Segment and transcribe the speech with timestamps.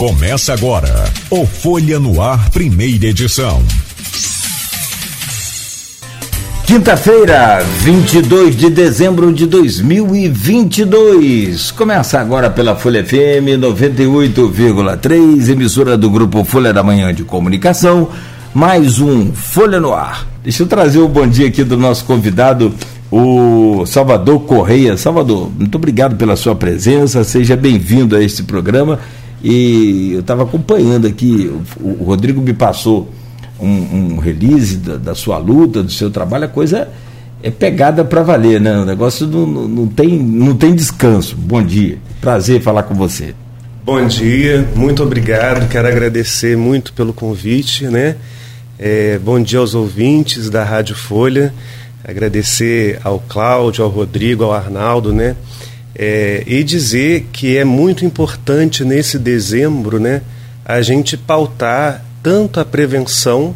[0.00, 3.62] Começa agora o Folha no Ar, primeira edição.
[6.66, 11.70] Quinta-feira, 22 de dezembro de 2022.
[11.72, 18.08] Começa agora pela Folha FM 98,3, emissora do grupo Folha da Manhã de Comunicação.
[18.54, 20.26] Mais um Folha no Ar.
[20.42, 22.72] Deixa eu trazer o bom dia aqui do nosso convidado,
[23.12, 24.96] o Salvador Correia.
[24.96, 27.22] Salvador, muito obrigado pela sua presença.
[27.22, 28.98] Seja bem-vindo a este programa
[29.42, 31.50] e eu estava acompanhando aqui,
[31.80, 33.10] o, o, Rodrigo me passou
[33.58, 36.88] um, um release da, da, sua luta, do seu trabalho, a coisa
[37.42, 38.78] é pegada para valer, né?
[38.78, 41.34] O negócio não, não, não, tem, não tem descanso.
[41.36, 43.34] Bom dia, prazer falar com você.
[43.82, 48.16] Bom dia, muito obrigado, quero agradecer muito pelo convite, né?
[48.78, 51.52] É, bom dia aos ouvintes da Rádio Folha,
[52.04, 55.34] agradecer ao Cláudio, ao Rodrigo, ao Arnaldo, né?
[55.94, 60.22] É, e dizer que é muito importante nesse dezembro né,
[60.64, 63.54] a gente pautar tanto a prevenção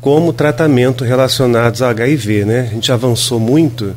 [0.00, 2.44] como o tratamento relacionados ao HIV.
[2.44, 2.68] Né?
[2.70, 3.94] A gente avançou muito,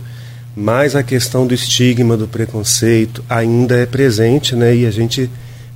[0.55, 5.30] mas a questão do estigma, do preconceito ainda é presente né, e a gente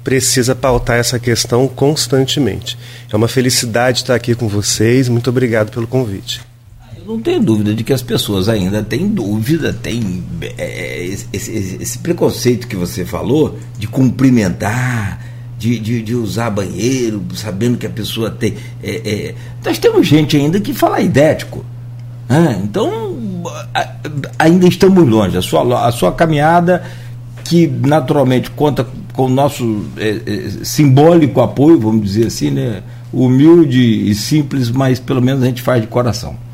[0.04, 2.78] precisa pautar essa questão constantemente.
[3.12, 5.10] É uma felicidade estar aqui com vocês.
[5.10, 6.42] Muito obrigado pelo convite
[7.06, 10.24] não tenho dúvida de que as pessoas ainda têm dúvida, têm
[10.58, 15.24] é, esse, esse, preconceito que você falou de cumprimentar,
[15.58, 18.56] de, de, de, usar banheiro, sabendo que a pessoa tem.
[18.84, 21.64] É, é, nós temos gente ainda que fala idético.
[22.28, 22.60] Né?
[22.64, 23.18] Então,
[24.40, 25.38] ainda estamos longe.
[25.38, 26.84] A sua, a sua caminhada,
[27.44, 32.82] que naturalmente conta com o nosso é, é, simbólico apoio, vamos dizer assim, né?
[33.14, 36.45] humilde e simples, mas pelo menos a gente faz de coração.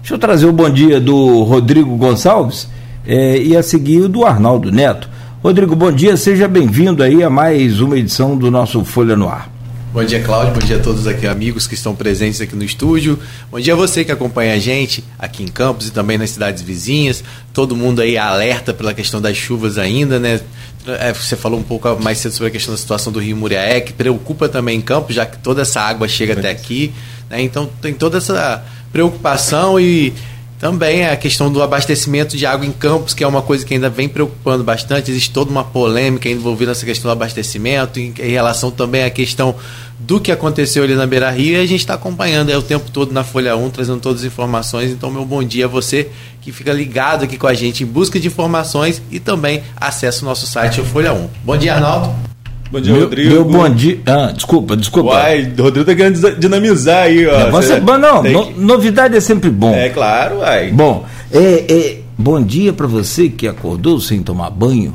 [0.00, 2.68] Deixa eu trazer o bom dia do Rodrigo Gonçalves
[3.06, 5.08] é, e a seguir o do Arnaldo Neto.
[5.42, 9.50] Rodrigo, bom dia, seja bem-vindo aí a mais uma edição do nosso Folha no Ar.
[9.92, 10.54] Bom dia, Cláudio.
[10.54, 13.18] Bom dia a todos aqui, amigos que estão presentes aqui no estúdio.
[13.50, 16.62] Bom dia a você que acompanha a gente aqui em Campos e também nas cidades
[16.62, 17.24] vizinhas.
[17.52, 20.40] Todo mundo aí alerta pela questão das chuvas ainda, né?
[20.86, 23.80] É, você falou um pouco mais cedo sobre a questão da situação do Rio Muriaé,
[23.80, 26.92] que preocupa também em Campos, já que toda essa água chega até aqui.
[27.28, 27.42] Né?
[27.42, 30.12] Então tem toda essa preocupação e
[30.60, 33.88] também a questão do abastecimento de água em campos, que é uma coisa que ainda
[33.88, 35.10] vem preocupando bastante.
[35.10, 39.54] Existe toda uma polêmica envolvendo essa questão do abastecimento, em, em relação também à questão
[39.98, 41.54] do que aconteceu ali na Beira Rio.
[41.54, 44.90] E a gente está acompanhando o tempo todo na Folha 1, trazendo todas as informações.
[44.90, 46.10] Então, meu bom dia a você
[46.42, 50.28] que fica ligado aqui com a gente em busca de informações e também acessa o
[50.28, 51.28] nosso site, o Folha 1.
[51.42, 52.29] Bom dia, Arnaldo.
[52.70, 53.30] Bom dia, meu, Rodrigo.
[53.30, 53.98] Meu bom dia.
[54.06, 55.10] Ah, desculpa, desculpa.
[55.10, 57.50] Uai, o Rodrigo tá querendo dinamizar aí, ó.
[57.50, 58.60] Você, bom, não, no, que...
[58.60, 59.74] novidade é sempre bom.
[59.74, 60.70] É claro, uai.
[60.70, 64.94] Bom, é, é, bom dia para você que acordou sem tomar banho.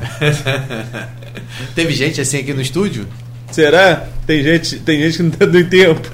[1.74, 3.06] Teve gente assim aqui no estúdio?
[3.50, 4.04] Será?
[4.26, 6.10] Tem gente, tem gente que não tá dando tempo.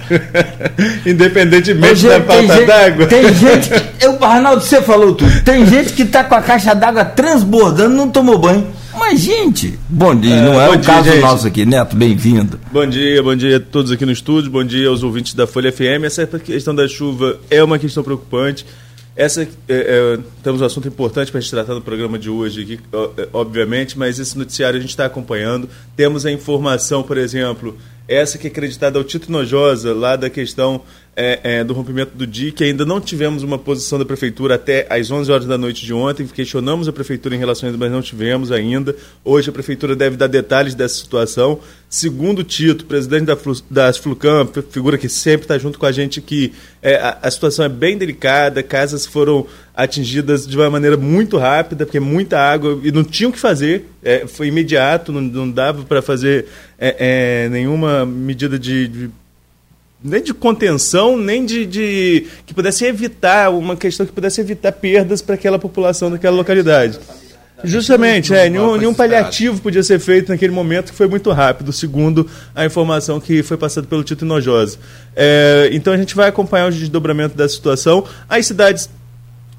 [1.07, 3.07] Independentemente da falta d'água.
[3.07, 4.05] Tem gente que.
[4.05, 5.43] Eu, Arnaldo, você falou tudo.
[5.43, 8.67] Tem gente que tá com a caixa d'água transbordando e não tomou banho.
[9.13, 11.21] Mas, gente, bom dia, é, não é o dia, caso gente.
[11.21, 12.59] nosso aqui, Neto, bem-vindo.
[12.73, 15.71] Bom dia, bom dia a todos aqui no estúdio, bom dia aos ouvintes da Folha
[15.71, 16.05] FM.
[16.05, 18.65] Essa questão da chuva é uma questão preocupante.
[19.15, 22.63] Essa é, é, temos um assunto importante para a gente tratar no programa de hoje
[22.63, 22.81] aqui,
[23.19, 25.69] é, obviamente, mas esse noticiário a gente está acompanhando.
[25.95, 27.77] Temos a informação, por exemplo,
[28.09, 30.81] essa que é acreditada ao Tito Nojosa, lá da questão
[31.15, 32.63] é, é, do rompimento do DIC.
[32.65, 36.27] Ainda não tivemos uma posição da Prefeitura até às 11 horas da noite de ontem.
[36.27, 38.97] Questionamos a Prefeitura em relação a isso, mas não tivemos ainda.
[39.25, 41.61] Hoje a Prefeitura deve dar detalhes dessa situação.
[41.89, 46.23] Segundo Tito, presidente da, Flu, da Flucam, figura que sempre está junto com a gente,
[46.23, 49.47] que é, a, a, situação é bem delicada, casas foram
[49.77, 53.87] atingidas de uma maneira muito rápida, porque muita água e não tinham o que fazer.
[54.03, 56.47] É, foi imediato, não, não dava para fazer
[56.79, 59.11] é, é, nenhuma medida de, de
[60.03, 65.23] nem de contenção, nem de, de, que pudesse evitar uma questão que pudesse evitar perdas
[65.23, 66.99] para aquela população daquela localidade.
[67.65, 72.29] Justamente, é, nenhum, nenhum paliativo podia ser feito naquele momento que foi muito rápido, segundo
[72.55, 74.79] a informação que foi passada pelo Tito Inojosa.
[75.15, 78.05] É, então a gente vai acompanhar o desdobramento da situação.
[78.29, 78.91] As cidades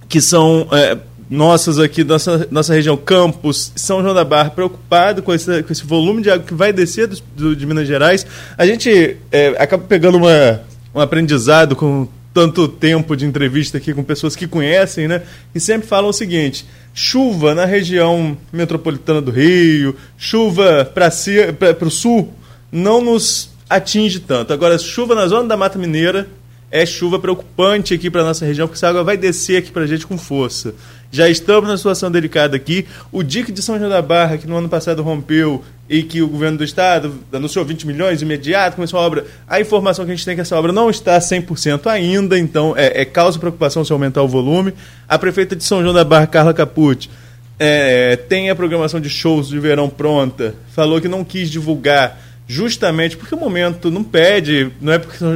[0.10, 0.98] que são é,
[1.34, 5.84] nossas aqui, nossa, nossa região, Campos, São João da Barra, preocupado com esse, com esse
[5.84, 8.26] volume de água que vai descer do, do de Minas Gerais.
[8.56, 10.62] A gente é, acaba pegando uma,
[10.94, 15.24] um aprendizado com tanto tempo de entrevista aqui com pessoas que conhecem, né?
[15.56, 22.32] E sempre falam o seguinte: chuva na região metropolitana do Rio, chuva para o sul,
[22.72, 24.54] não nos atinge tanto.
[24.54, 26.28] Agora, chuva na zona da Mata Mineira
[26.70, 29.88] é chuva preocupante aqui para nossa região, porque essa água vai descer aqui para a
[29.88, 30.74] gente com força.
[31.14, 32.88] Já estamos na situação delicada aqui.
[33.12, 36.28] O dique de São João da Barra, que no ano passado rompeu e que o
[36.28, 39.24] governo do estado anunciou 20 milhões imediato, começou a obra.
[39.48, 42.74] A informação que a gente tem é que essa obra não está 100% ainda, então
[42.76, 44.74] é, é causa preocupação se aumentar o volume.
[45.08, 47.12] A prefeita de São João da Barra, Carla Capucci,
[47.60, 53.16] é, tem a programação de shows de verão pronta, falou que não quis divulgar justamente
[53.16, 55.32] porque o momento não pede, não é porque São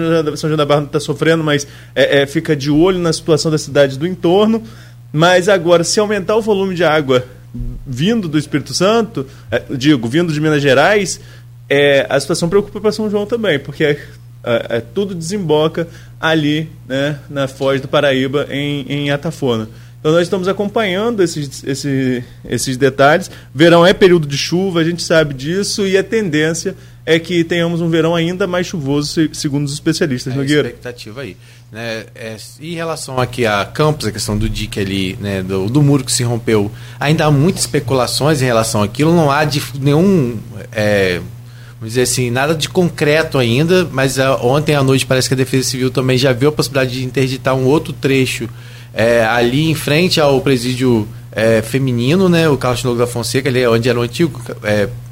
[0.49, 3.57] João da Barra não está sofrendo, mas é, é, fica de olho na situação da
[3.57, 4.63] cidade do entorno.
[5.11, 7.25] Mas agora, se aumentar o volume de água
[7.85, 11.19] vindo do Espírito Santo, é, digo, vindo de Minas Gerais,
[11.69, 13.97] é, a situação preocupa para São João também, porque é,
[14.43, 15.87] é, tudo desemboca
[16.19, 19.67] ali né, na Foz do Paraíba, em, em Atafona.
[19.99, 23.31] Então nós estamos acompanhando esses, esses, esses detalhes.
[23.53, 26.75] Verão é período de chuva, a gente sabe disso, e a tendência
[27.07, 30.67] é que tenhamos um verão ainda mais chuvoso, segundo os especialistas, é Nogueira.
[30.67, 31.37] expectativa aí.
[31.71, 35.81] Né, é, em relação aqui a Campos, a questão do dique ali, né, do, do,
[35.81, 36.69] muro que se rompeu,
[36.99, 40.37] ainda há muitas especulações em relação àquilo, não há de nenhum.
[40.69, 41.21] É,
[41.79, 45.37] vamos dizer assim, nada de concreto ainda, mas é, ontem à noite parece que a
[45.37, 48.49] Defesa Civil também já viu a possibilidade de interditar um outro trecho
[48.93, 53.61] é, ali em frente ao presídio é, feminino, né, o Carlos Novo da Fonseca, ali
[53.61, 54.41] é onde era o antigo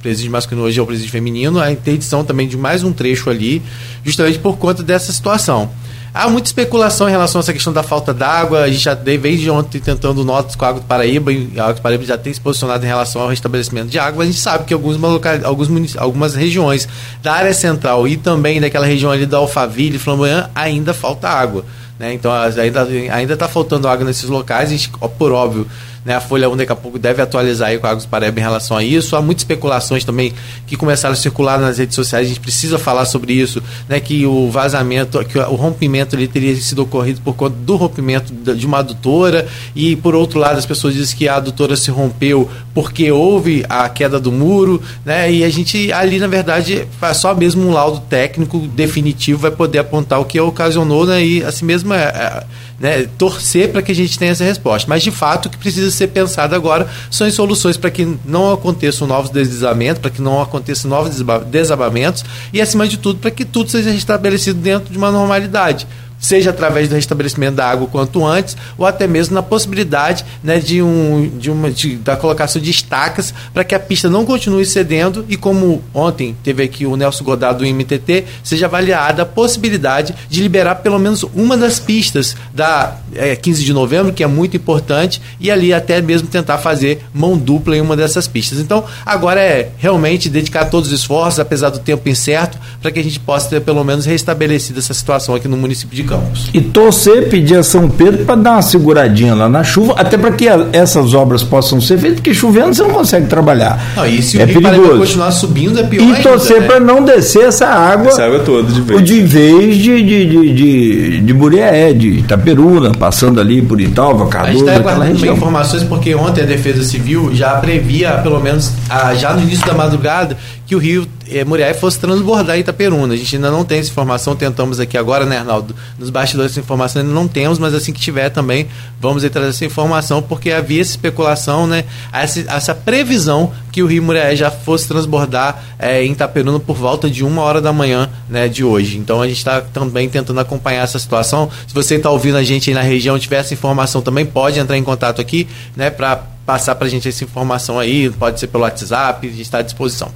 [0.06, 3.60] presídio masculino, hoje é o presídio feminino, a interdição também de mais um trecho ali,
[4.04, 5.72] justamente por conta dessa situação.
[6.14, 8.62] Há muita especulação em relação a essa questão da falta d'água.
[8.62, 11.74] A gente já desde ontem tentando notas com a Água do Paraíba, e a Água
[11.74, 14.24] do Paraíba já tem se posicionado em relação ao restabelecimento de água.
[14.24, 14.96] A gente sabe que alguns
[15.44, 16.88] alguns algumas regiões
[17.24, 21.66] da área central e também daquela região ali da Alphaville, Flamboyant, ainda falta água.
[21.98, 22.14] Né?
[22.14, 25.68] Então ainda está faltando água nesses locais, a gente, por óbvio,
[26.06, 26.14] né?
[26.14, 28.78] A Folha 1 daqui a pouco deve atualizar aí com a Águas Paraíba em relação
[28.78, 29.16] a isso.
[29.16, 30.32] Há muitas especulações também
[30.68, 32.28] que começaram a circular nas redes sociais.
[32.28, 34.00] A gente precisa falar sobre isso, né?
[34.00, 38.66] Que o vazamento, que o rompimento ali teria sido ocorrido por conta do rompimento de
[38.68, 43.12] uma adutora e por outro lado as pessoas dizem que a adutora se rompeu porque
[43.12, 45.32] houve a queda do muro, né?
[45.32, 50.20] E a gente ali na verdade só mesmo um laudo técnico definitivo vai poder apontar
[50.20, 51.26] o que ocasionou, né?
[51.26, 52.44] E assim mesmo é, é
[52.80, 54.88] né, torcer para que a gente tenha essa resposta.
[54.90, 59.08] Mas, de fato, o que precisa ser pensado agora são soluções para que não aconteçam
[59.08, 63.70] novos deslizamentos, para que não aconteçam novos desabamentos e, acima de tudo, para que tudo
[63.70, 65.88] seja restabelecido dentro de uma normalidade
[66.26, 70.82] seja através do restabelecimento da água quanto antes, ou até mesmo na possibilidade né, de,
[70.82, 75.24] um, de uma, de, da colocação de estacas para que a pista não continue cedendo
[75.30, 80.42] e como ontem teve aqui o Nelson Godard do MTT, seja avaliada a possibilidade de
[80.42, 85.22] liberar pelo menos uma das pistas da é, 15 de novembro, que é muito importante,
[85.40, 88.60] e ali até mesmo tentar fazer mão dupla em uma dessas pistas.
[88.60, 93.04] Então, agora é realmente dedicar todos os esforços, apesar do tempo incerto, para que a
[93.04, 96.15] gente possa ter pelo menos restabelecido essa situação aqui no município de Campos.
[96.54, 100.32] E torcer, pedir a São Pedro para dar uma seguradinha lá na chuva, até para
[100.32, 103.80] que a, essas obras possam ser feitas, porque chovendo você não consegue trabalhar.
[103.96, 104.98] Não, e se é o perigoso.
[104.98, 106.68] continuar subindo, é pior E ainda, torcer né?
[106.68, 109.04] para não descer essa água, Essa água toda de vez.
[109.04, 114.26] de vez de, de, de, de, de Murié, de Itaperuna, passando ali por Italva, A
[114.26, 118.72] gente Cardoso, está aguardando informações porque ontem a Defesa Civil já previa, pelo menos
[119.18, 123.14] já no início da madrugada, que o rio eh, Muriaé fosse transbordar Itaperuna.
[123.14, 125.76] A gente ainda não tem essa informação, tentamos aqui agora, né, Arnaldo?
[125.98, 128.68] Nos bastidores essa informação ainda não temos, mas assim que tiver também
[129.00, 134.02] vamos trazer essa informação, porque havia essa especulação, né, essa, essa previsão que o rio
[134.04, 138.48] Muriaé já fosse transbordar eh, em Itaperuna por volta de uma hora da manhã né,
[138.48, 138.98] de hoje.
[138.98, 141.50] Então a gente está também tentando acompanhar essa situação.
[141.68, 144.78] Se você está ouvindo a gente aí na região, tiver essa informação também, pode entrar
[144.78, 146.16] em contato aqui, né, para
[146.46, 149.62] passar para a gente essa informação aí, pode ser pelo WhatsApp, a gente está à
[149.62, 150.12] disposição.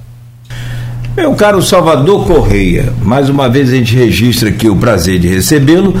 [1.16, 5.94] Meu caro Salvador Correia, mais uma vez a gente registra aqui o prazer de recebê-lo,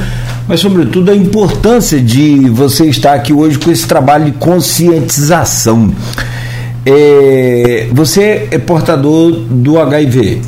[0.46, 5.92] mas sobretudo a importância de você estar aqui hoje com esse trabalho de conscientização.
[6.86, 10.42] É, você é portador do HIV?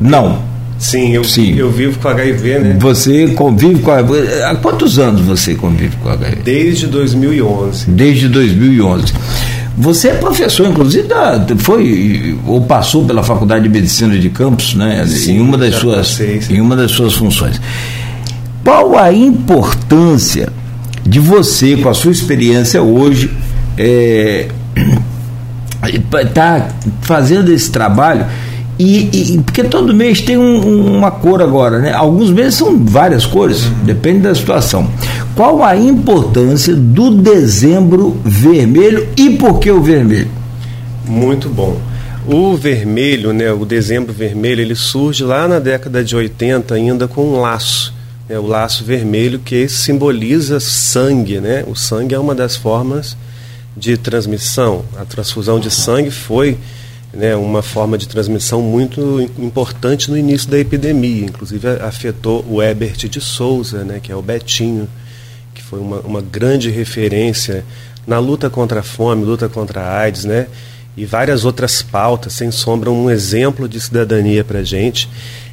[0.00, 0.38] Não.
[0.78, 1.56] Sim, eu, Sim.
[1.56, 2.76] eu vivo com HIV, né?
[2.78, 3.98] Você convive com a...
[4.50, 6.36] Há quantos anos você convive com HIV?
[6.44, 7.90] Desde 2011.
[7.90, 9.12] Desde 2011.
[9.76, 15.04] Você é professor, inclusive, da, foi ou passou pela Faculdade de Medicina de Campos, né?
[15.06, 17.60] Sim, em uma das suas, passei, em uma das suas funções.
[18.62, 20.48] Qual a importância
[21.04, 23.30] de você, com a sua experiência hoje,
[23.76, 24.48] é,
[26.32, 26.68] tá
[27.02, 28.26] fazendo esse trabalho?
[28.78, 31.92] E, e- porque todo mês tem um- um- uma cor agora, né?
[31.92, 34.90] Alguns meses são várias cores, depende da situação.
[35.36, 40.28] Qual a importância do dezembro vermelho e por que o vermelho?
[41.06, 41.78] Muito bom.
[42.26, 47.22] O vermelho, né, o dezembro vermelho, ele surge lá na década de 80 ainda com
[47.22, 47.92] um laço.
[48.26, 51.38] né, o laço vermelho que simboliza sangue.
[51.40, 51.62] Né?
[51.66, 53.14] O sangue é uma das formas
[53.76, 54.82] de transmissão.
[54.98, 56.56] A transfusão de sangue foi
[57.14, 61.26] né, uma forma de transmissão muito importante no início da epidemia.
[61.26, 64.88] Inclusive afetou o Ebert de Souza, né, que é o Betinho,
[65.54, 67.64] que foi uma, uma grande referência
[68.06, 70.48] na luta contra a fome, luta contra a AIDS, né,
[70.96, 75.08] e várias outras pautas, sem sombra, um exemplo de cidadania para a gente.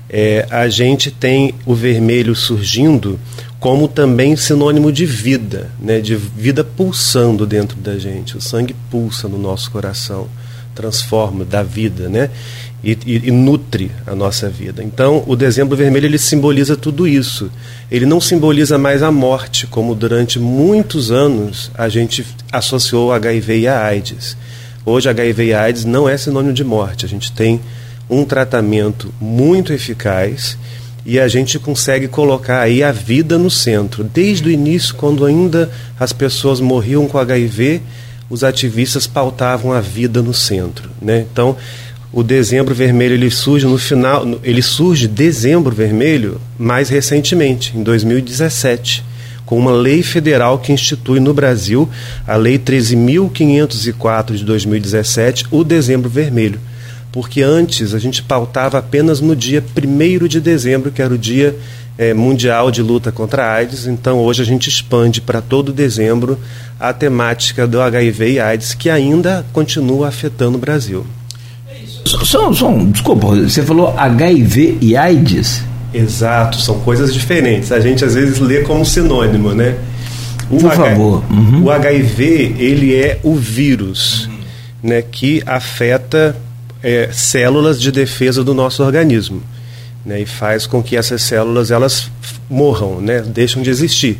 [0.09, 3.19] É, a gente tem o vermelho surgindo
[3.59, 8.35] como também sinônimo de vida, né, de vida pulsando dentro da gente.
[8.35, 10.27] O sangue pulsa no nosso coração
[10.81, 12.29] transforma, dá vida, né?
[12.83, 14.83] E, e, e, nutre a nossa vida.
[14.83, 17.51] Então, o dezembro vermelho ele simboliza tudo isso.
[17.91, 23.67] Ele não simboliza mais a morte, como durante muitos anos a gente associou HIV e
[23.67, 24.35] a AIDS.
[24.83, 27.05] Hoje, HIV e AIDS não é sinônimo de morte.
[27.05, 27.61] A gente tem
[28.09, 30.57] um tratamento muito eficaz
[31.05, 34.03] e a gente consegue colocar aí a vida no centro.
[34.03, 35.69] Desde o início, quando ainda
[35.99, 37.79] as pessoas morriam com HIV,
[38.31, 40.89] os ativistas pautavam a vida no centro.
[41.01, 41.25] Né?
[41.29, 41.57] Então,
[42.13, 49.03] o dezembro vermelho ele surge no final, ele surge dezembro vermelho mais recentemente, em 2017,
[49.45, 51.89] com uma lei federal que institui no Brasil
[52.25, 56.59] a lei 13.504 de 2017, o dezembro vermelho.
[57.11, 61.53] Porque antes a gente pautava apenas no dia 1 de dezembro, que era o dia
[62.01, 63.85] é, mundial de luta contra a AIDS.
[63.85, 66.39] Então hoje a gente expande para todo dezembro
[66.79, 71.05] a temática do HIV e AIDS, que ainda continua afetando o Brasil.
[72.03, 75.63] Só, só, desculpa, você falou HIV e AIDS?
[75.93, 77.71] Exato, são coisas diferentes.
[77.71, 79.77] A gente às vezes lê como sinônimo, né?
[80.49, 81.23] O Por favor.
[81.29, 81.65] Uhum.
[81.65, 84.39] O HIV, ele é o vírus uhum.
[84.89, 86.35] né, que afeta
[86.81, 89.43] é, células de defesa do nosso organismo
[90.05, 92.09] né, e faz com que essas células elas
[92.49, 94.19] morram, né, deixam de existir.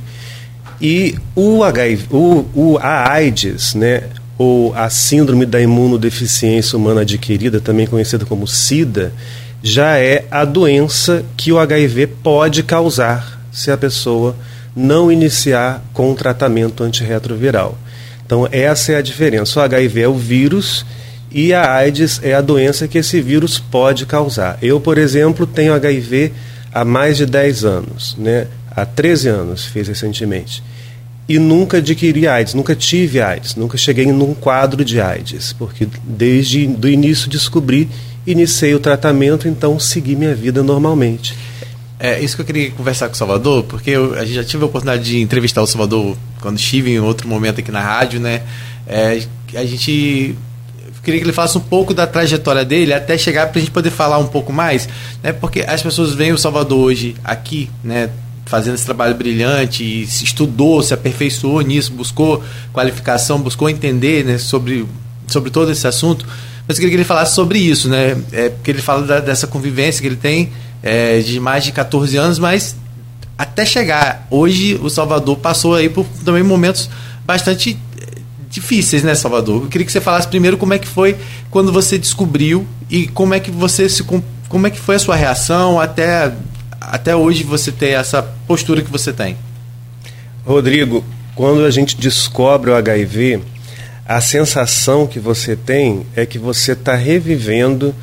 [0.80, 4.04] E o HIV, o, o, a AIDS, né,
[4.38, 9.14] ou a síndrome da imunodeficiência humana adquirida, também conhecida como SIDA,
[9.62, 14.36] já é a doença que o HIV pode causar se a pessoa
[14.76, 17.78] não iniciar com um tratamento antirretroviral.
[18.26, 19.60] Então, essa é a diferença.
[19.60, 20.86] O HIV é o vírus
[21.32, 24.58] e a AIDS é a doença que esse vírus pode causar.
[24.62, 26.34] Eu, por exemplo, tenho HIV
[26.74, 28.48] há mais de 10 anos, né?
[28.76, 30.64] há 13 anos fiz recentemente.
[31.28, 36.68] E nunca adquiri AIDS, nunca tive AIDS, nunca cheguei num quadro de AIDS, porque desde
[36.68, 37.88] o início descobri,
[38.26, 41.36] iniciei o tratamento, então segui minha vida normalmente.
[42.00, 44.64] É isso que eu queria conversar com o Salvador, porque eu, a gente já tive
[44.64, 48.42] a oportunidade de entrevistar o Salvador quando estive em outro momento aqui na rádio, né?
[48.88, 49.22] É,
[49.54, 50.36] a gente
[51.04, 53.90] queria que ele falasse um pouco da trajetória dele até chegar para a gente poder
[53.90, 54.88] falar um pouco mais,
[55.24, 55.32] né?
[55.32, 58.10] Porque as pessoas veem o Salvador hoje aqui, né?
[58.46, 62.44] Fazendo esse trabalho brilhante, e se estudou, se aperfeiçoou nisso, buscou
[62.74, 64.86] qualificação, buscou entender né, sobre,
[65.28, 66.26] sobre todo esse assunto.
[66.68, 68.18] Mas eu queria que ele falasse sobre isso, né?
[68.32, 70.52] É, porque ele fala da, dessa convivência que ele tem
[70.84, 72.76] é, de mais de 14 anos, mas
[73.38, 76.90] até chegar hoje, o Salvador passou aí por também momentos
[77.26, 77.78] bastante
[78.52, 79.64] difíceis, né, Salvador?
[79.64, 81.16] Eu queria que você falasse primeiro como é que foi
[81.50, 85.16] quando você descobriu e como é que você se como é que foi a sua
[85.16, 86.34] reação até
[86.80, 89.38] até hoje você ter essa postura que você tem.
[90.46, 91.06] Rodrigo,
[91.36, 93.42] quando a gente descobre o HIV,
[94.06, 97.96] a sensação que você tem é que você está revivendo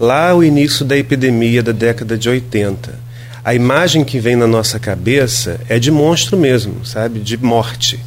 [0.00, 2.98] lá o início da epidemia da década de 80.
[3.44, 7.20] A imagem que vem na nossa cabeça é de monstro mesmo, sabe?
[7.20, 8.00] De morte.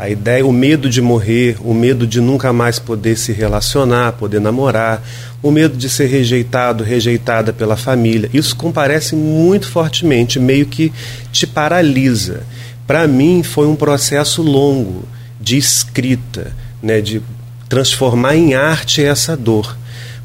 [0.00, 4.40] A ideia, o medo de morrer, o medo de nunca mais poder se relacionar, poder
[4.40, 5.06] namorar,
[5.42, 8.30] o medo de ser rejeitado, rejeitada pela família.
[8.32, 10.90] Isso comparece muito fortemente, meio que
[11.30, 12.44] te paralisa.
[12.86, 15.06] Para mim foi um processo longo
[15.38, 17.20] de escrita, né, de
[17.68, 19.76] transformar em arte essa dor.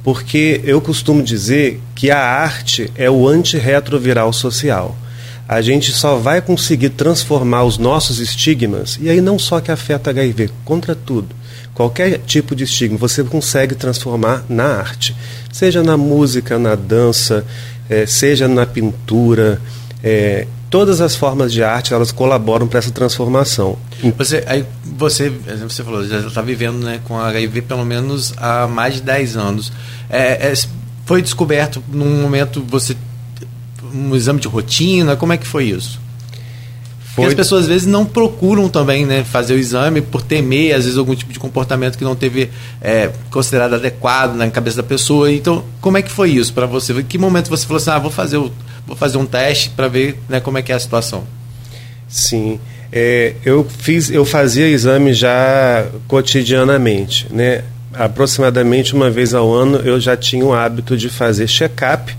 [0.05, 4.95] Porque eu costumo dizer que a arte é o antirretroviral social
[5.47, 10.09] a gente só vai conseguir transformar os nossos estigmas, e aí não só que afeta
[10.09, 11.29] HIV, contra tudo.
[11.73, 15.15] Qualquer tipo de estigma você consegue transformar na arte,
[15.51, 17.45] seja na música, na dança,
[17.89, 19.61] é, seja na pintura.
[20.01, 23.77] É, todas as formas de arte elas colaboram para essa transformação.
[24.17, 28.95] Você, aí você, você falou, já está vivendo né, com HIV pelo menos há mais
[28.95, 29.71] de 10 anos.
[30.09, 30.53] É, é,
[31.05, 32.95] foi descoberto num momento você
[33.95, 35.15] um exame de rotina?
[35.15, 35.99] Como é que foi isso?
[37.15, 37.23] Foi...
[37.23, 40.83] Porque as pessoas às vezes não procuram também né, fazer o exame por temer, às
[40.83, 42.49] vezes, algum tipo de comportamento que não teve
[42.81, 45.31] é, considerado adequado na cabeça da pessoa.
[45.31, 46.91] Então, como é que foi isso para você?
[46.91, 48.51] Em que momento você falou assim, ah, vou fazer, o,
[48.85, 51.23] vou fazer um teste para ver né, como é que é a situação?
[52.07, 52.59] Sim.
[52.91, 57.63] É, eu fiz, eu fazia exame já cotidianamente, né?
[57.93, 62.15] Aproximadamente uma vez ao ano eu já tinha o hábito de fazer check-up,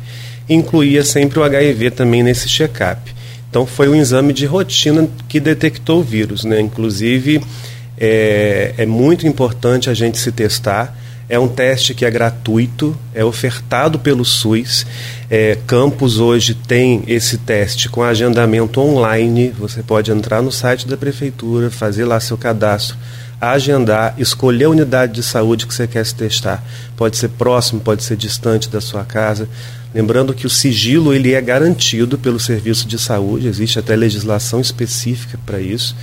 [0.49, 3.15] incluía sempre o HIV também nesse check-up.
[3.51, 6.61] Então foi um exame de rotina que detectou o vírus, né?
[6.61, 7.41] Inclusive
[7.99, 10.97] é, é muito importante a gente se testar.
[11.29, 14.87] É um teste que é gratuito, é ofertado pelo SUS.
[15.29, 19.53] É, Campos hoje tem esse teste com agendamento online.
[19.59, 22.97] Você pode entrar no site da prefeitura, fazer lá seu cadastro,
[23.41, 26.63] agendar, escolher a unidade de saúde que você quer se testar.
[26.97, 29.49] Pode ser próximo, pode ser distante da sua casa.
[29.95, 35.39] Lembrando que o sigilo ele é garantido pelo serviço de saúde, existe até legislação específica
[35.47, 35.97] para isso.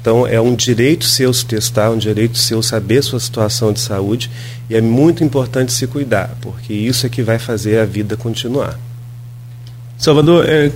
[0.00, 4.30] Então, é um direito seu se testar, um direito seu saber sua situação de saúde
[4.70, 8.78] e é muito importante se cuidar, porque isso é que vai fazer a vida continuar.
[9.98, 10.70] Salvador, é,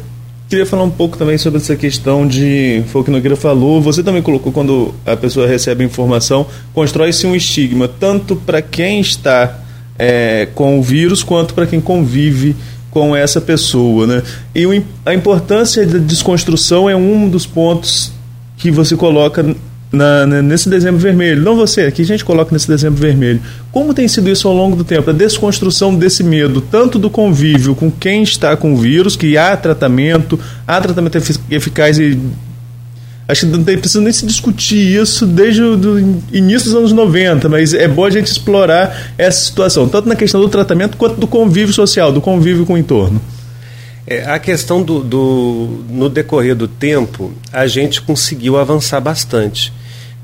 [0.49, 2.83] queria falar um pouco também sobre essa questão de.
[2.89, 3.81] Foi o que o Nogueira falou.
[3.81, 9.62] Você também colocou quando a pessoa recebe informação, constrói-se um estigma, tanto para quem está
[9.99, 12.57] é, com o vírus quanto para quem convive
[12.91, 14.07] com essa pessoa.
[14.07, 14.23] Né?
[14.55, 18.13] E o, a importância da desconstrução é um dos pontos
[18.57, 19.45] que você coloca
[19.93, 21.43] na, nesse dezembro vermelho.
[21.43, 23.41] Não você, aqui a gente coloca nesse dezembro vermelho.
[23.71, 25.11] Como tem sido isso ao longo do tempo?
[25.11, 29.57] A desconstrução desse medo, tanto do convívio com quem está com o vírus, que há
[29.57, 31.19] tratamento, há tratamento
[31.51, 32.19] eficaz e.
[33.29, 35.99] Acho que não tem, precisa nem se discutir isso desde o
[36.33, 40.41] início dos anos 90, mas é bom a gente explorar essa situação, tanto na questão
[40.41, 43.21] do tratamento quanto do convívio social, do convívio com o entorno.
[44.07, 49.73] É, a questão do, do, no decorrer do tempo, a gente conseguiu avançar bastante.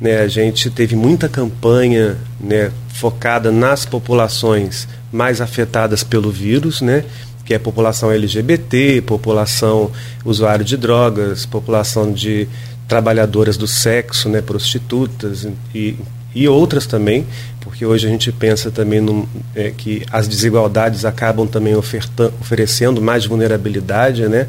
[0.00, 0.19] Né?
[0.19, 7.05] A gente teve muita campanha né, focada nas populações mais afetadas pelo vírus, né?
[7.45, 9.90] que é a população LGBT, população
[10.25, 12.47] usuário de drogas, população de
[12.88, 15.95] trabalhadoras do sexo, né, prostitutas e,
[16.35, 17.26] e outras também,
[17.61, 24.26] porque hoje a gente pensa também é, que as desigualdades acabam também oferecendo mais vulnerabilidade,
[24.26, 24.49] né?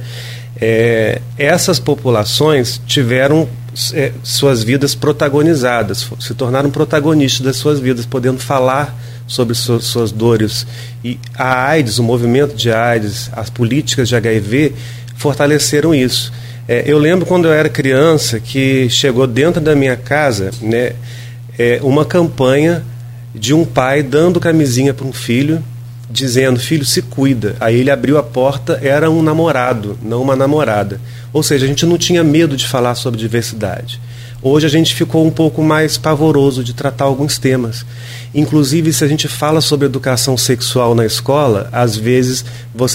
[0.61, 3.47] É, essas populações tiveram
[3.93, 8.97] é, suas vidas protagonizadas, se tornaram protagonistas das suas vidas, podendo falar
[9.27, 10.65] sobre suas dores.
[11.03, 14.73] E a AIDS, o movimento de AIDS, as políticas de HIV
[15.15, 16.33] fortaleceram isso.
[16.71, 20.93] É, eu lembro quando eu era criança que chegou dentro da minha casa né,
[21.57, 22.83] é, uma campanha
[23.33, 25.63] de um pai dando camisinha para um filho,
[26.07, 27.55] dizendo: Filho, se cuida.
[27.59, 31.01] Aí ele abriu a porta, era um namorado, não uma namorada.
[31.33, 33.99] Ou seja, a gente não tinha medo de falar sobre diversidade.
[34.41, 37.85] Hoje a gente ficou um pouco mais pavoroso de tratar alguns temas.
[38.33, 42.45] Inclusive, se a gente fala sobre educação sexual na escola, às vezes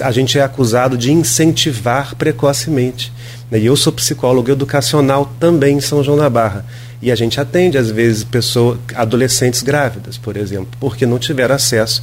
[0.03, 3.13] a gente é acusado de incentivar precocemente.
[3.53, 6.65] E eu sou psicólogo educacional também em São João da Barra.
[7.03, 12.03] E a gente atende, às vezes, pessoas, adolescentes grávidas, por exemplo, porque não tiveram acesso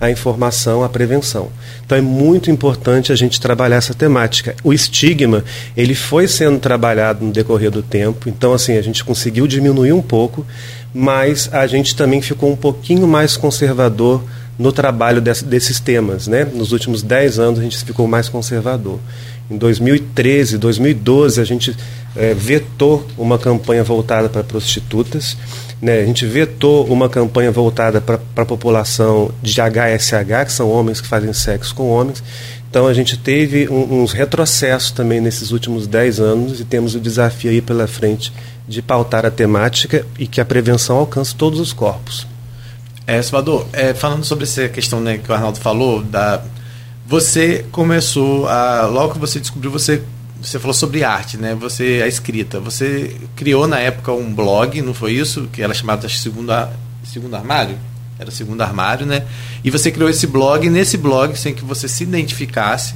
[0.00, 1.50] à informação, à prevenção.
[1.84, 4.56] Então é muito importante a gente trabalhar essa temática.
[4.64, 5.44] O estigma,
[5.76, 10.02] ele foi sendo trabalhado no decorrer do tempo, então assim, a gente conseguiu diminuir um
[10.02, 10.46] pouco,
[10.94, 14.24] mas a gente também ficou um pouquinho mais conservador
[14.58, 16.26] no trabalho desse, desses temas.
[16.26, 16.44] Né?
[16.44, 18.98] Nos últimos 10 anos a gente ficou mais conservador.
[19.50, 21.76] Em 2013, 2012, a gente
[22.14, 25.36] é, vetou uma campanha voltada para prostitutas,
[25.80, 26.00] né?
[26.00, 31.08] a gente vetou uma campanha voltada para a população de HSH, que são homens que
[31.08, 32.22] fazem sexo com homens.
[32.68, 37.00] Então a gente teve um, uns retrocessos também nesses últimos 10 anos e temos o
[37.00, 38.32] desafio aí pela frente
[38.68, 42.26] de pautar a temática e que a prevenção alcance todos os corpos.
[43.06, 46.40] É, Salvador, é, falando sobre essa questão né, que o Arnaldo falou, da,
[47.10, 48.86] você começou a.
[48.86, 50.00] Logo que você descobriu, você
[50.40, 51.54] você falou sobre arte, né?
[51.54, 52.58] Você a escrita.
[52.60, 55.48] Você criou na época um blog, não foi isso?
[55.52, 56.52] Que era chamado segundo,
[57.04, 57.76] segundo armário.
[58.18, 59.24] Era segundo armário, né?
[59.62, 60.66] E você criou esse blog.
[60.66, 62.94] E nesse blog, sem que você se identificasse,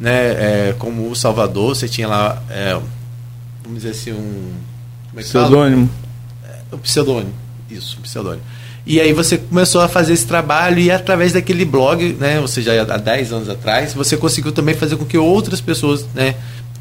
[0.00, 0.70] né?
[0.70, 2.78] É, como o Salvador, você tinha lá, é,
[3.62, 4.52] vamos dizer assim, um
[5.16, 5.90] como é que pseudônimo.
[6.42, 6.54] Fala?
[6.54, 7.34] É, o pseudônimo.
[7.70, 8.42] Isso, um pseudônimo.
[8.86, 12.82] E aí você começou a fazer esse trabalho e através daquele blog, né, ou seja,
[12.82, 16.36] há 10 anos atrás, você conseguiu também fazer com que outras pessoas, né,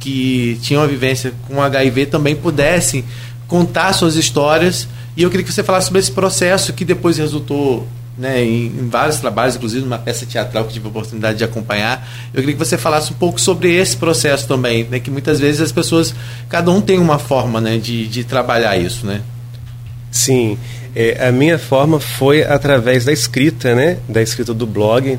[0.06, 3.04] que tinham a vivência com HIV também pudessem
[3.48, 4.88] contar suas histórias.
[5.18, 8.88] E eu queria que você falasse sobre esse processo que depois resultou né, em, em,
[8.88, 12.08] vários trabalhos, inclusive numa peça teatral que tive a oportunidade de acompanhar.
[12.32, 15.60] Eu queria que você falasse um pouco sobre esse processo também, né, que muitas vezes
[15.60, 16.14] as pessoas,
[16.48, 19.22] cada um tem uma forma né, de, de trabalhar isso, né?
[20.12, 20.56] Sim,
[20.96, 25.18] é, a minha forma foi através da escrita, né, da escrita do blog,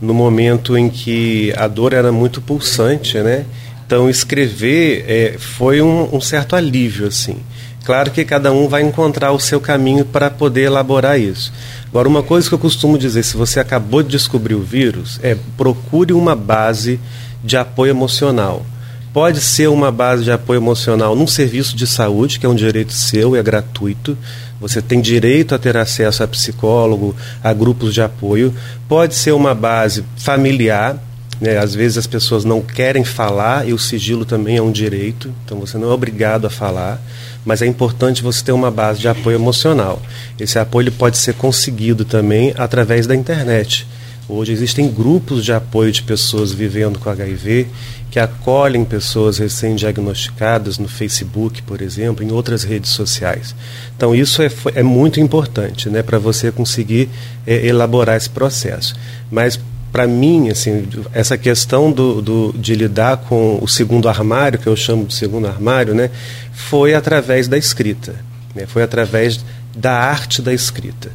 [0.00, 3.46] no momento em que a dor era muito pulsante, né,
[3.86, 7.36] Então, escrever é, foi um, um, certo alívio, assim.
[7.84, 11.52] Claro que cada um vai encontrar o seu caminho para poder elaborar isso.
[11.88, 15.36] Agora, uma coisa que eu costumo dizer, se você acabou de descobrir o vírus, é
[15.56, 16.98] procure uma base
[17.44, 18.66] de apoio emocional.
[19.12, 22.92] Pode ser uma base de apoio emocional num serviço de saúde, que é um direito
[22.92, 24.18] seu, é gratuito.
[24.60, 28.52] Você tem direito a ter acesso a psicólogo, a grupos de apoio.
[28.88, 30.98] Pode ser uma base familiar,
[31.40, 31.58] né?
[31.58, 35.58] Às vezes as pessoas não querem falar e o sigilo também é um direito, então
[35.58, 37.00] você não é obrigado a falar,
[37.44, 40.00] mas é importante você ter uma base de apoio emocional.
[40.38, 43.86] Esse apoio pode ser conseguido também através da internet.
[44.28, 47.68] Hoje existem grupos de apoio de pessoas vivendo com HIV
[48.10, 53.54] que acolhem pessoas recém-diagnosticadas no Facebook, por exemplo, em outras redes sociais.
[53.96, 57.08] Então, isso é, é muito importante né, para você conseguir
[57.46, 58.96] é, elaborar esse processo.
[59.30, 59.60] Mas
[59.92, 64.76] para mim, assim, essa questão do, do, de lidar com o segundo armário, que eu
[64.76, 66.10] chamo de segundo armário, né,
[66.52, 68.14] foi através da escrita,
[68.54, 69.44] né, foi através
[69.74, 71.10] da arte da escrita.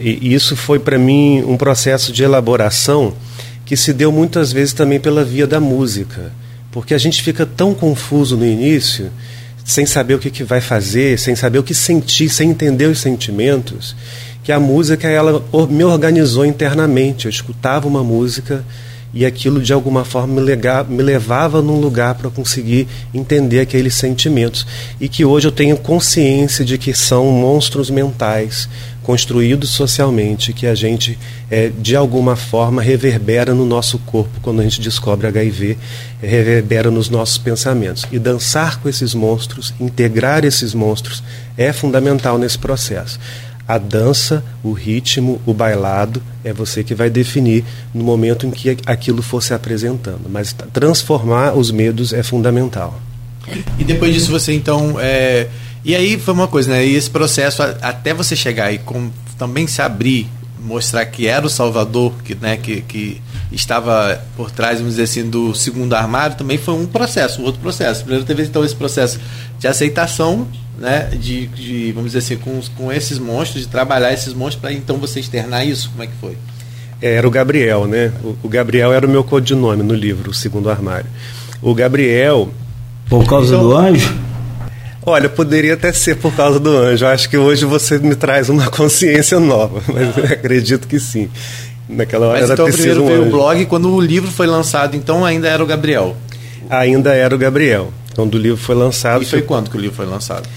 [0.00, 3.14] e isso foi para mim um processo de elaboração
[3.64, 6.32] que se deu muitas vezes também pela via da música,
[6.70, 9.10] porque a gente fica tão confuso no início,
[9.64, 13.00] sem saber o que, que vai fazer, sem saber o que sentir, sem entender os
[13.00, 13.96] sentimentos
[14.46, 17.24] que a música ela me organizou internamente.
[17.24, 18.64] Eu escutava uma música
[19.12, 23.94] e aquilo de alguma forma me, lega, me levava num lugar para conseguir entender aqueles
[23.94, 24.64] sentimentos.
[25.00, 28.68] E que hoje eu tenho consciência de que são monstros mentais
[29.02, 31.18] construídos socialmente que a gente
[31.50, 35.76] é, de alguma forma reverbera no nosso corpo quando a gente descobre HIV,
[36.22, 38.04] reverbera nos nossos pensamentos.
[38.12, 41.20] E dançar com esses monstros, integrar esses monstros
[41.56, 43.18] é fundamental nesse processo.
[43.68, 48.76] A dança, o ritmo, o bailado é você que vai definir no momento em que
[48.86, 50.28] aquilo for se apresentando.
[50.28, 53.00] Mas transformar os medos é fundamental.
[53.78, 54.96] E depois disso você então.
[55.00, 55.48] É...
[55.84, 56.84] E aí foi uma coisa, né?
[56.84, 60.26] E esse processo, até você chegar e com, também se abrir,
[60.66, 65.30] mostrar que era o Salvador, que, né, que, que estava por trás, vamos dizer assim,
[65.30, 68.00] do segundo armário, também foi um processo, um outro processo.
[68.00, 69.20] Primeiro teve então esse processo
[69.58, 74.34] de aceitação né, de, de, vamos dizer assim, com, com esses monstros, de trabalhar esses
[74.34, 75.90] monstros para então você externar isso?
[75.90, 76.36] Como é que foi?
[77.00, 78.12] É, era o Gabriel, né?
[78.22, 81.06] O, o, Gabriel era o meu codinome no livro, o segundo armário.
[81.60, 82.50] O Gabriel.
[83.08, 84.14] Por causa então, do anjo?
[85.04, 87.06] Olha, poderia até ser por causa do anjo.
[87.06, 90.32] Acho que hoje você me traz uma consciência nova, mas ah.
[90.32, 91.28] acredito que sim.
[91.88, 93.28] Naquela hora mas era então primeiro um veio anjo.
[93.28, 96.16] o blog, quando o livro foi lançado, então ainda era o Gabriel.
[96.68, 97.92] Ainda era o Gabriel.
[98.14, 99.22] Quando o livro foi lançado.
[99.22, 100.48] E foi, foi quando que o livro foi lançado?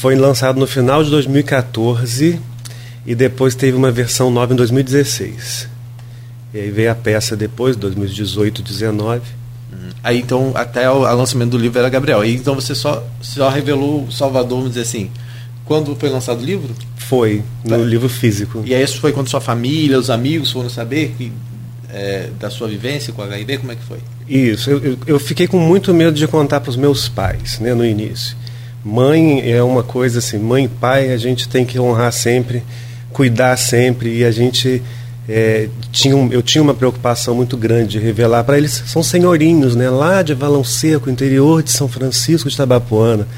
[0.00, 2.40] Foi lançado no final de 2014
[3.04, 5.68] e depois teve uma versão nova em 2016.
[6.54, 9.20] E aí veio a peça depois, 2018, 2019.
[9.70, 9.78] Uhum.
[10.02, 12.22] Aí então, até o lançamento do livro era Gabriel.
[12.22, 15.10] Aí então você só, só revelou o Salvador, vamos dizer assim.
[15.66, 16.74] Quando foi lançado o livro?
[16.96, 17.76] Foi, no tá.
[17.76, 18.62] livro físico.
[18.64, 21.30] E aí isso foi quando sua família, os amigos foram saber que,
[21.92, 23.58] é, da sua vivência com HIV?
[23.58, 23.98] Como é que foi?
[24.26, 27.84] Isso, eu, eu fiquei com muito medo de contar para os meus pais né, no
[27.84, 28.40] início.
[28.84, 32.62] Mãe é uma coisa assim, mãe e pai a gente tem que honrar sempre,
[33.12, 34.82] cuidar sempre e a gente
[35.28, 39.76] é, tinha um, eu tinha uma preocupação muito grande de revelar para eles são senhorinhos,
[39.76, 43.28] né, lá de Valão Seco, interior de São Francisco de Tabapuana.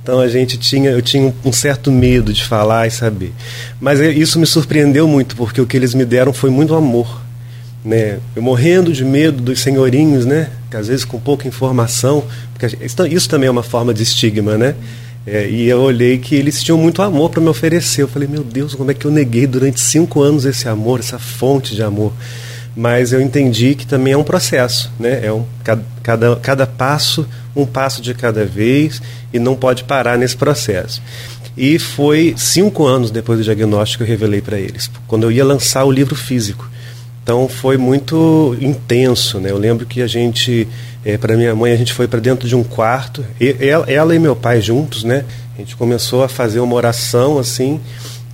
[0.00, 3.32] Então a gente tinha, eu tinha um certo medo de falar e saber.
[3.80, 7.23] Mas é, isso me surpreendeu muito porque o que eles me deram foi muito amor
[7.84, 8.18] né?
[8.34, 10.48] Eu morrendo de medo dos senhorinhos, né?
[10.70, 12.78] Que às vezes com pouca informação, porque
[13.14, 14.74] isso também é uma forma de estigma, né?
[15.26, 18.02] É, e eu olhei que eles tinham muito amor para me oferecer.
[18.02, 21.18] Eu falei, meu Deus, como é que eu neguei durante cinco anos esse amor, essa
[21.18, 22.12] fonte de amor?
[22.76, 25.20] Mas eu entendi que também é um processo, né?
[25.24, 25.44] É um,
[26.02, 29.00] cada, cada passo, um passo de cada vez,
[29.32, 31.00] e não pode parar nesse processo.
[31.56, 35.44] E foi cinco anos depois do diagnóstico que eu revelei para eles, quando eu ia
[35.44, 36.68] lançar o livro físico.
[37.24, 39.50] Então foi muito intenso, né?
[39.50, 40.68] Eu lembro que a gente,
[41.02, 44.14] é, para minha mãe, a gente foi para dentro de um quarto, e, ela, ela,
[44.14, 45.24] e meu pai juntos, né?
[45.54, 47.80] A gente começou a fazer uma oração assim,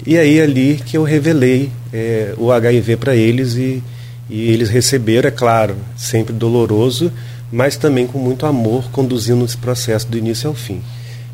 [0.04, 3.80] e aí ali que eu revelei é, o HIV para eles e,
[4.28, 7.12] e eles receberam, é claro, sempre doloroso,
[7.52, 10.82] mas também com muito amor, conduzindo esse processo do início ao fim.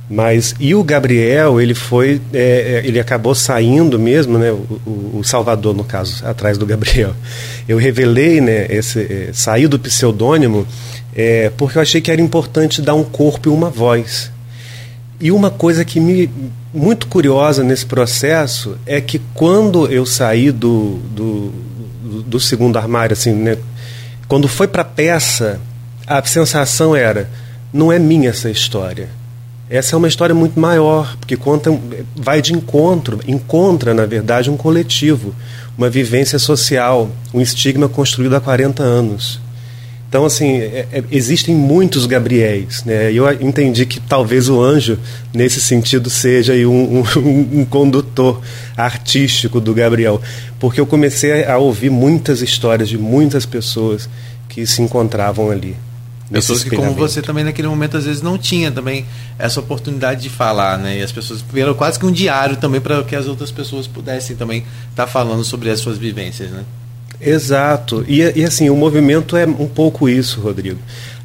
[0.09, 4.53] Mas e o Gabriel, ele foi, é, é, ele acabou saindo mesmo, né?
[4.53, 7.12] O, o, Salvador, no caso, atrás do Gabriel.
[7.69, 8.66] Eu revelei, né?
[8.71, 10.66] Esse é, sair do pseudônimo
[11.16, 14.31] é, porque eu achei que era importante dar um corpo e uma voz.
[15.19, 16.31] E uma coisa que me
[16.75, 21.53] muito curiosa nesse processo é que quando eu saí do, do,
[22.27, 23.57] do segundo armário, assim, né?
[24.29, 25.59] Quando foi para peça,
[26.07, 27.31] a sensação era:
[27.73, 29.09] não é minha essa história.
[29.68, 31.76] Essa é uma história muito maior, porque conta,
[32.14, 35.35] vai de encontro, encontra, na verdade, um coletivo,
[35.76, 39.40] uma vivência social, um estigma construído há 40 anos.
[40.09, 42.85] Então, assim, é, é, existem muitos Gabriéis.
[42.85, 43.12] Né?
[43.12, 44.98] Eu entendi que talvez o anjo,
[45.35, 48.40] nesse sentido, seja um, um, um, condutor
[48.76, 50.20] artístico do Gabriel.
[50.61, 54.09] Porque eu comecei a ouvir muitas histórias de muitas pessoas
[54.48, 55.76] que se encontravam ali.
[56.30, 59.06] Pessoas que, como você também naquele momento, às vezes não tinha também
[59.38, 60.98] essa oportunidade de falar, né?
[60.98, 64.34] E as pessoas viram quase que um diário também para que as outras pessoas pudessem
[64.34, 66.64] também estar tá falando sobre as suas vivências, né?
[67.20, 68.04] Exato.
[68.08, 70.78] E, e assim, o movimento é um pouco isso, Rodrigo.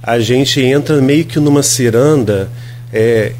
[0.03, 2.49] A gente entra meio que numa ciranda
[2.93, 3.33] é,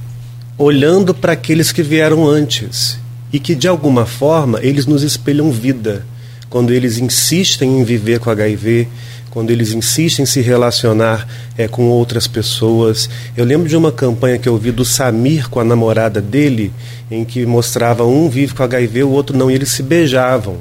[0.58, 3.00] olhando para aqueles que vieram antes
[3.32, 6.06] e que, de alguma forma, eles nos espelham vida.
[6.50, 8.88] Quando eles insistem em viver com HIV,
[9.32, 11.26] quando eles insistem em se relacionar
[11.58, 13.10] é, com outras pessoas.
[13.36, 16.72] Eu lembro de uma campanha que eu vi do Samir com a namorada dele,
[17.10, 20.58] em que mostrava um vive com HIV, o outro não, e eles se beijavam.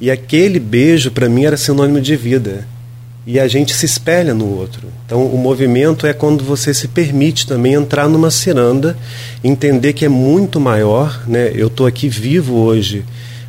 [0.00, 2.66] E aquele beijo, para mim, era sinônimo de vida.
[3.26, 4.88] E a gente se espelha no outro.
[5.04, 8.96] Então, o movimento é quando você se permite também entrar numa ciranda,
[9.42, 11.22] entender que é muito maior.
[11.26, 11.50] Né?
[11.54, 13.04] Eu estou aqui vivo hoje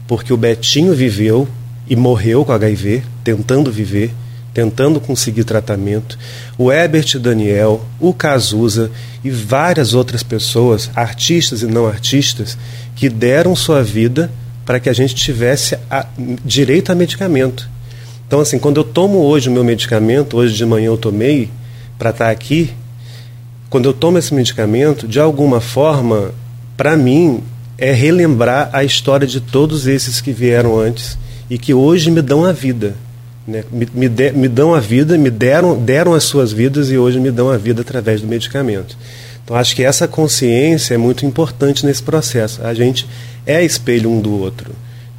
[0.08, 1.48] porque o Betinho viveu
[1.88, 4.12] e morreu com HIV, tentando viver
[4.58, 6.18] tentando conseguir tratamento,
[6.58, 8.90] o Herbert Daniel, o Cazuza
[9.24, 12.58] e várias outras pessoas, artistas e não artistas,
[12.96, 14.32] que deram sua vida
[14.66, 16.08] para que a gente tivesse a,
[16.44, 17.70] direito a medicamento.
[18.26, 21.52] Então, assim, quando eu tomo hoje o meu medicamento, hoje de manhã eu tomei,
[21.96, 22.74] para estar tá aqui,
[23.70, 26.32] quando eu tomo esse medicamento, de alguma forma,
[26.76, 27.44] para mim,
[27.78, 31.16] é relembrar a história de todos esses que vieram antes
[31.48, 32.96] e que hoje me dão a vida
[33.48, 33.64] né?
[33.72, 37.20] Me, me, de, me, dão a vida, me deram, deram as suas vidas e hoje
[37.20, 38.98] me dão a vida através do medicamento.
[39.44, 42.62] Então acho que essa consciência é muito importante nesse processo.
[42.64, 43.08] A gente
[43.46, 44.72] é espelho um do outro.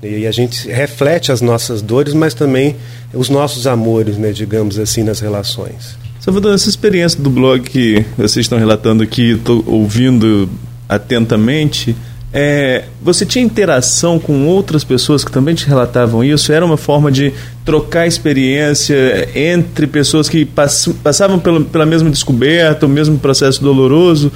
[0.02, 2.76] E a gente reflete as nossas dores, mas também
[3.12, 5.96] os nossos amores, né, digamos assim, nas relações.
[6.20, 10.48] Salvador, essa experiência do blog que vocês estão relatando aqui, estou ouvindo
[10.88, 11.96] atentamente,
[12.32, 16.52] é, você tinha interação com outras pessoas que também te relatavam isso?
[16.52, 17.32] Era uma forma de
[17.64, 24.30] trocar experiência entre pessoas que pass passavam pela, pela mesma descoberta, o mesmo processo doloroso?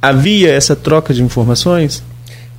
[0.00, 2.02] Havia essa troca de informações?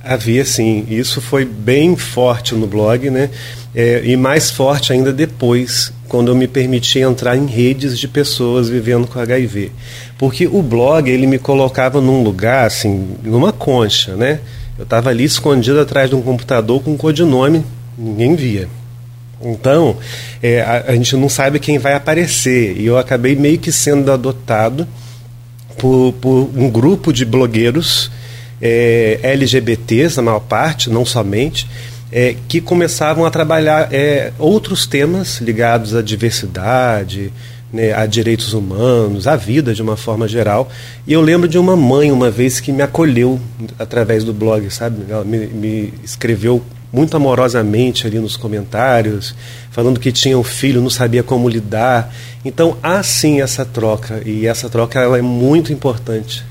[0.02, 3.30] Havia sim, isso foi bem forte no blog, né?
[3.72, 8.68] É, e mais forte ainda depois, quando eu me permiti entrar em redes de pessoas
[8.68, 9.70] vivendo com HIV.
[10.18, 14.40] Porque o blog, ele me colocava num lugar, assim, numa concha, né?
[14.80, 17.62] Eu estava ali escondido atrás de um computador com um codinome,
[17.98, 18.66] ninguém via.
[19.42, 19.98] Então,
[20.42, 22.78] é, a, a, gente não sabe quem vai aparecer.
[22.78, 24.88] E eu acabei meio que sendo adotado
[25.76, 28.10] por, por um grupo de blogueiros
[28.58, 31.68] é, LGBTs, a maior parte, não somente,
[32.10, 37.30] é, que começavam a trabalhar é, outros temas ligados à diversidade,
[37.72, 40.68] né, a direitos humanos, a vida de uma forma geral.
[41.06, 43.40] E eu lembro de uma mãe, uma vez, que me acolheu
[43.78, 45.04] através do blog, sabe?
[45.08, 49.34] Ela me, me escreveu muito amorosamente ali nos comentários,
[49.70, 52.12] falando que tinha um filho, não sabia como lidar.
[52.44, 56.44] Então há sim essa troca, e essa troca ela é muito importante.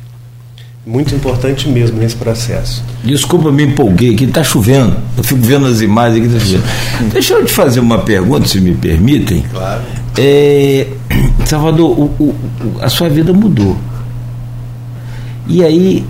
[0.86, 2.82] Muito importante mesmo nesse processo.
[3.04, 4.96] Desculpa, me empolguei aqui, está chovendo.
[5.18, 7.12] Eu fico vendo as imagens aqui, está chovendo.
[7.12, 9.44] Deixa eu te fazer uma pergunta, se me permitem.
[9.52, 9.84] Claro.
[10.18, 10.88] É,
[11.50, 12.36] Salvador, o, o,
[12.80, 13.76] a sua vida mudou.
[15.48, 16.06] E aí,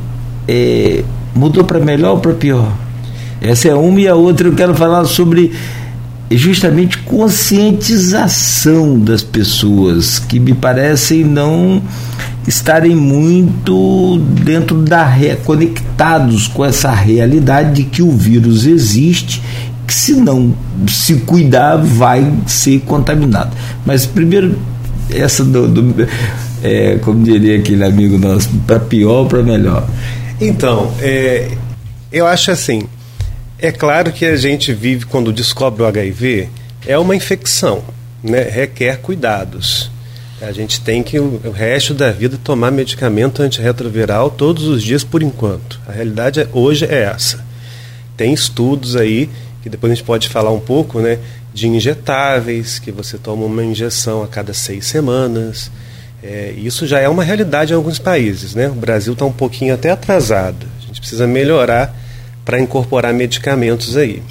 [0.45, 1.01] é,
[1.33, 2.69] mudou para melhor ou para pior?
[3.41, 5.53] Essa é uma e a outra eu quero falar sobre
[6.29, 11.81] justamente conscientização das pessoas que me parecem não
[12.45, 15.09] estarem muito dentro da
[15.45, 19.41] conectados com essa realidade de que o vírus existe
[19.87, 20.53] que se não
[20.87, 23.55] se cuidar vai ser contaminado.
[23.85, 24.57] Mas primeiro
[25.11, 26.07] essa do, do
[26.63, 29.87] é, como diria aquele amigo nosso, para pior ou para melhor.
[30.39, 31.49] Então, é,
[32.11, 32.83] eu acho assim,
[33.57, 36.49] é claro que a gente vive quando descobre o HIV
[36.87, 37.83] é uma infecção,
[38.23, 38.43] né?
[38.43, 39.91] Requer cuidados.
[40.41, 45.21] A gente tem que o resto da vida tomar medicamento antirretroviral todos os dias por
[45.21, 45.79] enquanto.
[45.85, 47.45] A realidade é, hoje é essa.
[48.15, 49.29] Tem estudos aí
[49.61, 51.19] que depois a gente pode falar um pouco, né,
[51.53, 55.71] de injetáveis, que você toma uma injeção a cada seis semanas.
[56.21, 58.67] É, isso já é uma realidade em alguns países, né?
[58.67, 60.67] O Brasil está um pouquinho até atrasado.
[60.83, 61.95] A gente precisa melhorar
[62.45, 64.21] para incorporar medicamentos aí.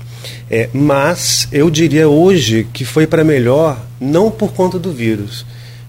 [0.51, 5.45] É, mas eu diria hoje que foi para melhor não por conta do vírus,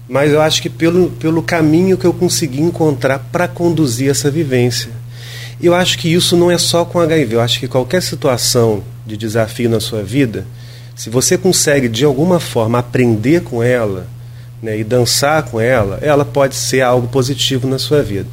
[0.08, 4.90] mas eu acho que pelo, pelo caminho que eu consegui encontrar para conduzir essa vivência.
[5.62, 9.16] Eu acho que isso não é só com HIV, eu acho que qualquer situação de
[9.16, 10.46] desafio na sua vida,
[11.00, 14.06] se você consegue de alguma forma aprender com ela
[14.62, 18.28] né, e dançar com ela, ela pode ser algo positivo na sua vida.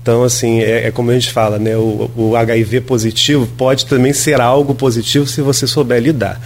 [0.00, 1.76] Então, assim, é, é, como a gente fala, né?
[1.76, 6.40] O, o, HIV positivo pode também ser algo positivo se você souber lidar.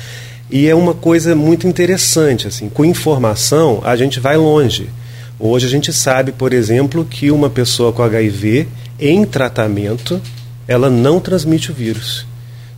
[0.51, 4.89] E é uma coisa muito interessante, assim, com informação a gente vai longe.
[5.39, 8.67] Hoje a gente sabe, por exemplo, que uma pessoa com HIV
[8.99, 10.23] em tratamento,
[10.67, 12.27] ela não transmite o vírus.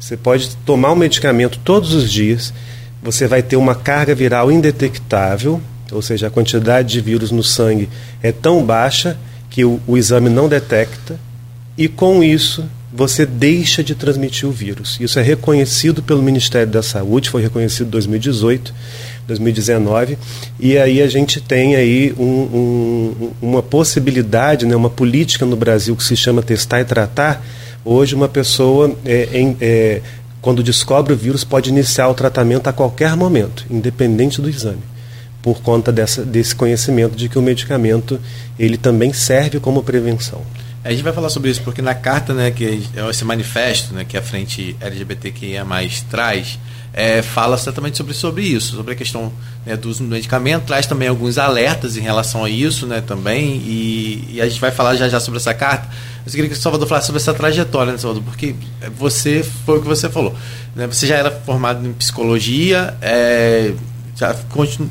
[0.01, 2.53] Você pode tomar um medicamento todos os dias,
[3.03, 7.89] você vai ter uma carga viral indetectável, ou seja, a quantidade de vírus no sangue
[8.23, 9.17] é tão baixa
[9.49, 11.19] que o, o exame não detecta,
[11.77, 14.97] e com isso você deixa de transmitir o vírus.
[15.01, 18.75] Isso é reconhecido pelo Ministério da Saúde, foi reconhecido em 2018,
[19.27, 20.19] 2019,
[20.59, 25.95] e aí a gente tem aí um, um, uma possibilidade, né, uma política no Brasil
[25.95, 27.45] que se chama testar e tratar.
[27.85, 30.01] Hoje uma pessoa é, é,
[30.41, 34.83] quando descobre o vírus pode iniciar o tratamento a qualquer momento, independente do exame
[35.43, 38.21] por conta dessa, desse conhecimento de que o medicamento
[38.59, 40.43] ele também serve como prevenção.
[40.85, 44.05] A gente vai falar sobre isso porque na carta, né, que é esse manifesto, né,
[44.05, 45.65] que a frente LGBTQIA+
[46.11, 46.59] traz,
[46.99, 49.33] é, fala exatamente sobre, sobre isso, sobre a questão
[49.65, 53.63] né, do uso do medicamento, traz também alguns alertas em relação a isso, né, também,
[53.65, 55.89] e, e a gente vai falar já já sobre essa carta.
[56.27, 58.57] Eu queria que o Salvador falasse sobre essa trajetória, né, Salvador, porque
[58.97, 60.35] você foi o que você falou,
[60.75, 63.75] né, você já era formado em psicologia, é,
[64.17, 64.35] já,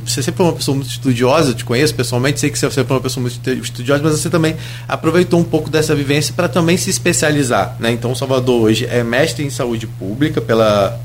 [0.05, 2.85] você sempre foi uma pessoa muito estudiosa, eu te conheço pessoalmente, sei que você foi
[2.85, 4.55] uma pessoa muito estudiosa, mas você também
[4.87, 7.75] aproveitou um pouco dessa vivência para também se especializar.
[7.81, 7.91] Né?
[7.91, 10.97] Então, o Salvador hoje é mestre em saúde pública pela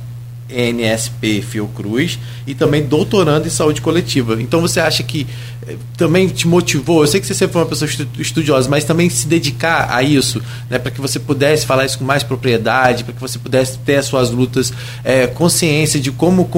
[0.53, 4.41] NSP Fiocruz e também doutorando em saúde coletiva.
[4.41, 5.27] Então você acha que
[5.67, 7.03] eh, também te motivou?
[7.03, 10.43] Eu sei que você sempre foi uma pessoa estudiosa, mas também se dedicar a isso,
[10.69, 13.97] né, para que você pudesse falar isso com mais propriedade, para que você pudesse ter
[13.97, 16.49] as suas lutas, é, consciência de como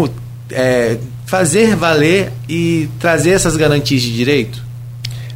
[0.50, 4.64] é, fazer valer e trazer essas garantias de direito?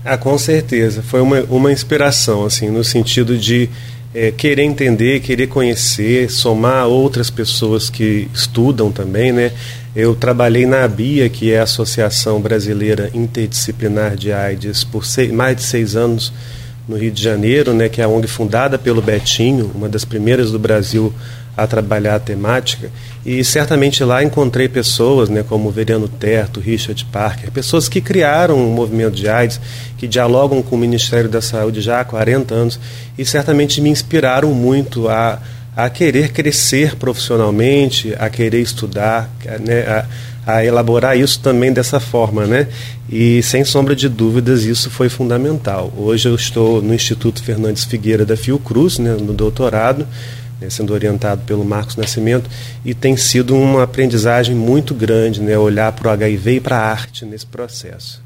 [0.05, 1.03] Ah, com certeza.
[1.03, 3.69] Foi uma, uma inspiração, assim, no sentido de
[4.15, 9.53] é, querer entender, querer conhecer, somar outras pessoas que estudam também, né?
[9.95, 15.57] Eu trabalhei na ABIA, que é a Associação Brasileira Interdisciplinar de AIDS, por seis, mais
[15.57, 16.33] de seis anos
[16.89, 20.51] no Rio de Janeiro, né, que é a ONG fundada pelo Betinho, uma das primeiras
[20.51, 21.13] do Brasil
[21.59, 22.89] a trabalhar a temática
[23.27, 28.71] e certamente lá encontrei pessoas, né, como Veriano Terto, Richard Parker, pessoas que criaram o
[28.71, 29.61] um movimento de AIDS,
[29.97, 32.79] que dialogam com o Ministério da Saúde já há 40 anos
[33.19, 35.43] e certamente me inspiraram muito a,
[35.77, 39.29] a querer crescer profissionalmente, a querer estudar,
[39.61, 40.07] né, a,
[40.55, 42.69] a elaborar isso também dessa forma, né?
[43.11, 45.93] E sem sombra de dúvidas isso foi fundamental.
[45.95, 50.07] Hoje eu estou no Instituto Fernandes Figueira da Fiocruz, né, no doutorado
[50.61, 52.49] né, sendo orientado pelo Marcos Nascimento,
[52.85, 56.91] e tem sido uma aprendizagem muito grande né, olhar para o HIV e para a
[56.91, 58.23] arte nesse processo.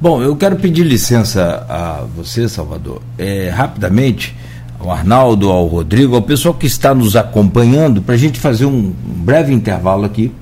[0.00, 4.34] Bom, eu quero pedir licença a você, Salvador, é, rapidamente,
[4.80, 8.86] ao Arnaldo, ao Rodrigo, ao pessoal que está nos acompanhando, para a gente fazer um,
[8.88, 10.32] um breve intervalo aqui.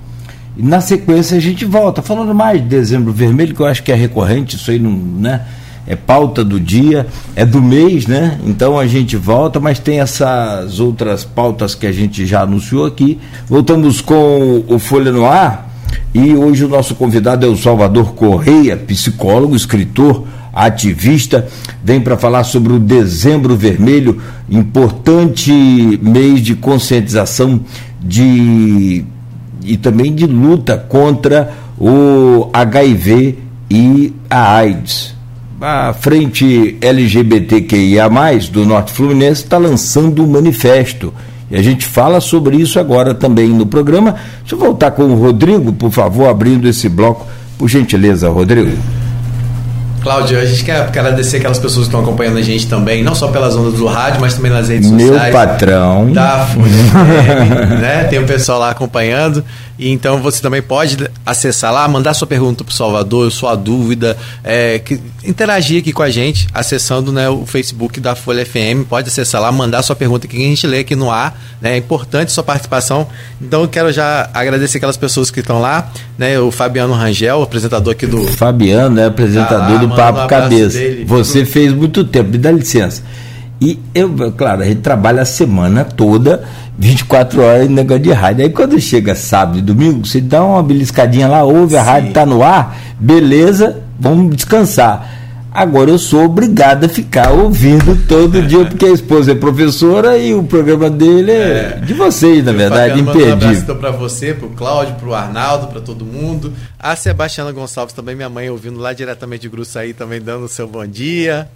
[0.56, 3.92] E na sequência a gente volta, falando mais de dezembro vermelho, que eu acho que
[3.92, 4.92] é recorrente, isso aí não.
[4.92, 5.46] Né?
[5.90, 8.38] É pauta do dia, é do mês, né?
[8.46, 13.18] Então a gente volta, mas tem essas outras pautas que a gente já anunciou aqui.
[13.48, 15.68] Voltamos com o Folha no Ar
[16.14, 21.48] e hoje o nosso convidado é o Salvador Correia, psicólogo, escritor, ativista,
[21.82, 25.50] vem para falar sobre o Dezembro Vermelho, importante
[26.00, 27.62] mês de conscientização
[28.00, 29.04] de
[29.64, 35.18] e também de luta contra o HIV e a AIDS
[35.60, 38.08] a frente LGBTQIA,
[38.50, 41.12] do Norte Fluminense, está lançando um manifesto.
[41.50, 44.16] E a gente fala sobre isso agora também no programa.
[44.40, 47.26] Deixa eu voltar com o Rodrigo, por favor, abrindo esse bloco.
[47.58, 48.70] Por gentileza, Rodrigo.
[50.00, 53.28] Cláudio, a gente quer agradecer aquelas pessoas que estão acompanhando a gente também, não só
[53.28, 55.34] pelas ondas do rádio, mas também nas redes Meu sociais.
[55.34, 56.12] Meu patrão.
[56.12, 56.48] Da
[57.78, 58.04] né?
[58.04, 59.44] Tem o pessoal lá acompanhando.
[59.80, 64.14] E então você também pode acessar lá, mandar sua pergunta para o Salvador, sua dúvida,
[64.44, 68.86] é, que, interagir aqui com a gente, acessando né, o Facebook da Folha FM.
[68.86, 71.34] Pode acessar lá, mandar sua pergunta que a gente lê aqui no ar.
[71.62, 73.08] Né, é importante sua participação.
[73.40, 76.38] Então eu quero já agradecer aquelas pessoas que estão lá, né?
[76.38, 78.26] O Fabiano Rangel, apresentador aqui do.
[78.26, 80.78] Fabiano, é apresentador tá lá, do Papo um Cabeça.
[80.78, 81.04] Dele.
[81.06, 83.02] Você fez muito tempo, me dá licença.
[83.60, 86.44] E eu, claro, a gente trabalha a semana toda
[86.80, 88.44] 24 horas em negócio de rádio.
[88.44, 92.24] Aí quando chega sábado e domingo, você dá uma beliscadinha lá, ouve, a rádio está
[92.24, 95.18] no ar, beleza, vamos descansar.
[95.52, 100.32] Agora eu sou obrigado a ficar ouvindo todo dia, porque a esposa é professora e
[100.32, 101.80] o programa dele é, é.
[101.84, 103.28] de vocês, na verdade, imperdível.
[103.28, 106.52] Um abraço então para você, para o Cláudio, para o Arnaldo, para todo mundo.
[106.78, 110.66] A Sebastiana Gonçalves também, minha mãe, ouvindo lá diretamente de Gruçaí, também dando o seu
[110.66, 111.48] bom dia.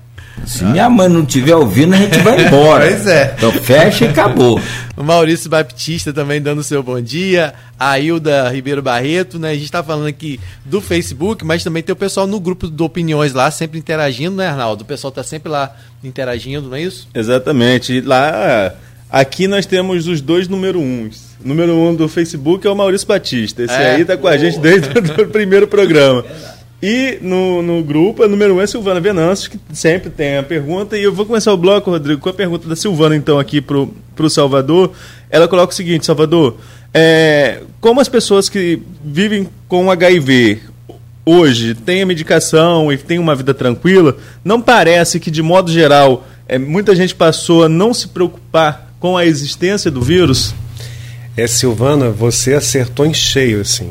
[0.47, 2.87] Se minha mãe não estiver ouvindo, a gente vai embora.
[2.91, 3.35] pois é.
[3.37, 4.61] Então fecha e acabou.
[4.97, 7.55] O Maurício Baptista também dando o seu bom dia.
[7.79, 9.51] A Hilda Ribeiro Barreto, né?
[9.51, 12.85] A gente está falando aqui do Facebook, mas também tem o pessoal no grupo do
[12.85, 14.83] Opiniões lá, sempre interagindo, né, Arnaldo?
[14.83, 17.09] O pessoal está sempre lá interagindo, não é isso?
[17.15, 18.01] Exatamente.
[18.01, 18.75] Lá,
[19.11, 21.35] aqui nós temos os dois número uns.
[21.45, 23.63] O número um do Facebook é o Maurício Batista.
[23.63, 23.95] Esse é.
[23.95, 26.25] aí está com a gente desde o primeiro programa.
[26.87, 30.99] E no, no grupo, a número um é Silvana Venâncio, que sempre tem a pergunta.
[30.99, 33.79] E eu vou começar o bloco, Rodrigo, com a pergunta da Silvana, então, aqui para
[33.79, 34.93] o Salvador.
[35.31, 36.59] Ela coloca o seguinte, Salvador,
[36.93, 40.61] é, como as pessoas que vivem com HIV
[41.25, 46.27] hoje têm a medicação e têm uma vida tranquila, não parece que, de modo geral,
[46.47, 50.55] é, muita gente passou a não se preocupar com a existência do vírus?
[51.35, 53.91] É, Silvana, você acertou em cheio, assim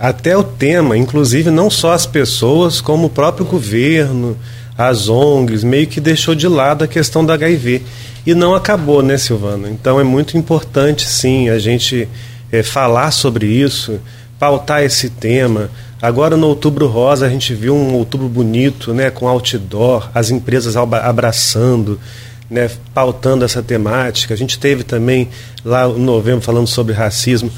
[0.00, 4.34] até o tema, inclusive não só as pessoas, como o próprio governo,
[4.76, 7.82] as ONGs, meio que deixou de lado a questão do HIV.
[8.26, 9.68] E não acabou, né, Silvana?
[9.68, 12.08] Então é muito importante, sim, a gente
[12.50, 14.00] é, falar sobre isso,
[14.38, 15.70] pautar esse tema.
[16.00, 20.76] Agora no Outubro Rosa a gente viu um outubro bonito, né, com outdoor, as empresas
[20.78, 22.00] abraçando,
[22.48, 24.32] né, pautando essa temática.
[24.32, 25.28] A gente teve também
[25.62, 27.52] lá no novembro falando sobre racismo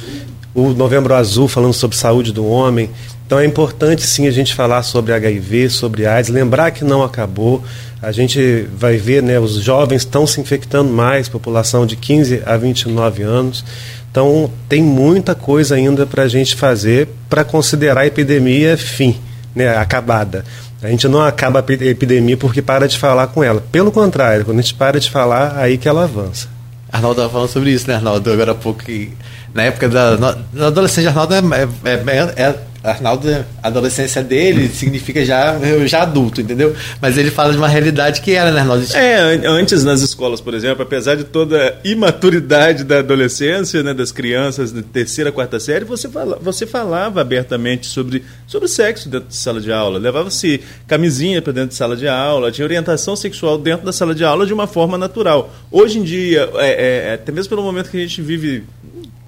[0.55, 2.91] o Novembro Azul falando sobre saúde do homem.
[3.27, 7.63] Então é importante sim a gente falar sobre HIV, sobre AIDS, lembrar que não acabou.
[8.03, 12.57] A gente vai ver, né, os jovens estão se infectando mais, população de 15 a
[12.57, 13.65] 29 anos.
[14.11, 19.17] Então tem muita coisa ainda para a gente fazer para considerar a epidemia fim,
[19.55, 20.45] né, acabada.
[20.83, 23.63] A gente não acaba a epidemia porque para de falar com ela.
[23.73, 26.49] Pelo contrário, quando a gente para de falar, aí que ela avança.
[26.91, 28.31] Arnaldo estava falando sobre isso, né, Arnaldo?
[28.31, 29.13] Agora há pouco que
[29.55, 30.17] na época da.
[30.53, 33.29] Na adolescência, Arnaldo é, é, é, é Arnaldo,
[33.63, 36.75] a adolescência dele significa já, já adulto, entendeu?
[37.01, 38.85] Mas ele fala de uma realidade que era, né, Arnaldo?
[38.95, 44.11] É, antes nas escolas, por exemplo, apesar de toda a imaturidade da adolescência, né, das
[44.11, 49.37] crianças de terceira, quarta série, você, fala, você falava abertamente sobre, sobre sexo dentro de
[49.37, 49.99] sala de aula.
[49.99, 54.25] Levava-se camisinha para dentro de sala de aula, tinha orientação sexual dentro da sala de
[54.25, 55.55] aula de uma forma natural.
[55.71, 58.65] Hoje em dia, é, é, até mesmo pelo momento que a gente vive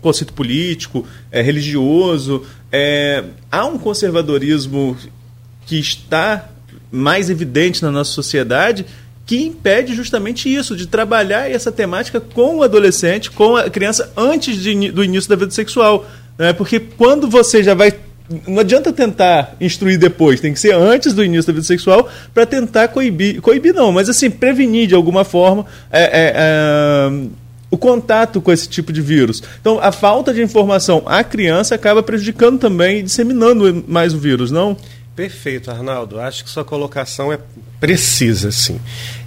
[0.05, 2.44] conceito político, é, religioso.
[2.70, 4.96] É, há um conservadorismo
[5.66, 6.50] que está
[6.92, 8.84] mais evidente na nossa sociedade
[9.26, 14.59] que impede justamente isso, de trabalhar essa temática com o adolescente, com a criança, antes
[14.59, 16.07] de, do início da vida sexual.
[16.38, 16.52] Né?
[16.52, 17.94] Porque quando você já vai.
[18.46, 22.44] Não adianta tentar instruir depois, tem que ser antes do início da vida sexual para
[22.44, 23.40] tentar coibir.
[23.40, 25.64] Coibir não, mas assim, prevenir de alguma forma.
[25.90, 29.42] É, é, é o contato com esse tipo de vírus.
[29.60, 34.50] Então, a falta de informação à criança acaba prejudicando também e disseminando mais o vírus,
[34.50, 34.76] não?
[35.16, 36.20] Perfeito, Arnaldo.
[36.20, 37.38] Acho que sua colocação é
[37.78, 38.80] precisa, sim.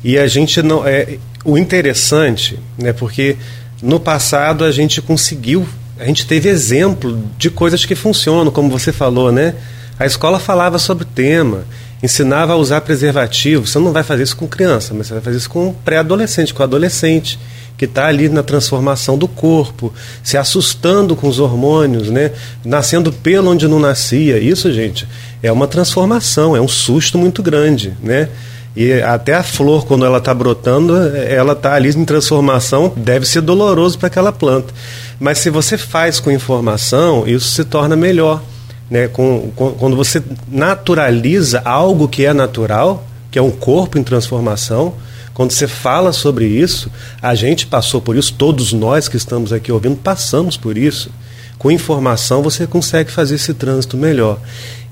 [0.03, 2.91] E a gente não é o interessante, né?
[2.91, 3.37] Porque
[3.81, 5.67] no passado a gente conseguiu,
[5.97, 9.55] a gente teve exemplo de coisas que funcionam, como você falou, né?
[9.99, 11.65] A escola falava sobre o tema,
[12.03, 13.65] ensinava a usar preservativo.
[13.65, 16.63] Você não vai fazer isso com criança, mas você vai fazer isso com pré-adolescente, com
[16.63, 17.39] adolescente
[17.77, 22.31] que está ali na transformação do corpo, se assustando com os hormônios, né?
[22.65, 24.39] nascendo pelo onde não nascia.
[24.39, 25.07] Isso, gente,
[25.43, 27.93] é uma transformação, é um susto muito grande.
[28.01, 28.29] Né?
[28.75, 33.41] E até a flor, quando ela está brotando, ela está ali em transformação, deve ser
[33.41, 34.73] doloroso para aquela planta.
[35.19, 38.41] Mas se você faz com informação, isso se torna melhor.
[38.89, 39.07] Né?
[39.07, 44.93] Com, com, quando você naturaliza algo que é natural, que é um corpo em transformação,
[45.37, 46.89] quando você fala sobre isso,
[47.21, 51.11] a gente passou por isso, todos nós que estamos aqui ouvindo passamos por isso.
[51.59, 54.39] Com informação você consegue fazer esse trânsito melhor.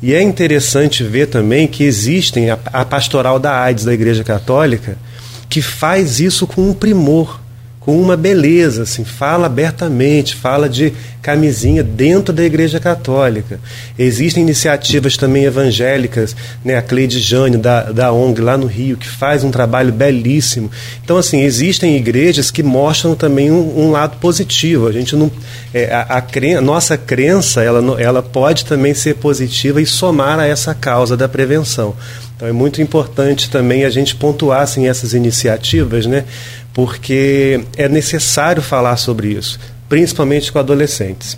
[0.03, 4.99] E é interessante ver também que existem a, a pastoral da AIDS da Igreja Católica
[5.49, 7.39] que faz isso com um primor
[7.85, 13.59] com uma beleza, assim, fala abertamente, fala de camisinha dentro da Igreja Católica.
[13.97, 19.07] Existem iniciativas também evangélicas, né, a Cleide Jânio, da, da ONG lá no Rio, que
[19.07, 20.71] faz um trabalho belíssimo.
[21.03, 24.87] Então, assim, existem igrejas que mostram também um, um lado positivo.
[24.87, 25.31] A gente não.
[25.71, 30.47] É, a, a, cren nossa crença ela, ela pode também ser positiva e somar a
[30.47, 31.95] essa causa da prevenção.
[32.35, 36.25] Então é muito importante também a gente pontuar assim, essas iniciativas, né?
[36.75, 39.57] Porque é necessário falar sobre isso,
[39.87, 41.37] principalmente com adolescentes.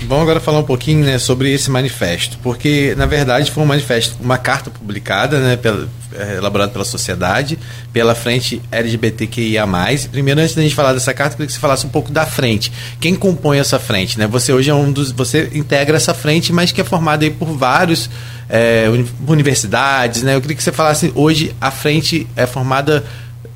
[0.00, 4.16] Vamos agora falar um pouquinho né, sobre esse manifesto, porque na verdade foi um manifesto,
[4.20, 7.56] uma carta publicada, né, pela, é, elaborada pela sociedade,
[7.92, 9.64] pela frente LGBTQIA+.
[10.10, 12.26] Primeiro, antes da gente falar dessa carta, eu queria que você falasse um pouco da
[12.26, 12.72] frente.
[13.00, 14.18] Quem compõe essa frente?
[14.18, 14.26] Né?
[14.26, 17.56] Você hoje é um dos, você integra essa frente, mas que é formada aí por
[17.56, 18.10] vários
[18.50, 18.86] é,
[19.26, 20.34] universidades, né?
[20.34, 23.04] Eu queria que você falasse hoje a frente é formada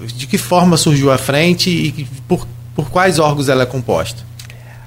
[0.01, 4.25] de que forma surgiu a frente e por, por quais órgãos ela é composta?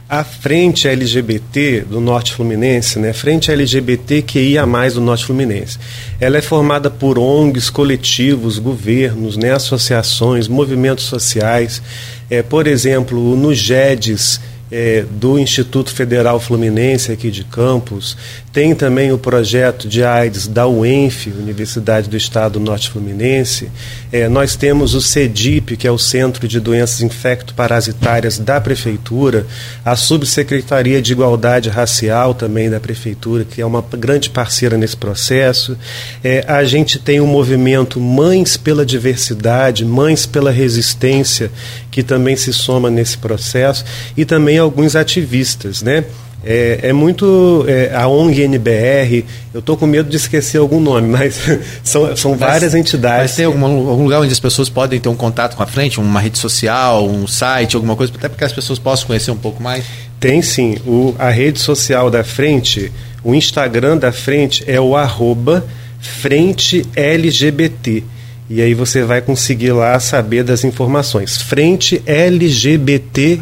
[0.07, 3.13] A frente LGBT do Norte Fluminense, né?
[3.13, 5.77] Frente LGBT que ia mais do Norte Fluminense.
[6.19, 9.53] Ela é formada por ONGs, coletivos, governos, né?
[9.53, 11.79] associações, movimentos sociais.
[12.27, 14.41] É, por exemplo, no GEDES,
[14.71, 18.15] é, do Instituto Federal Fluminense aqui de Campos,
[18.51, 23.69] tem também o projeto de AIDS da UENF, Universidade do Estado Norte Fluminense.
[24.11, 29.45] É, nós temos o CEDIP, que é o Centro de Doenças Infecto-Parasitárias da Prefeitura,
[29.85, 35.77] a Subsecretaria de Igualdade Racial também da Prefeitura, que é uma grande parceira nesse processo.
[36.23, 41.51] É, a gente tem o movimento Mães pela Diversidade, Mães pela Resistência,
[41.91, 43.83] que também se soma nesse processo,
[44.15, 46.05] e também alguns ativistas, né?
[46.43, 47.65] É, é muito.
[47.67, 51.37] É, a ONG NBR, eu estou com medo de esquecer algum nome, mas
[51.83, 53.31] são, são mas, várias entidades.
[53.31, 55.99] Mas tem algum, algum lugar onde as pessoas podem ter um contato com a frente,
[55.99, 59.37] uma rede social, um site, alguma coisa, até para que as pessoas possam conhecer um
[59.37, 59.83] pouco mais?
[60.19, 60.77] Tem sim.
[60.85, 65.65] O, a rede social da frente, o Instagram da frente é o arroba
[66.01, 68.03] Frente LGBT.
[68.49, 71.37] E aí você vai conseguir lá saber das informações.
[71.37, 73.37] Frente LGBTQIA.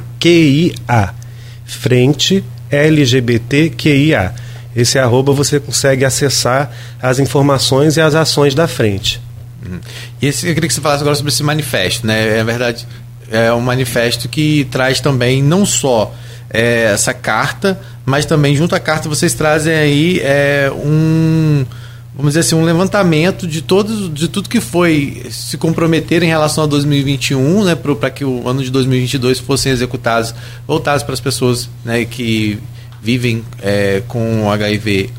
[1.66, 4.36] Frente LGBTQIA.
[4.76, 9.22] Esse arroba você consegue acessar as informações e as ações da frente.
[9.66, 9.80] Uhum.
[10.22, 12.05] E esse, eu queria que você falasse agora sobre esse manifesto.
[12.05, 12.39] Né?
[12.39, 12.86] É verdade,
[13.32, 16.14] é um manifesto que traz também não só
[16.49, 21.66] é, essa carta, mas também junto à carta vocês trazem aí é, um
[22.18, 26.63] vamos dizer assim, um levantamento de todos, de tudo que foi se comprometer em relação
[26.63, 30.34] a 2021, né, para que o ano de 2022 fossem executados,
[30.65, 32.57] voltados para as pessoas, né, que
[33.03, 35.11] vivem é, com HIV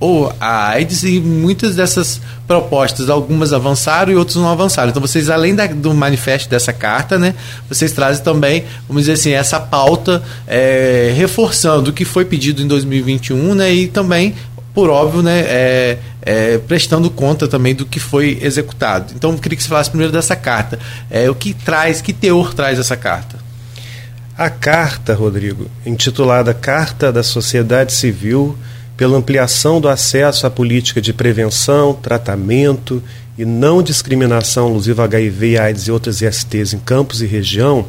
[0.00, 4.90] ou a AIDS e muitas dessas propostas, algumas avançaram e outras não avançaram.
[4.90, 7.34] Então vocês, além da, do manifesto dessa carta, né,
[7.68, 12.66] vocês trazem também, vamos dizer assim, essa pauta é, reforçando o que foi pedido em
[12.66, 14.34] 2021, né, e também
[14.78, 19.12] por óbvio, né, é, é, prestando conta também do que foi executado.
[19.16, 20.78] Então, eu queria que você falasse primeiro dessa carta.
[21.10, 23.40] É, o que traz, que teor traz essa carta?
[24.36, 28.56] A carta, Rodrigo, intitulada Carta da Sociedade Civil
[28.96, 33.02] pela ampliação do acesso à política de prevenção, tratamento
[33.36, 37.84] e não discriminação alusiva HIV, AIDS e outras ISTs em campos e região,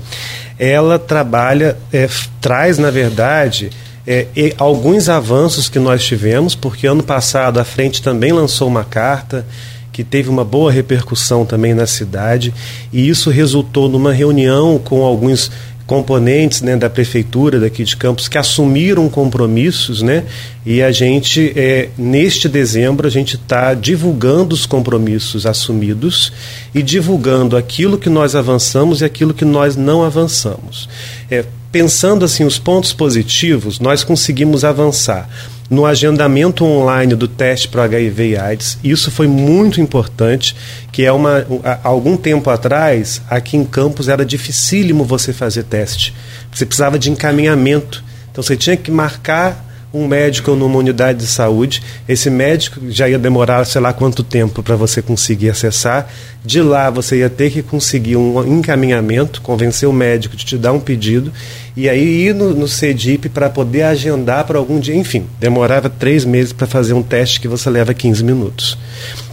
[0.58, 2.10] ela trabalha, é,
[2.42, 3.70] traz, na verdade,
[4.12, 9.46] é, alguns avanços que nós tivemos, porque ano passado a frente também lançou uma carta
[9.92, 12.52] que teve uma boa repercussão também na cidade,
[12.92, 15.52] e isso resultou numa reunião com alguns
[15.90, 20.24] componentes né, da prefeitura daqui de Campos que assumiram compromissos, né?
[20.64, 26.32] E a gente, é, neste dezembro, a gente está divulgando os compromissos assumidos
[26.76, 30.88] e divulgando aquilo que nós avançamos e aquilo que nós não avançamos.
[31.28, 35.28] É, pensando assim os pontos positivos, nós conseguimos avançar
[35.70, 38.78] no agendamento online do teste para HIV e AIDS.
[38.84, 40.56] Isso foi muito importante,
[41.00, 41.48] que é uma
[41.82, 46.14] algum tempo atrás, aqui em Campos era dificílimo você fazer teste.
[46.54, 48.04] Você precisava de encaminhamento.
[48.30, 51.82] Então você tinha que marcar um médico numa unidade de saúde.
[52.08, 56.08] Esse médico já ia demorar, sei lá quanto tempo para você conseguir acessar.
[56.46, 60.72] De lá você ia ter que conseguir um encaminhamento, convencer o médico de te dar
[60.72, 61.34] um pedido
[61.76, 64.96] e aí ir no, no CEDIP para poder agendar para algum dia.
[64.96, 68.78] Enfim, demorava três meses para fazer um teste que você leva 15 minutos.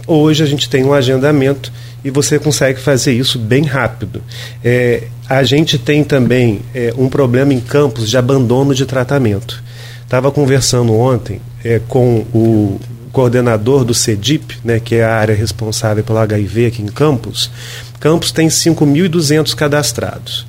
[0.05, 1.71] Hoje a gente tem um agendamento
[2.03, 4.23] e você consegue fazer isso bem rápido.
[4.63, 9.61] É, a gente tem também é, um problema em campos de abandono de tratamento.
[10.07, 12.79] Estava conversando ontem é, com o
[13.11, 17.51] coordenador do CEDIP, né, que é a área responsável pelo HIV aqui em Campos.
[17.99, 20.45] Campos tem 5.200 cadastrados.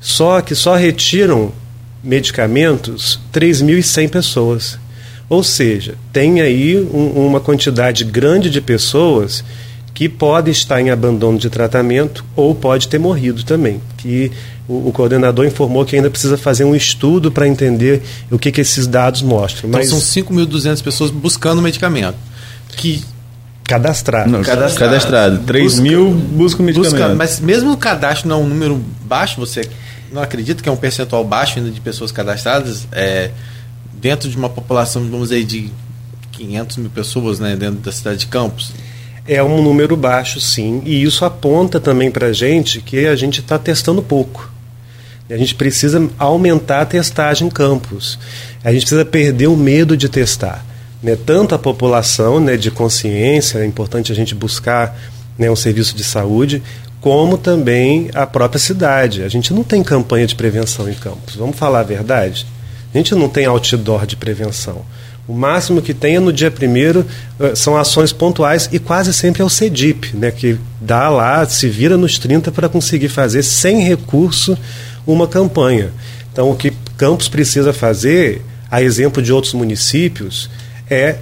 [0.00, 1.52] Só que só retiram
[2.02, 4.76] medicamentos 3.100 pessoas.
[5.28, 9.44] Ou seja, tem aí um, uma quantidade grande de pessoas
[10.00, 13.82] que pode estar em abandono de tratamento ou pode ter morrido também.
[13.98, 14.32] Que
[14.66, 18.62] o, o coordenador informou que ainda precisa fazer um estudo para entender o que, que
[18.62, 19.68] esses dados mostram.
[19.68, 22.16] Então são 5.200 pessoas buscando medicamento.
[22.78, 23.04] Que
[23.64, 24.30] Cadastrado.
[24.30, 24.90] Não, cadastrado.
[24.90, 25.38] cadastrado.
[25.40, 26.98] 3 busca, mil buscam medicamento.
[26.98, 29.68] Busca, mas mesmo o cadastro não é um número baixo, você
[30.10, 32.88] não acredita que é um percentual baixo ainda de pessoas cadastradas?
[32.90, 33.32] É,
[33.92, 35.70] dentro de uma população, vamos dizer, de
[36.32, 38.72] 500 mil pessoas né, dentro da cidade de Campos?
[39.32, 43.38] É um número baixo, sim, e isso aponta também para a gente que a gente
[43.38, 44.50] está testando pouco.
[45.30, 48.18] A gente precisa aumentar a testagem em campos.
[48.64, 50.66] A gente precisa perder o medo de testar.
[51.00, 51.14] Né?
[51.14, 54.98] Tanto a população né, de consciência, é importante a gente buscar
[55.38, 56.60] né, um serviço de saúde,
[57.00, 59.22] como também a própria cidade.
[59.22, 61.36] A gente não tem campanha de prevenção em campos.
[61.36, 62.48] Vamos falar a verdade?
[62.92, 64.84] A gente não tem outdoor de prevenção.
[65.28, 67.06] O máximo que tem é no dia primeiro
[67.38, 71.68] eh, são ações pontuais e quase sempre é o CEDIP, né, que dá lá, se
[71.68, 74.58] vira nos 30 para conseguir fazer sem recurso
[75.06, 75.92] uma campanha.
[76.32, 80.50] Então, o que Campos precisa fazer, a exemplo de outros municípios,
[80.88, 81.16] é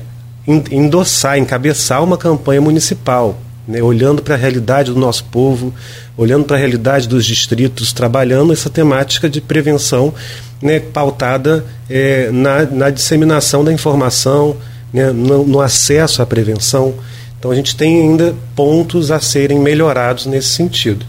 [0.47, 3.39] endossar, encabeçar uma campanha municipal,
[3.69, 5.75] né, olhando para a realidade do nosso povo,
[6.17, 10.15] olhando para a realidade dos distritos, trabalhando essa temática de prevenção
[10.63, 14.57] né, pautada é, na, na, disseminação da informação,
[14.91, 16.95] né, no, no, acesso à prevenção.
[17.39, 21.05] Então a gente tem ainda pontos a serem melhorados nesse sentido.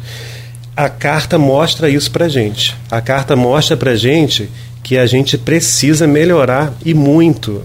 [0.76, 2.76] A carta mostra isso para a gente.
[2.92, 4.50] A carta mostra para gente
[4.84, 7.64] que a gente precisa melhorar e muito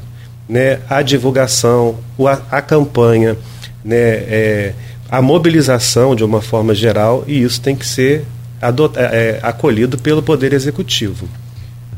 [0.48, 3.36] né, a divulgação, a, a campanha,
[3.84, 4.72] né, é,
[5.10, 8.24] a mobilização de uma forma geral, e isso tem que ser
[8.60, 11.28] adot, é, acolhido pelo Poder Executivo.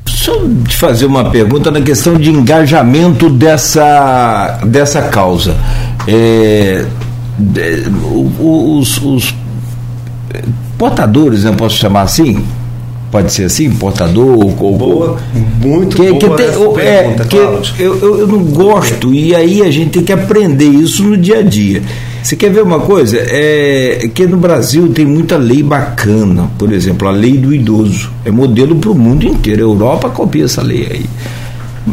[0.07, 0.33] Só
[0.67, 5.57] te fazer uma pergunta na questão de engajamento dessa, dessa causa.
[6.09, 6.85] É,
[8.41, 9.35] os, os
[10.79, 12.45] portadores, né, posso chamar assim?
[13.11, 15.17] Pode ser assim, portador ou boa,
[15.63, 19.71] muito que, boa que tem, é, que eu, eu, eu, não gosto e aí a
[19.71, 21.83] gente tem que aprender isso no dia a dia.
[22.23, 23.17] Você quer ver uma coisa?
[23.21, 28.11] É que no Brasil tem muita lei bacana, por exemplo, a lei do idoso.
[28.25, 29.61] É modelo para o mundo inteiro.
[29.61, 31.07] A Europa copia essa lei aí.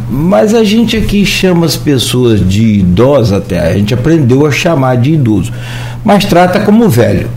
[0.09, 4.97] Mas a gente aqui chama as pessoas de idosa até, a gente aprendeu a chamar
[4.97, 5.53] de idoso,
[6.03, 7.29] mas trata como velho.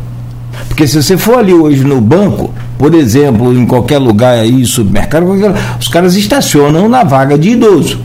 [0.69, 5.27] Porque se você for ali hoje no banco, por exemplo, em qualquer lugar aí, supermercado,
[5.81, 8.01] os caras estacionam na vaga de idoso.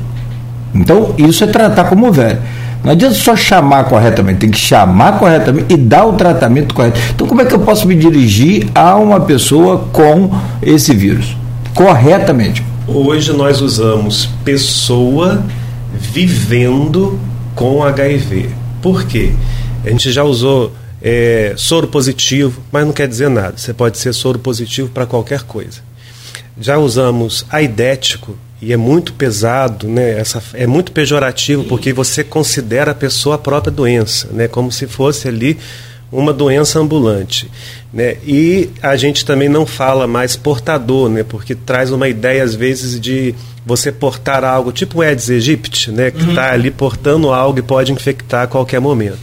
[0.73, 2.39] Então, isso é tratar como velho.
[2.83, 6.99] Não adianta só chamar corretamente, tem que chamar corretamente e dar o tratamento correto.
[7.13, 10.31] Então, como é que eu posso me dirigir a uma pessoa com
[10.63, 11.35] esse vírus?
[11.75, 12.63] Corretamente.
[12.87, 15.43] Hoje nós usamos pessoa
[15.93, 17.19] vivendo
[17.55, 18.49] com HIV.
[18.81, 19.33] Por quê?
[19.85, 20.71] A gente já usou
[21.01, 23.57] é, soro positivo, mas não quer dizer nada.
[23.57, 25.81] Você pode ser soro positivo para qualquer coisa.
[26.59, 30.19] Já usamos aidético, e é muito pesado, né?
[30.19, 34.47] Essa, é muito pejorativo porque você considera a pessoa a própria doença, né?
[34.47, 35.57] Como se fosse ali
[36.11, 37.49] uma doença ambulante,
[37.91, 38.17] né?
[38.23, 41.23] E a gente também não fala mais portador, né?
[41.23, 43.33] Porque traz uma ideia às vezes de
[43.65, 46.11] você portar algo, tipo o Aedes aegypti, né?
[46.11, 46.53] Que está uhum.
[46.53, 49.19] ali portando algo e pode infectar a qualquer momento.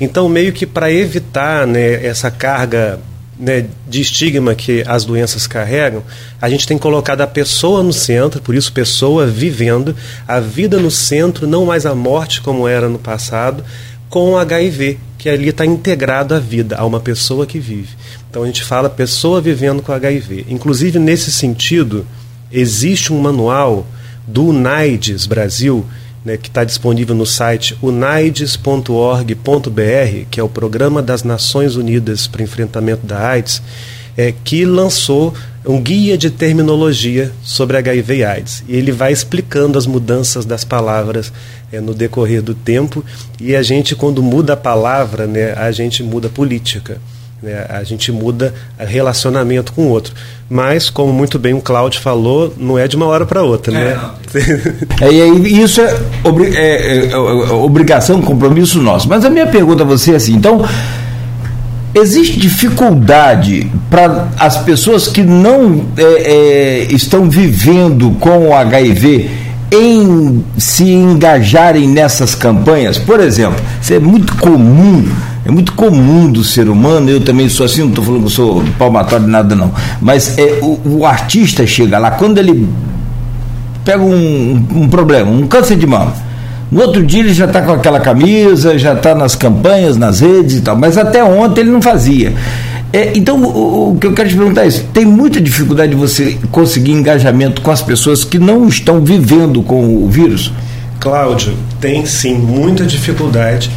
[0.00, 3.00] Então, meio que para evitar né, essa carga
[3.38, 6.02] né, de estigma que as doenças carregam,
[6.40, 9.94] a gente tem colocado a pessoa no centro, por isso pessoa vivendo,
[10.26, 13.64] a vida no centro, não mais a morte como era no passado,
[14.10, 17.96] com o HIV, que ali está integrado à vida, a uma pessoa que vive.
[18.30, 20.46] Então a gente fala pessoa vivendo com HIV.
[20.48, 22.06] Inclusive, nesse sentido,
[22.52, 23.86] existe um manual
[24.26, 25.84] do NAIDS Brasil,
[26.24, 32.42] né, que está disponível no site unaides.org.br, que é o Programa das Nações Unidas para
[32.42, 33.62] Enfrentamento da AIDS,
[34.16, 35.32] é, que lançou
[35.64, 38.64] um guia de terminologia sobre HIV e AIDS.
[38.66, 41.32] E ele vai explicando as mudanças das palavras
[41.70, 43.04] é, no decorrer do tempo.
[43.40, 47.00] E a gente, quando muda a palavra, né, a gente muda a política.
[47.42, 47.66] Né?
[47.68, 50.12] A gente muda relacionamento com o outro.
[50.50, 53.72] Mas, como muito bem o Cláudio falou, não é de uma hora para outra.
[53.76, 54.10] É, né?
[55.02, 59.08] é, e isso é, obri é, é, é, obrigação, compromisso nosso.
[59.08, 60.64] Mas a minha pergunta a você é assim: então,
[61.94, 69.30] existe dificuldade para as pessoas que não é, estão vivendo com o HIV
[69.70, 72.96] em se engajarem nessas campanhas?
[72.96, 75.06] Por exemplo, isso é muito comum
[75.48, 78.30] é muito comum do ser humano, eu também sou assim, não estou falando que eu
[78.30, 82.68] sou palmatório de nada não, mas é, o, o, artista chega lá, quando ele
[83.82, 86.12] pega um, um problema, um câncer de mama,
[86.70, 90.56] no outro dia ele já está com aquela camisa, já está nas campanhas, nas redes
[90.56, 92.34] e tal, mas até ontem ele não fazia.
[92.92, 95.96] É, então, o, o, que eu quero te perguntar é isso: tem muita dificuldade de
[95.96, 100.52] você conseguir engajamento com as pessoas que não estão vivendo com o vírus?
[101.00, 103.70] Cláudio, tem sim muita dificuldade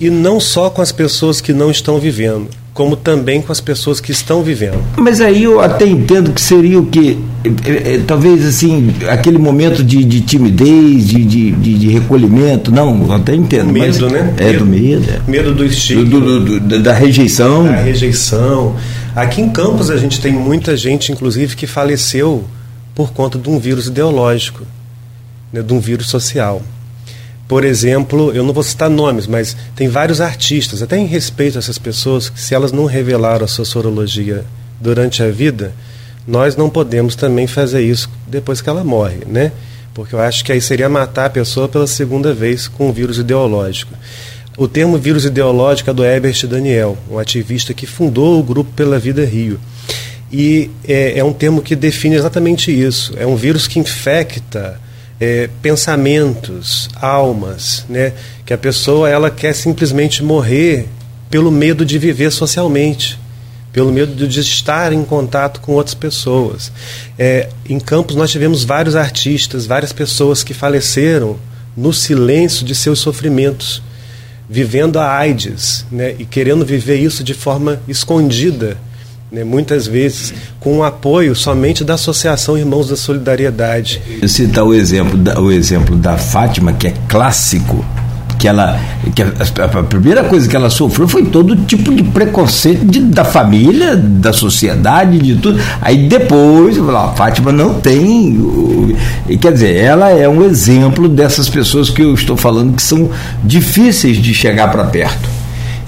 [0.00, 4.00] e não só com as pessoas que não estão vivendo, como também com as pessoas
[4.00, 4.78] que estão vivendo.
[4.96, 7.18] Mas aí eu até entendo que seria o que?
[7.64, 13.34] É, é, talvez assim, aquele momento de, de timidez, de, de, de, recolhimento, não, até
[13.34, 13.72] entendo.
[13.72, 14.34] Medo, mas, né?
[14.38, 15.10] É, medo, do medo.
[15.10, 15.30] É.
[15.30, 17.64] Medo do do, da rejeição.
[17.64, 18.76] Da rejeição.
[19.16, 22.44] Aqui em Campos a gente tem muita gente, inclusive, que faleceu
[22.94, 24.64] por conta de um vírus ideológico,
[25.52, 26.62] né, de um vírus social.
[27.48, 31.60] Por exemplo, eu não vou citar nomes, mas tem vários artistas, até em respeito a
[31.60, 34.44] essas pessoas, que se elas não revelaram a sua sorologia
[34.78, 35.72] durante a vida,
[36.26, 39.50] nós não podemos também fazer isso depois que ela morre, né?
[39.94, 43.16] Porque eu acho que aí seria matar a pessoa pela segunda vez com um vírus
[43.16, 43.94] ideológico.
[44.58, 48.98] O termo vírus ideológico é do Herbert Daniel, um ativista que fundou o grupo Pela
[48.98, 49.58] Vida Rio.
[50.30, 53.14] E é, é um termo que define exatamente isso.
[53.16, 54.78] É um vírus que infecta
[55.20, 58.12] é, pensamentos, almas, né?
[58.46, 60.88] que a pessoa ela quer simplesmente morrer
[61.30, 63.18] pelo medo de viver socialmente,
[63.72, 66.72] pelo medo de estar em contato com outras pessoas.
[67.18, 71.36] É, em Campos nós tivemos vários artistas, várias pessoas que faleceram
[71.76, 73.82] no silêncio de seus sofrimentos,
[74.48, 76.14] vivendo a AIDS né?
[76.18, 78.78] e querendo viver isso de forma escondida
[79.30, 84.00] né, muitas vezes com o apoio somente da Associação Irmãos da Solidariedade.
[84.20, 87.84] Eu citar o exemplo da, o exemplo da Fátima, que é clássico,
[88.38, 88.80] que ela
[89.14, 93.96] que a, primeira coisa que ela sofreu foi todo tipo de preconceito de, da família,
[93.96, 95.60] da sociedade, de tudo.
[95.80, 98.96] Aí depois, a Fátima não tem,
[99.40, 103.10] quer dizer, ela é um exemplo dessas pessoas que eu estou falando que são
[103.42, 105.37] difíceis de chegar para perto.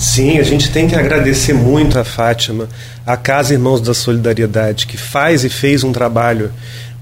[0.00, 2.70] Sim, a gente tem que agradecer muito a Fátima,
[3.06, 6.50] a Casa Irmãos da Solidariedade, que faz e fez um trabalho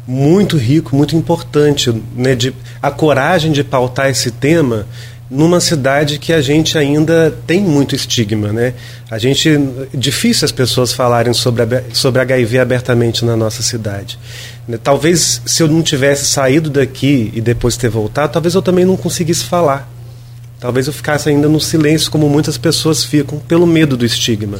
[0.05, 4.84] muito rico, muito importante, né, de, a coragem de pautar esse tema
[5.30, 8.74] numa cidade que a gente ainda tem muito estigma, né?
[9.09, 9.49] A gente
[9.94, 14.18] difícil as pessoas falarem sobre sobre HIV abertamente na nossa cidade.
[14.66, 14.78] Né?
[14.82, 18.96] Talvez se eu não tivesse saído daqui e depois ter voltado, talvez eu também não
[18.96, 19.97] conseguisse falar.
[20.61, 24.59] Talvez eu ficasse ainda no silêncio, como muitas pessoas ficam, pelo medo do estigma.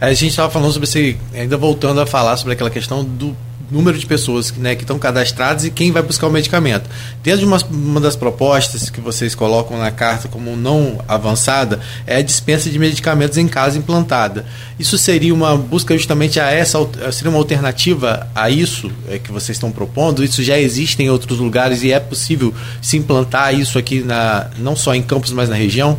[0.00, 3.36] A gente estava falando sobre esse, ainda voltando a falar sobre aquela questão do
[3.70, 6.88] número de pessoas né, que estão cadastradas e quem vai buscar o medicamento.
[7.22, 12.16] Dentro de uma, uma das propostas que vocês colocam na carta como não avançada é
[12.16, 14.44] a dispensa de medicamentos em casa implantada.
[14.78, 16.78] Isso seria uma busca justamente a essa
[17.12, 20.22] seria uma alternativa a isso é, que vocês estão propondo?
[20.22, 24.76] Isso já existe em outros lugares e é possível se implantar isso aqui na não
[24.76, 25.98] só em Campos, mas na região?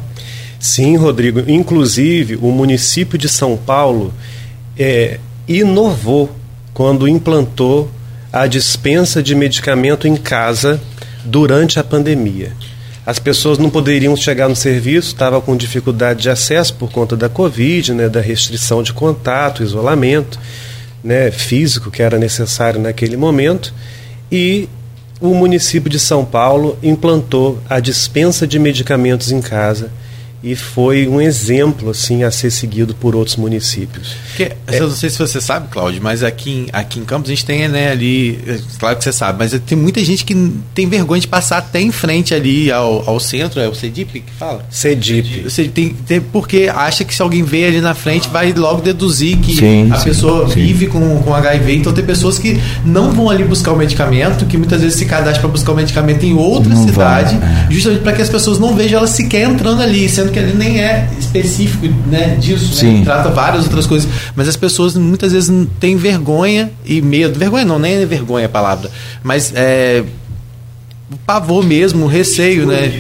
[0.59, 1.43] Sim, Rodrigo.
[1.47, 4.13] Inclusive, o município de São Paulo
[4.77, 6.35] é, inovou
[6.77, 7.89] quando implantou
[8.31, 10.79] a dispensa de medicamento em casa
[11.25, 12.51] durante a pandemia.
[13.03, 17.27] As pessoas não poderiam chegar no serviço, estavam com dificuldade de acesso por conta da
[17.27, 20.39] Covid, né, da restrição de contato, isolamento
[21.03, 23.73] né, físico que era necessário naquele momento.
[24.31, 24.69] E
[25.19, 29.89] o município de São Paulo implantou a dispensa de medicamentos em casa
[30.43, 34.15] e foi um exemplo assim a ser seguido por outros municípios.
[34.35, 37.29] Que, é, eu não sei se você sabe, Cláudio, mas aqui em, aqui em Campos
[37.29, 40.53] a gente tem né, ali, é, claro que você sabe, mas tem muita gente que
[40.75, 44.31] tem vergonha de passar até em frente ali ao, ao centro, é o CEDIP que
[44.31, 44.65] fala?
[44.69, 45.43] CEDIP.
[45.43, 49.37] Você tem, tem, porque acha que se alguém vê ali na frente vai logo deduzir
[49.37, 50.55] que sim, a sim, pessoa sim.
[50.55, 54.57] vive com, com HIV, então tem pessoas que não vão ali buscar o medicamento, que
[54.57, 57.71] muitas vezes se cadastram para buscar o medicamento em outra não cidade, vai, é.
[57.71, 60.81] justamente para que as pessoas não vejam ela sequer entrando ali, sendo que ele nem
[60.81, 63.01] é específico né, disso, né?
[63.03, 67.79] trata várias outras coisas, mas as pessoas muitas vezes têm vergonha e medo, vergonha não,
[67.79, 68.89] nem é vergonha a palavra,
[69.23, 70.03] mas é,
[71.25, 72.91] pavor mesmo, receio, né?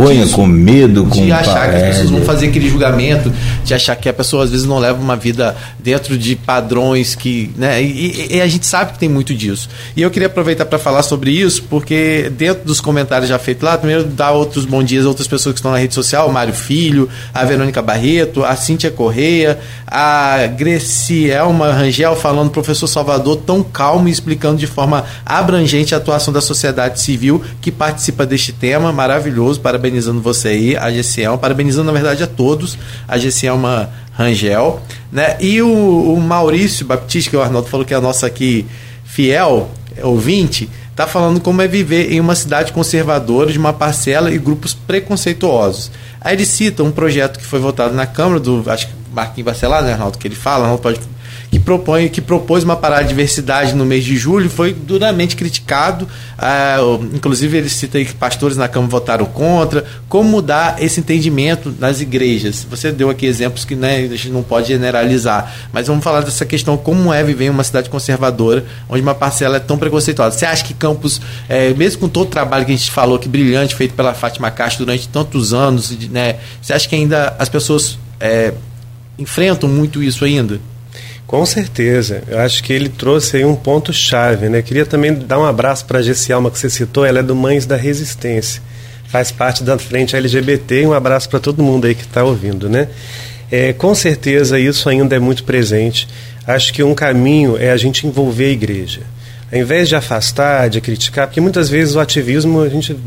[0.00, 3.32] Vergonha, com medo, com de achar que as pessoas vão fazer aquele julgamento,
[3.64, 7.50] de achar que a pessoa às vezes não leva uma vida dentro de padrões que,
[7.56, 7.82] né?
[7.82, 9.68] E, e a gente sabe que tem muito disso.
[9.96, 13.76] E eu queria aproveitar para falar sobre isso, porque dentro dos comentários já feitos lá,
[13.76, 16.54] primeiro dar outros bons dias a outras pessoas que estão na rede social, o Mário
[16.54, 24.08] Filho, a Verônica Barreto, a Cíntia Correia, a Grecielma Rangel falando professor Salvador tão calmo
[24.08, 29.60] e explicando de forma abrangente a atuação da sociedade civil que participa deste tema, maravilhoso,
[29.70, 33.56] parabenizando você aí, a GCL, parabenizando na verdade a todos, a GCL
[34.12, 35.36] Rangel, né?
[35.38, 38.66] E o, o Maurício Baptista, que o Arnaldo falou que é a nossa aqui
[39.04, 39.70] fiel
[40.02, 44.74] ouvinte, está falando como é viver em uma cidade conservadora de uma parcela e grupos
[44.74, 45.90] preconceituosos.
[46.20, 49.82] Aí ele cita um projeto que foi votado na Câmara do, acho que Marquinhos Bacelar,
[49.82, 51.00] né, Arnaldo, que ele fala, Arnaldo pode
[51.50, 56.06] que propõe, que propôs uma parada de diversidade no mês de julho, foi duramente criticado.
[56.38, 56.78] Ah,
[57.12, 59.84] inclusive, ele cita aí que pastores na Câmara votaram contra.
[60.08, 62.64] Como mudar esse entendimento nas igrejas?
[62.70, 66.46] Você deu aqui exemplos que né, a gente não pode generalizar, mas vamos falar dessa
[66.46, 70.38] questão: como é viver em uma cidade conservadora, onde uma parcela é tão preconceituosa?
[70.38, 73.28] Você acha que Campos, é, mesmo com todo o trabalho que a gente falou, que
[73.28, 77.98] brilhante, feito pela Fátima Castro durante tantos anos, né, você acha que ainda as pessoas
[78.20, 78.54] é,
[79.18, 80.60] enfrentam muito isso ainda?
[81.30, 82.24] Com certeza.
[82.26, 84.48] Eu acho que ele trouxe aí um ponto-chave.
[84.48, 84.62] Né?
[84.62, 87.64] Queria também dar um abraço para a Gessialma que você citou, ela é do Mães
[87.64, 88.60] da Resistência.
[89.06, 92.68] Faz parte da frente LGBT e um abraço para todo mundo aí que está ouvindo.
[92.68, 92.88] Né?
[93.48, 96.08] É, com certeza isso ainda é muito presente.
[96.44, 99.02] Acho que um caminho é a gente envolver a igreja.
[99.52, 102.98] Ao invés de afastar, de criticar, porque muitas vezes o ativismo a gente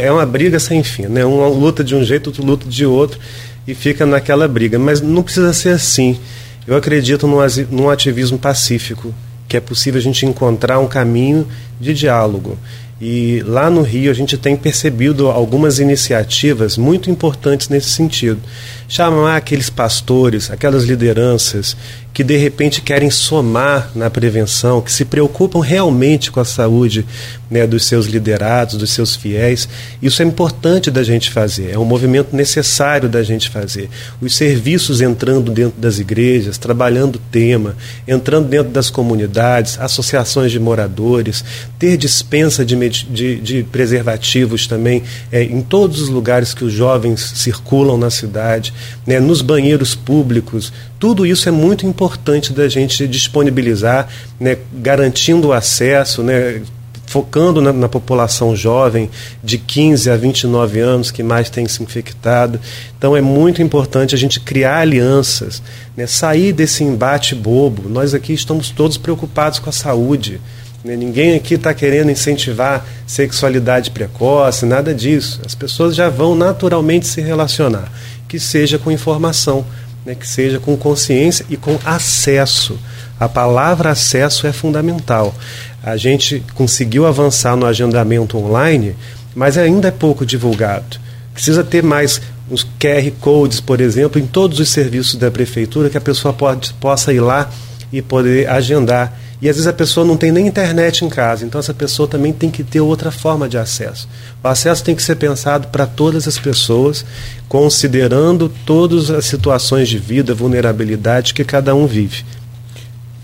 [0.00, 1.24] é uma briga sem fim, né?
[1.24, 3.18] Uma luta de um jeito, outro luta de outro
[3.66, 4.78] e fica naquela briga.
[4.78, 6.20] Mas não precisa ser assim.
[6.66, 7.26] Eu acredito
[7.70, 9.14] num ativismo pacífico,
[9.46, 11.46] que é possível a gente encontrar um caminho
[11.80, 12.58] de diálogo.
[13.00, 18.40] E lá no Rio a gente tem percebido algumas iniciativas muito importantes nesse sentido.
[18.88, 21.76] Chamar aqueles pastores, aquelas lideranças
[22.14, 27.04] que de repente querem somar na prevenção, que se preocupam realmente com a saúde
[27.50, 29.68] né, dos seus liderados, dos seus fiéis.
[30.00, 33.90] Isso é importante da gente fazer, é um movimento necessário da gente fazer.
[34.20, 40.60] Os serviços entrando dentro das igrejas, trabalhando o tema, entrando dentro das comunidades, associações de
[40.60, 41.44] moradores,
[41.78, 47.32] ter dispensa de, de, de preservativos também é, em todos os lugares que os jovens
[47.34, 48.72] circulam na cidade,
[49.06, 54.08] né, nos banheiros públicos, tudo isso é muito importante da gente disponibilizar,
[54.38, 56.62] né, garantindo o acesso, né,
[57.06, 59.10] focando na, na, população jovem
[59.42, 62.58] de 15 a 29 anos que mais tem se infectado.
[62.96, 65.62] Então é muito importante a gente criar alianças,
[65.96, 67.88] né, sair desse embate bobo.
[67.88, 70.40] Nós aqui estamos todos preocupados com a saúde.
[70.84, 75.40] Né, ninguém aqui está querendo incentivar sexualidade precoce, nada disso.
[75.44, 77.90] As pessoas já vão naturalmente se relacionar,
[78.28, 79.64] que seja com informação
[80.04, 82.78] né, que seja com consciência e com acesso.
[83.18, 85.34] A palavra acesso é fundamental.
[85.82, 88.94] A gente conseguiu avançar no agendamento online,
[89.34, 90.98] mas ainda é pouco divulgado.
[91.32, 92.20] Precisa ter mais
[92.50, 96.74] os QR codes, por exemplo, em todos os serviços da prefeitura, que a pessoa pode,
[96.74, 97.50] possa ir lá
[97.92, 101.58] e poder agendar e às vezes a pessoa não tem nem internet em casa, então
[101.58, 104.08] essa pessoa também tem que ter outra forma de acesso.
[104.42, 107.04] O acesso tem que ser pensado para todas as pessoas,
[107.46, 112.24] considerando todas as situações de vida, vulnerabilidade que cada um vive.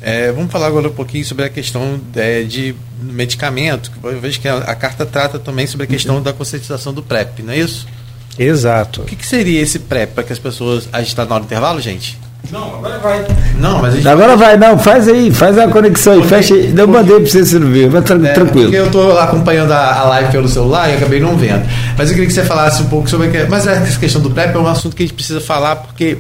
[0.03, 3.91] É, vamos falar agora um pouquinho sobre a questão é, de medicamento.
[4.05, 6.23] Eu vejo que a, a, carta trata também sobre a questão uhum.
[6.23, 7.87] da conscientização do PrEP, não é isso?
[8.39, 9.01] Exato.
[9.01, 10.87] O que, que seria esse PrEP para que as pessoas.
[10.93, 12.18] A gente está do intervalo, gente?
[12.51, 13.26] Não, agora vai.
[13.59, 14.09] Não, mas gente...
[14.09, 16.74] Agora vai, não, faz aí, faz a conexão aí, fecha aí.
[16.76, 18.64] Eu mandei pra você servir, vai tra é, tranquilo.
[18.64, 21.64] Porque eu tô acompanhando a, a, live pelo celular e acabei não vendo.
[21.97, 23.28] Mas eu queria que você falasse um pouco sobre.
[23.49, 26.18] Mas essa questão do PrEP é um assunto que a gente precisa falar porque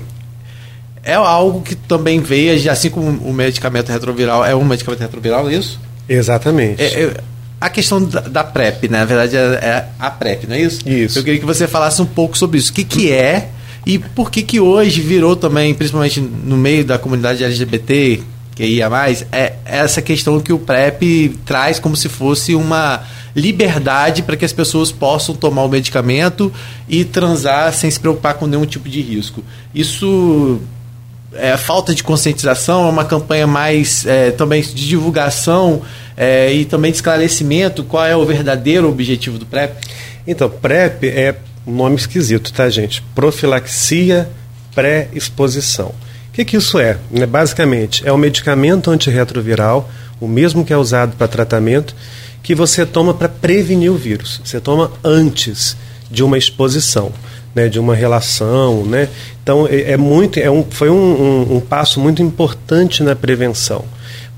[1.02, 5.54] é algo que também veio, assim como o medicamento retroviral é um medicamento retroviral, é
[5.54, 5.80] isso?
[6.08, 6.82] Exatamente.
[6.82, 7.14] É, é,
[7.60, 8.98] a questão da, da, PrEP, né?
[8.98, 10.88] Na verdade, é, é, a PrEP, não é isso?
[10.88, 11.18] Isso.
[11.18, 12.70] Eu queria que você falasse um pouco sobre isso.
[12.70, 13.48] O que, que é
[13.86, 18.22] e por que que hoje virou também, principalmente no meio da comunidade LGBT,
[18.54, 23.02] que ia mais, é essa questão que o PrEP traz como se fosse uma
[23.34, 26.52] liberdade para que as pessoas possam tomar o medicamento
[26.88, 29.42] e transar sem se preocupar com nenhum tipo de risco.
[29.74, 30.60] Isso
[31.32, 35.82] é falta de conscientização, é uma campanha mais é, também de divulgação
[36.16, 37.84] é, e também de esclarecimento.
[37.84, 39.72] Qual é o verdadeiro objetivo do PrEP?
[40.26, 41.36] Então, PrEP é
[41.70, 43.02] nome esquisito, tá, gente?
[43.14, 44.28] Profilaxia
[44.74, 45.88] pré-exposição.
[46.28, 46.96] O que, que isso é?
[47.10, 49.90] Né, basicamente, é um medicamento antirretroviral,
[50.20, 51.94] o mesmo que é usado para tratamento,
[52.42, 54.40] que você toma para prevenir o vírus.
[54.44, 55.76] Você toma antes
[56.10, 57.12] de uma exposição,
[57.54, 58.84] né, de uma relação.
[58.84, 59.08] Né?
[59.42, 63.84] Então, é, é muito, é um, foi um, um, um passo muito importante na prevenção.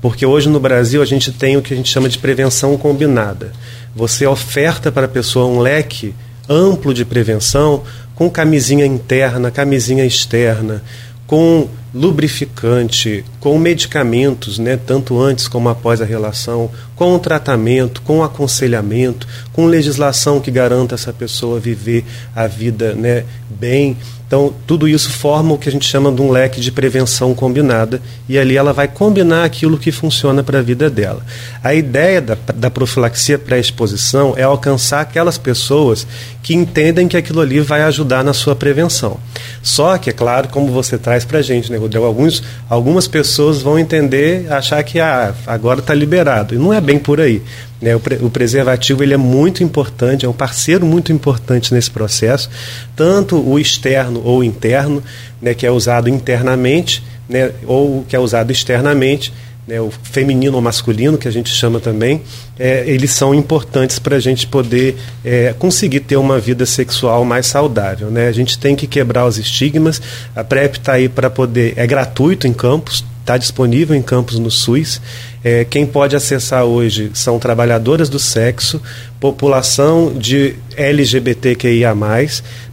[0.01, 3.53] Porque hoje no Brasil a gente tem o que a gente chama de prevenção combinada.
[3.95, 6.13] Você oferta para a pessoa um leque
[6.49, 7.83] amplo de prevenção,
[8.15, 10.83] com camisinha interna, camisinha externa,
[11.25, 18.19] com lubrificante, com medicamentos, né, tanto antes como após a relação, com o tratamento, com
[18.19, 22.03] o aconselhamento, com legislação que garanta essa pessoa viver
[22.35, 23.95] a vida né, bem.
[24.33, 28.01] Então, tudo isso forma o que a gente chama de um leque de prevenção combinada,
[28.27, 31.23] e ali ela vai combinar aquilo que funciona para a vida dela.
[31.63, 36.07] A ideia da, da profilaxia pré-exposição é alcançar aquelas pessoas
[36.41, 39.19] que entendem que aquilo ali vai ajudar na sua prevenção.
[39.61, 42.03] Só que, é claro, como você traz para a gente, né, Rodrigo?
[42.03, 46.55] Alguns, algumas pessoas vão entender, achar que ah, agora está liberado.
[46.55, 47.39] E não é bem por aí.
[47.83, 47.93] Né?
[47.93, 52.49] O, pre o, preservativo ele é muito importante, é um parceiro muito importante nesse processo,
[52.95, 55.03] tanto o externo ou interno,
[55.41, 59.33] né, que é usado internamente, né, ou que é usado externamente
[59.67, 62.21] né, o feminino ou masculino, que a gente chama também,
[62.57, 67.47] é, eles são importantes para a gente poder é, conseguir ter uma vida sexual mais
[67.47, 68.09] saudável.
[68.09, 68.29] Né?
[68.29, 70.01] A gente tem que quebrar os estigmas.
[70.33, 71.73] A PrEP está aí para poder.
[71.75, 75.01] É gratuito em campos, está disponível em campos no SUS.
[75.43, 78.81] É, quem pode acessar hoje são trabalhadoras do sexo,
[79.19, 81.95] população de LGBTQIA,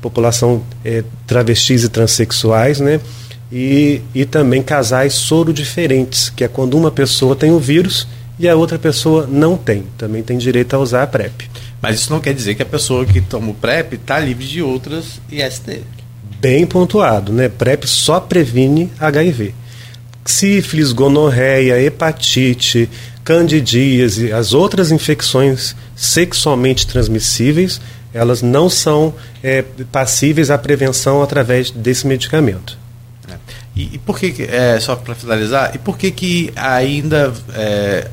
[0.00, 3.00] população é, travestis e transexuais, né?
[3.52, 8.06] e, e também casais soro diferentes, que é quando uma pessoa tem o vírus
[8.38, 9.84] e a outra pessoa não tem.
[9.98, 11.50] Também tem direito a usar a PrEP.
[11.82, 14.62] Mas isso não quer dizer que a pessoa que toma o PrEP está livre de
[14.62, 15.82] outras IST.
[16.40, 17.48] Bem pontuado, né?
[17.48, 19.54] PrEP só previne HIV.
[20.30, 22.88] Sífilis, gonorreia, hepatite,
[23.24, 27.80] candidíase, as outras infecções sexualmente transmissíveis,
[28.12, 29.62] elas não são é,
[29.92, 32.78] passíveis à prevenção através desse medicamento.
[33.76, 38.08] E, e por que, é, só para finalizar, e por que que ainda é,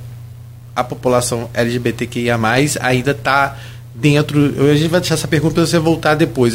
[0.75, 2.37] a população LGBTQIA+,
[2.79, 3.57] ainda está
[3.95, 4.39] dentro...
[4.69, 6.53] A gente vai deixar essa pergunta para você voltar depois.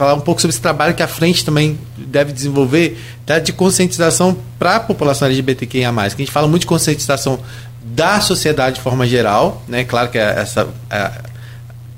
[0.00, 3.52] É, falar um pouco sobre esse trabalho que a frente também deve desenvolver tá, de
[3.52, 5.90] conscientização para a população LGBTQIA+.
[5.90, 7.38] A gente fala muito de conscientização
[7.82, 9.84] da sociedade de forma geral, né?
[9.84, 11.12] Claro que essa a,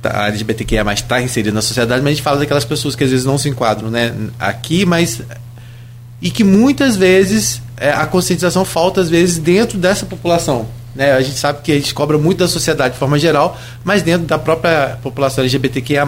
[0.02, 3.24] a LGBTQIA+, está inserida na sociedade, mas a gente fala daquelas pessoas que às vezes
[3.24, 5.22] não se enquadram né, aqui, mas
[6.20, 10.66] e que muitas vezes é, a conscientização falta às vezes dentro dessa população.
[10.94, 11.12] Né?
[11.12, 14.26] A gente sabe que a gente cobra muito da sociedade de forma geral, mas dentro
[14.26, 16.06] da própria população LGBTQIA+,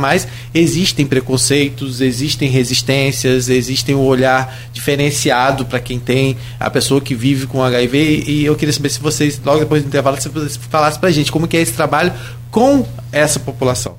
[0.55, 7.47] existem preconceitos, existem resistências, existem um olhar diferenciado para quem tem a pessoa que vive
[7.47, 11.01] com HIV e eu queria saber se vocês, logo depois do intervalo, se vocês falassem
[11.01, 12.13] para a gente como que é esse trabalho
[12.51, 13.97] com essa população.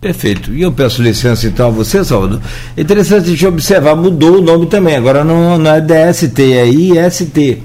[0.00, 0.52] Perfeito.
[0.54, 2.40] E eu peço licença então a você, Salvador.
[2.76, 4.96] Interessante gente observar, mudou o nome também.
[4.96, 7.62] Agora não, não é DST, é IST.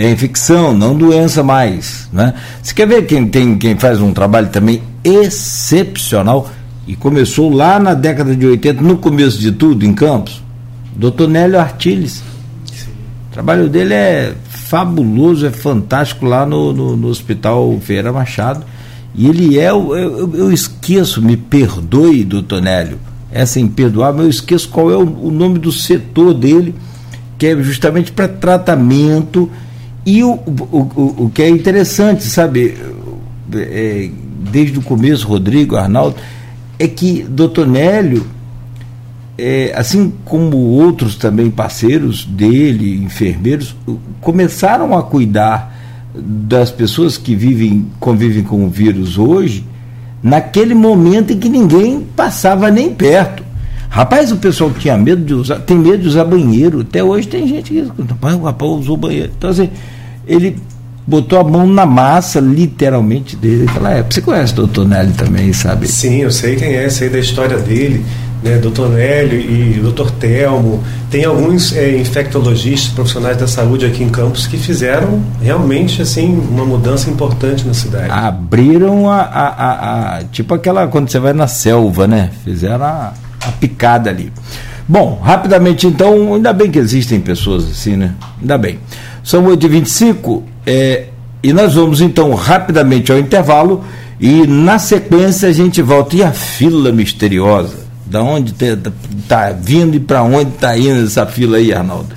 [0.00, 2.08] É infecção, não doença mais.
[2.10, 2.32] Né?
[2.62, 6.50] Você quer ver quem, tem, quem faz um trabalho também excepcional
[6.86, 10.42] e começou lá na década de 80, no começo de tudo, em Campos?
[10.96, 11.28] Dr.
[11.28, 12.22] Nélio Artiles.
[13.28, 18.64] O trabalho dele é fabuloso, é fantástico lá no, no, no Hospital Feira Machado
[19.14, 22.98] e ele é, eu, eu, eu esqueço, me perdoe, doutor Nélio,
[23.30, 26.74] essa é imperdoável, eu esqueço qual é o, o nome do setor dele,
[27.36, 29.50] que é justamente para tratamento.
[30.04, 32.76] E o, o, o, que é interessante, sabe,
[33.54, 34.08] é,
[34.50, 36.16] desde o começo, Rodrigo, Arnaldo,
[36.78, 38.26] é que doutor Nélio,
[39.36, 43.76] é, assim como outros também parceiros dele, enfermeiros,
[44.20, 45.78] começaram a cuidar
[46.14, 49.64] das pessoas que vivem, convivem com o vírus hoje,
[50.22, 53.49] naquele momento em que ninguém passava nem perto.
[53.90, 56.80] Rapaz, o pessoal tinha medo de usar, tem medo de usar banheiro.
[56.80, 59.32] Até hoje tem gente que o rapaz usou banheiro.
[59.36, 59.68] Então, assim,
[60.26, 60.56] ele
[61.06, 63.64] botou a mão na massa, literalmente, dele.
[63.64, 64.14] Naquela época.
[64.14, 65.88] Você conhece o doutor Nelly também, sabe?
[65.88, 68.04] Sim, eu sei quem é, sei da história dele
[68.42, 68.88] né, Dr.
[68.88, 70.10] Nélio e Dr.
[70.12, 76.38] Telmo, tem alguns é, infectologistas, profissionais da saúde aqui em Campos que fizeram realmente assim
[76.50, 78.10] uma mudança importante na cidade.
[78.10, 82.30] Abriram a, a, a, a tipo aquela quando você vai na selva, né?
[82.44, 84.32] Fizeram a, a picada ali.
[84.88, 88.14] Bom, rapidamente então, ainda bem que existem pessoas assim, né?
[88.40, 88.78] Ainda bem.
[89.22, 91.04] São 8h25 é,
[91.42, 93.84] e nós vamos então rapidamente ao intervalo
[94.18, 96.16] e na sequência a gente volta.
[96.16, 97.88] E a fila misteriosa?
[98.04, 98.90] Da onde está
[99.28, 102.08] tá vindo e para onde está indo essa fila aí, Arnaldo?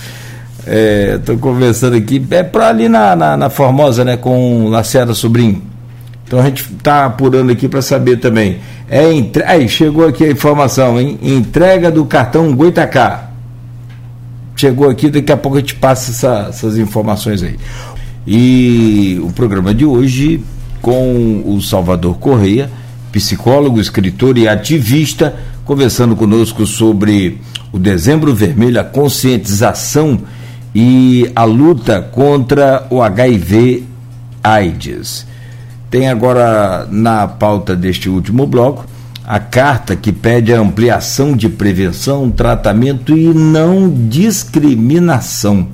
[1.15, 5.61] Estou é, conversando aqui, é para ali na, na, na, Formosa, né, com Lacerda Sobrinho.
[6.33, 8.57] Então a gente está apurando aqui para saber também.
[8.89, 9.43] É entre...
[9.43, 11.19] Aí chegou aqui a informação, hein?
[11.21, 13.29] Entrega do cartão Goitacá.
[14.55, 17.55] Chegou aqui, daqui a pouco a gente passa essa, essas informações aí.
[18.25, 20.43] E o programa de hoje
[20.81, 22.67] com o Salvador Correia,
[23.11, 27.39] psicólogo, escritor e ativista conversando conosco sobre
[27.71, 30.19] o Dezembro Vermelho, a conscientização
[30.73, 33.83] e a luta contra o HIV-AIDS.
[35.93, 38.83] Tem agora na pauta deste último bloco
[39.23, 45.67] a carta que pede a ampliação de prevenção, tratamento e não discriminação.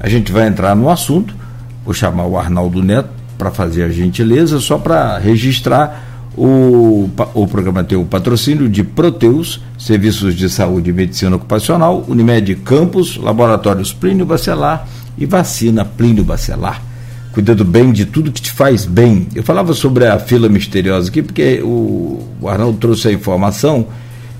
[0.00, 1.36] A gente vai entrar no assunto,
[1.84, 6.02] vou chamar o Arnaldo Neto para fazer a gentileza, só para registrar
[6.36, 12.56] O, o programa tem o patrocínio de Proteus, Serviços de Saúde e Medicina Ocupacional, Unimed
[12.56, 14.84] Campos, Laboratórios Plínio Bacelar
[15.16, 16.93] e Vacina Plínio Bacelar.
[17.34, 19.26] Cuidando bem de tudo que te faz bem.
[19.34, 23.88] Eu falava sobre a fila misteriosa aqui, porque o, Arnaldo trouxe a informação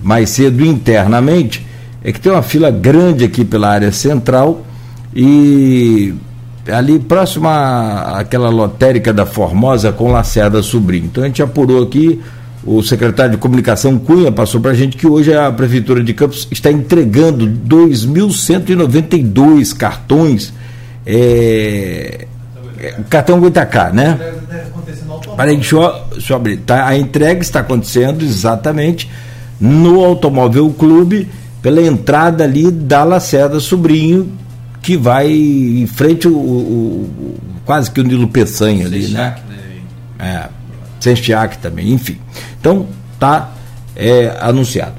[0.00, 1.66] mais cedo internamente,
[2.04, 4.64] é que tem uma fila grande aqui pela área central
[5.12, 6.14] e
[6.70, 11.06] ali próximo àquela lotérica da Formosa com Lacerda Sobrinho.
[11.06, 12.20] Então a gente apurou aqui,
[12.64, 16.46] o secretário de Comunicação Cunha passou para a gente que hoje a Prefeitura de Campos
[16.48, 20.54] está entregando 2.192 cartões.
[21.04, 22.28] É,
[22.84, 24.18] é, cartão Goitacá, né?
[25.36, 26.58] Peraí, deixa eu, deixa eu abrir.
[26.58, 29.10] Tá, a entrega está acontecendo exatamente
[29.60, 31.28] no Automóvel Clube,
[31.62, 34.32] pela entrada ali da Lacerda Sobrinho,
[34.82, 39.36] que vai em frente o, o, o quase que o Nilo Peçanha ali, né?
[39.48, 39.64] né?
[40.18, 40.48] É,
[41.00, 42.18] Sestiac também, enfim.
[42.60, 42.86] Então,
[43.18, 43.52] tá
[43.96, 44.96] é, anunciado.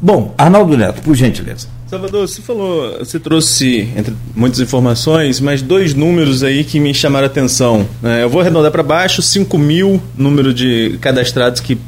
[0.00, 1.68] Bom, Arnaldo Neto, por gentileza.
[1.88, 7.26] Salvador, você falou, você trouxe entre muitas informações, mas dois números aí que me chamaram
[7.26, 7.88] a atenção.
[8.02, 11.78] É, eu vou arredondar para baixo, 5 mil número de cadastrados que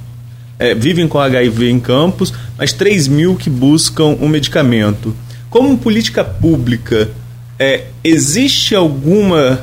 [0.56, 5.16] é, vivem com HIV em campos, mas 3 mil que buscam um medicamento.
[5.50, 7.10] Como política pública,
[7.58, 9.58] é, existe alguma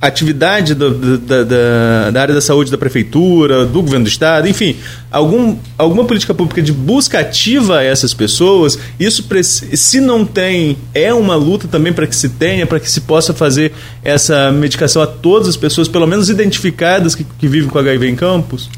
[0.00, 4.76] atividade do, da, da, da, área da saúde da prefeitura, do governo do estado, enfim,
[5.10, 9.26] algum, alguma política pública de busca ativa a essas pessoas, isso
[9.74, 13.34] se não tem, é uma luta também para que se tenha, para que se possa
[13.34, 13.72] fazer
[14.02, 18.16] essa medicação a todas as pessoas, pelo menos identificadas que, que vivem com HIV em
[18.16, 18.70] campos?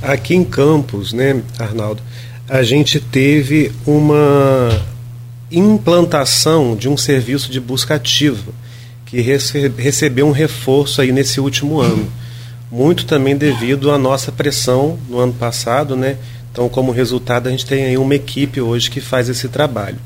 [0.00, 2.00] Aqui em Campos, né, Arnaldo,
[2.48, 4.80] a gente teve uma
[5.50, 8.59] implantação de um serviço de busca ativa
[9.10, 12.10] que recebeu um reforço aí nesse último ano.
[12.70, 16.16] Muito também devido à nossa pressão no ano passado, né?
[16.52, 19.98] Então, como resultado, a gente tem aí uma equipe hoje que faz esse trabalho.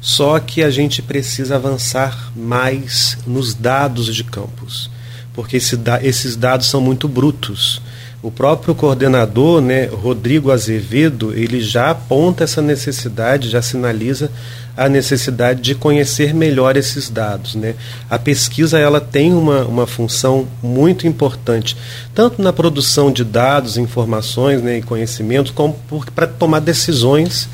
[0.00, 4.90] Só que a gente precisa avançar mais nos dados de campus,
[5.32, 7.82] porque esse, esses dados são muito brutos.
[8.22, 14.30] O próprio coordenador, né, Rodrigo Azevedo, ele já aponta essa necessidade, já sinaliza
[14.76, 17.54] a necessidade de conhecer melhor esses dados.
[17.54, 17.74] Né?
[18.08, 21.76] A pesquisa ela tem uma, uma função muito importante,
[22.14, 25.76] tanto na produção de dados, informações né, e conhecimentos, como
[26.14, 27.48] para tomar decisões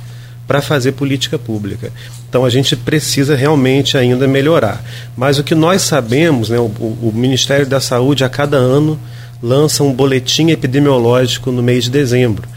[0.46, 1.92] para fazer política pública.
[2.28, 4.82] Então a gente precisa realmente ainda melhorar.
[5.14, 8.98] Mas o que nós sabemos, né, o, o Ministério da Saúde a cada ano
[9.42, 12.48] lança um boletim epidemiológico no mês de dezembro.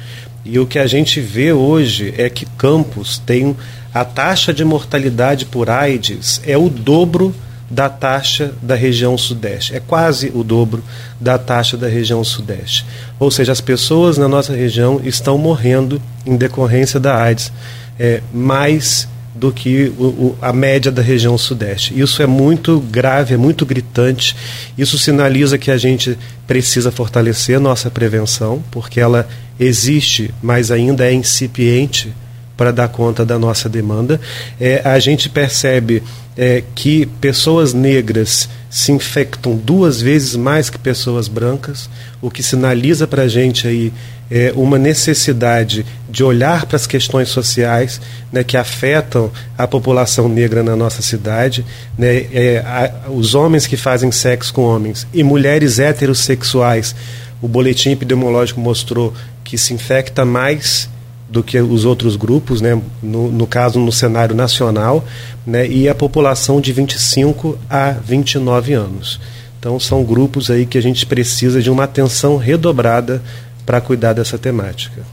[0.44, 3.56] E o que a gente vê hoje é que Campos tem
[3.94, 7.36] a taxa de mortalidade por AIDS é o dobro
[7.70, 9.76] da taxa da região sudeste.
[9.76, 10.84] É quase o dobro
[11.20, 12.86] da taxa da região sudeste.
[13.18, 17.52] Ou seja, as pessoas na nossa região estão morrendo em decorrência da AIDS
[18.00, 21.98] é, mais do que o, o, a média da região sudeste.
[22.00, 24.36] Isso é muito grave, é muito gritante.
[24.78, 29.28] Isso sinaliza que a gente precisa fortalecer nossa prevenção, porque ela
[29.60, 32.14] existe, mas ainda é incipiente
[32.56, 34.20] para dar conta da nossa demanda.
[34.60, 36.04] É, a gente percebe
[36.38, 41.90] é, que pessoas negras se infectam duas vezes mais que pessoas brancas,
[42.22, 43.92] o que sinaliza para a gente aí
[44.32, 48.00] é, uma necessidade de olhar para as questões sociais
[48.32, 51.66] né, que afetam a população negra na nossa cidade,
[51.98, 56.96] né, é, a, os homens que fazem sexo com homens e mulheres heterossexuais.
[57.42, 60.90] O boletim epidemiológico mostrou que se infecta mais
[61.32, 65.04] do que os outros grupos, né, no, no caso no cenário nacional,
[65.48, 69.18] né, e a população de 25 a 29 anos.
[69.58, 73.24] Então são grupos aí que a gente precisa de uma atenção redobrada
[73.66, 75.04] para cuidar dessa temática.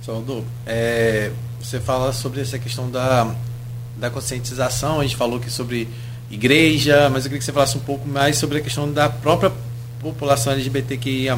[0.00, 3.34] Salvador, é, você fala sobre essa questão da,
[3.96, 5.88] da conscientização, a gente falou aqui sobre
[6.30, 9.50] igreja, mas eu queria que você falasse um pouco mais sobre a questão da própria
[10.00, 11.36] população LGBTQIA+.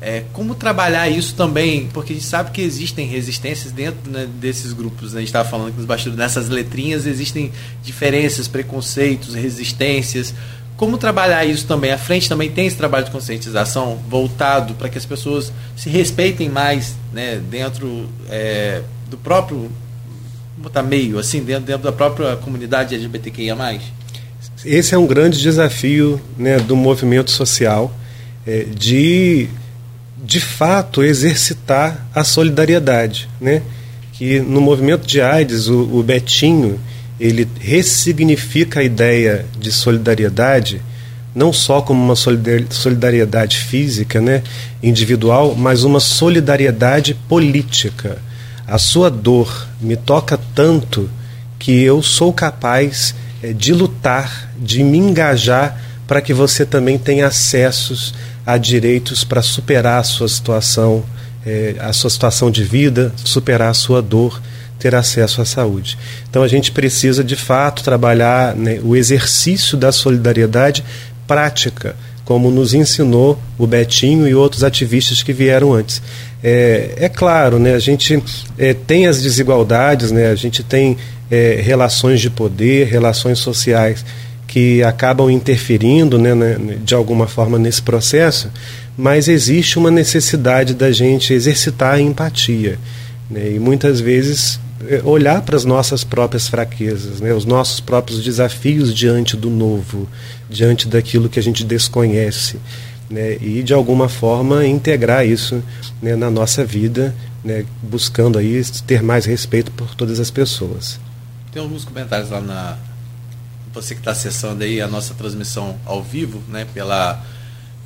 [0.00, 4.72] É, como trabalhar isso também, porque a gente sabe que existem resistências dentro né, desses
[4.72, 5.12] grupos.
[5.12, 5.18] Né?
[5.18, 7.50] A gente estava falando que nos bastidores, nessas letrinhas, existem
[7.82, 10.34] diferenças, preconceitos, resistências.
[10.76, 11.92] Como trabalhar isso também?
[11.92, 16.50] A frente também tem esse trabalho de conscientização voltado para que as pessoas se respeitem
[16.50, 19.70] mais né, dentro é, do próprio
[20.58, 23.56] botar meio, assim, dentro, dentro da própria comunidade LGBTQIA.
[24.64, 27.94] Esse é um grande desafio né, do movimento social
[28.46, 29.48] é, de,
[30.16, 33.28] de fato, exercitar a solidariedade.
[33.40, 33.62] Né?
[34.12, 36.80] Que no movimento de AIDS, o, o Betinho
[37.18, 40.82] ele ressignifica a ideia de solidariedade
[41.36, 44.42] não só como uma solidariedade física, né,
[44.82, 48.16] individual, mas uma solidariedade política.
[48.66, 51.10] A sua dor me toca tanto
[51.58, 57.26] que eu sou capaz é, de lutar, de me engajar para que você também tenha
[57.26, 58.14] acessos
[58.44, 61.04] a direitos para superar a sua situação,
[61.44, 64.40] é, a sua situação de vida, superar a sua dor,
[64.78, 65.98] ter acesso à saúde.
[66.28, 70.84] Então a gente precisa de fato trabalhar né, o exercício da solidariedade
[71.26, 76.02] prática, como nos ensinou o Betinho e outros ativistas que vieram antes.
[76.42, 78.22] É, é claro, né, a gente
[78.58, 80.96] é, tem as desigualdades, né, a gente tem
[81.30, 84.04] é, relações de poder, relações sociais
[84.46, 88.50] que acabam interferindo né, né, de alguma forma nesse processo,
[88.96, 92.78] mas existe uma necessidade da gente exercitar a empatia.
[93.30, 98.22] Né, e muitas vezes é, olhar para as nossas próprias fraquezas, né, os nossos próprios
[98.22, 100.08] desafios diante do novo,
[100.48, 102.58] diante daquilo que a gente desconhece.
[103.08, 105.62] Né, e de alguma forma integrar isso
[106.02, 107.14] né, na nossa vida,
[107.44, 110.98] né, buscando aí ter mais respeito por todas as pessoas.
[111.52, 112.76] Tem alguns comentários lá na.
[113.76, 117.22] Você que está acessando aí a nossa transmissão ao vivo, né, pela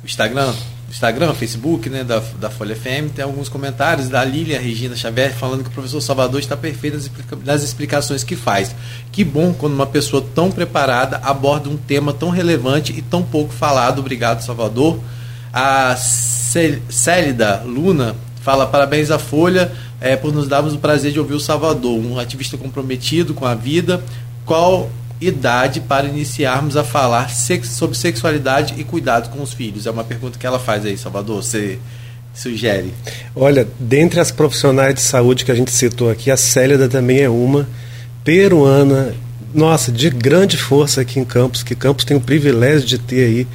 [0.05, 0.53] Instagram,
[0.89, 5.63] Instagram, Facebook, né, da, da Folha FM, tem alguns comentários da Lília Regina Xavier falando
[5.63, 7.11] que o professor Salvador está perfeito nas,
[7.43, 8.73] nas explicações que faz.
[9.11, 13.51] Que bom quando uma pessoa tão preparada aborda um tema tão relevante e tão pouco
[13.51, 13.99] falado.
[13.99, 14.97] Obrigado, Salvador.
[15.51, 19.69] A Célida Luna fala parabéns à Folha
[19.99, 23.53] é, por nos darmos o prazer de ouvir o Salvador, um ativista comprometido com a
[23.53, 24.01] vida.
[24.45, 24.89] Qual
[25.21, 29.85] idade para iniciarmos a falar sobre sexualidade e cuidado com os filhos?
[29.85, 31.43] É uma pergunta que ela faz aí, Salvador.
[31.43, 31.77] Você
[32.33, 32.91] sugere?
[33.35, 37.29] Olha, dentre as profissionais de saúde que a gente citou aqui, a Célida também é
[37.29, 37.67] uma
[38.23, 39.13] peruana,
[39.53, 43.47] nossa, de grande força aqui em Campos, que Campos tem o privilégio de ter aí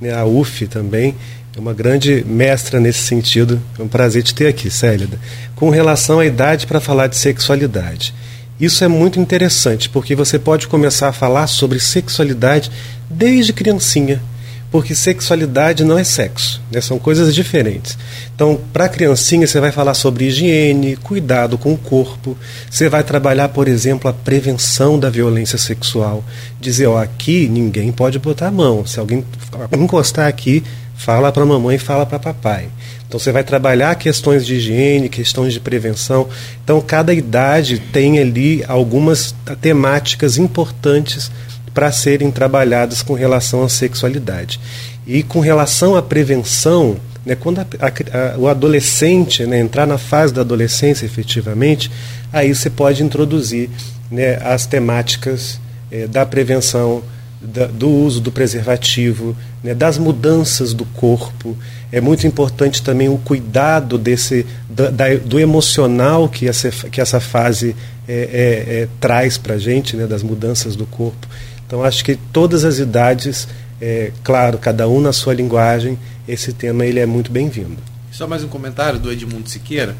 [0.00, 1.14] né, a UF também,
[1.56, 3.62] é uma grande mestra nesse sentido.
[3.78, 5.18] É um prazer te ter aqui, Célida.
[5.54, 8.12] Com relação à idade para falar de sexualidade.
[8.60, 12.70] Isso é muito interessante, porque você pode começar a falar sobre sexualidade
[13.10, 14.22] desde criancinha,
[14.70, 16.80] porque sexualidade não é sexo, né?
[16.80, 17.98] são coisas diferentes.
[18.34, 22.36] Então, para a criancinha, você vai falar sobre higiene, cuidado com o corpo,
[22.70, 26.24] você vai trabalhar, por exemplo, a prevenção da violência sexual.
[26.60, 29.24] Dizer, ó, aqui ninguém pode botar a mão, se alguém
[29.72, 30.62] encostar aqui,
[30.96, 32.68] fala para mamãe, fala para papai.
[33.06, 36.28] Então você vai trabalhar questões de higiene, questões de prevenção.
[36.62, 41.30] Então cada idade tem ali algumas temáticas importantes
[41.72, 44.60] para serem trabalhadas com relação à sexualidade.
[45.06, 46.96] E com relação à prevenção,
[47.26, 51.90] né, quando a, a, a, o adolescente né, entrar na fase da adolescência efetivamente,
[52.32, 53.68] aí você pode introduzir
[54.10, 55.60] né, as temáticas
[55.90, 57.02] eh, da prevenção,
[57.44, 61.56] da, do uso do preservativo, né, das mudanças do corpo.
[61.92, 67.20] É muito importante também o cuidado desse, da, da, do emocional que essa, que essa
[67.20, 67.76] fase
[68.08, 71.26] é, é, é, traz para a gente, né, das mudanças do corpo.
[71.66, 73.46] Então, acho que todas as idades,
[73.80, 77.76] é, claro, cada um na sua linguagem, esse tema ele é muito bem-vindo.
[78.10, 79.96] Só mais um comentário do Edmundo Siqueira,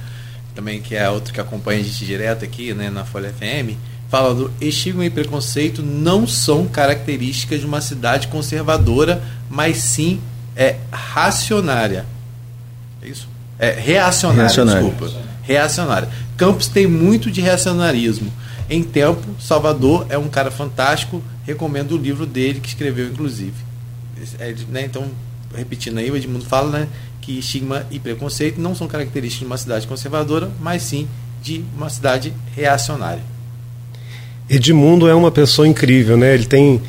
[0.55, 3.77] também que é outro que acompanha a gente direto aqui né, na Folha FM
[4.15, 9.21] falando estigma e preconceito não são características de uma cidade conservadora,
[9.51, 10.21] mas sim
[10.55, 12.07] é racionária.
[13.03, 13.27] É isso?
[13.59, 14.83] É reacionária, reacionária.
[14.85, 15.21] desculpa.
[15.43, 16.09] Reacionária.
[16.37, 18.33] Campos tem muito de reacionarismo.
[18.71, 21.21] Em tempo, Salvador é um cara fantástico.
[21.43, 23.65] Recomendo o livro dele, que escreveu, inclusive.
[24.39, 25.09] É, né, então,
[25.57, 26.89] repetindo aí, o Edmundo fala né,
[27.21, 31.09] que estigma e preconceito não são características de uma cidade conservadora, mas sim
[31.43, 33.34] de uma cidade reacionária.
[34.49, 36.35] Edmundo é uma pessoa incrível, né?
[36.35, 36.81] Ele tem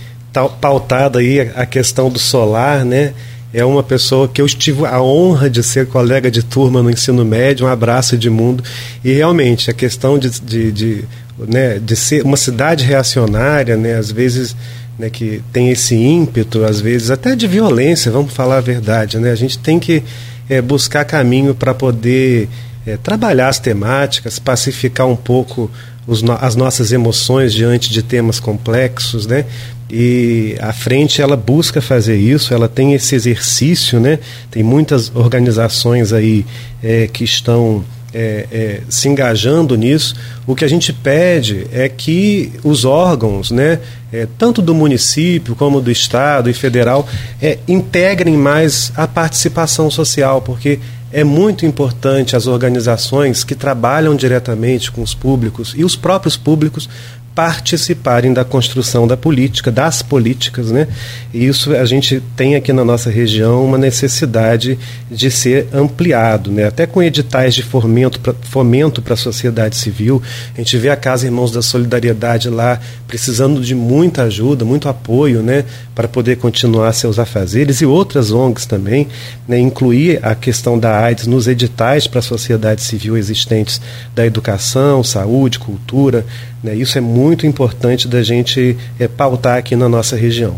[0.60, 3.14] pautado aí a questão do solar, né?
[3.53, 7.23] É uma pessoa que eu tive a honra de ser colega de turma no ensino
[7.23, 7.65] médio.
[7.65, 8.61] Um abraço, Edmundo.
[9.03, 11.03] E realmente, a questão de, de, de,
[11.38, 13.95] né, de ser uma cidade reacionária, né?
[13.95, 14.53] Às vezes
[14.99, 19.32] né, que tem esse ímpeto, às vezes até de violência, vamos falar a verdade, né?
[19.32, 20.03] A gente tem que
[20.49, 22.49] é, buscar caminho para poder
[22.86, 25.72] é, trabalhar as temáticas, pacificar um pouco
[26.07, 29.45] os, as nossas emoções diante de temas complexos, né?
[29.90, 34.19] E a frente ela busca fazer isso, ela tem esse exercício, né?
[34.49, 36.45] Tem muitas organizações aí
[36.84, 37.84] é, que estão
[38.15, 40.15] é, é, se engajando nisso.
[40.48, 43.80] O que a gente pede é que os órgãos, né,
[44.11, 47.06] é, tanto do município como do estado e federal,
[47.41, 50.80] é, integrem mais a participação social, porque
[51.15, 56.89] é muito importante as organizações que trabalham diretamente com os públicos e os próprios públicos
[57.35, 60.87] participarem da construção da política, das políticas, né?
[61.33, 64.79] E isso a gente tem aqui na nossa região uma necessidade
[65.11, 66.65] de ser ampliado, né?
[66.65, 70.21] Até com editais de fomento para fomento a sociedade civil,
[70.53, 75.43] a gente vê a Casa Irmãos da Solidariedade lá precisando de muita ajuda, muito apoio,
[75.43, 75.65] né?
[75.93, 79.09] Para poder continuar seus afazeres e outras ONGs também,
[79.45, 79.59] né?
[79.59, 83.81] Incluir a questão da AIDS nos editais para a sociedade civil existentes
[84.13, 86.25] da educação, saúde, cultura,
[86.63, 86.73] né?
[86.75, 90.56] Isso é muito importante da gente é, pautar aqui na nossa região.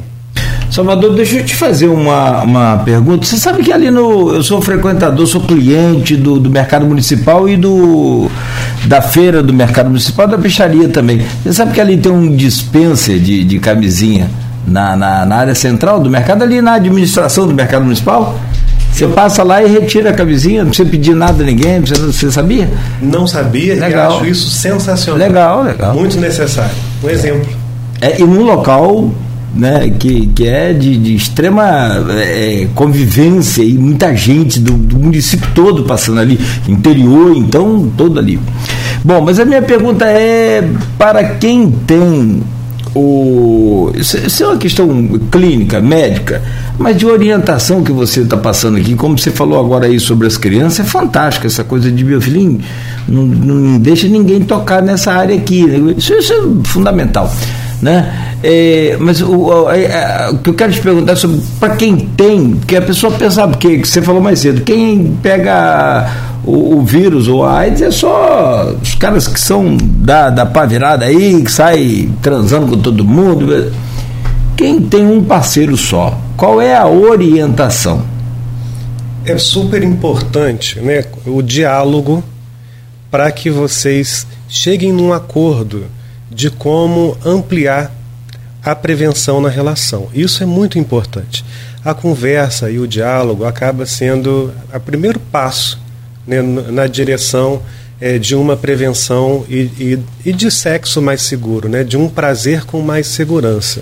[0.70, 3.26] Salvador, deixa eu te fazer uma, uma pergunta.
[3.26, 4.36] Você sabe que ali no.
[4.36, 8.30] Eu sou frequentador, sou cliente do, do mercado municipal e do
[8.86, 11.22] da feira do mercado municipal da peixaria também.
[11.44, 14.30] Você sabe que ali tem um dispenser de, de camisinha
[14.68, 18.38] na, na, na área central do mercado, ali na administração do mercado municipal?
[18.98, 22.32] Você passa lá e retira a camisinha, não precisa pedir nada a ninguém, você, você
[22.32, 22.68] sabia?
[23.00, 24.14] Não sabia legal.
[24.14, 25.20] e acho isso sensacional.
[25.20, 25.94] Legal, legal.
[25.94, 26.76] Muito necessário.
[27.04, 27.48] Um exemplo.
[28.02, 29.12] É, e num local
[29.54, 35.48] né, que, que é de, de extrema é, convivência e muita gente do, do, município
[35.54, 38.40] todo passando ali, interior, então, todo ali.
[39.04, 40.68] Bom, mas a minha pergunta é
[40.98, 42.42] para quem tem
[42.98, 43.92] o.
[43.96, 46.42] Isso é uma questão clínica, médica,
[46.78, 50.38] mas de orientação que você está passando aqui, como você falou agora aí sobre as
[50.38, 52.60] crianças, é fantástico essa coisa de filhinho,
[53.08, 55.66] não, não deixa ninguém tocar nessa área aqui.
[55.66, 55.96] Né?
[55.98, 57.32] Isso, isso é fundamental.
[57.82, 58.34] Né?
[58.44, 61.96] É, mas o, o, é, o, que eu quero te perguntar é sobre para quem
[61.96, 66.10] tem, porque a pessoa pensa, porque você falou mais cedo, quem pega
[66.48, 71.04] o, o, vírus a AIDS é só os caras que são da, da pá virada
[71.04, 73.72] aí, que sai transando com todo mundo.
[74.56, 78.04] Quem tem um parceiro só, qual é a orientação?
[79.26, 82.24] É super importante né, o diálogo
[83.12, 85.84] para que vocês cheguem num acordo
[86.32, 87.92] de como ampliar
[88.64, 90.08] a prevenção na relação.
[90.14, 91.44] Isso é muito importante.
[91.84, 95.87] A conversa e o diálogo acaba sendo o primeiro passo
[96.28, 97.62] né, na direção
[98.00, 102.66] é, de uma prevenção e, e, e, de sexo mais seguro, né, de um prazer
[102.66, 103.82] com mais segurança.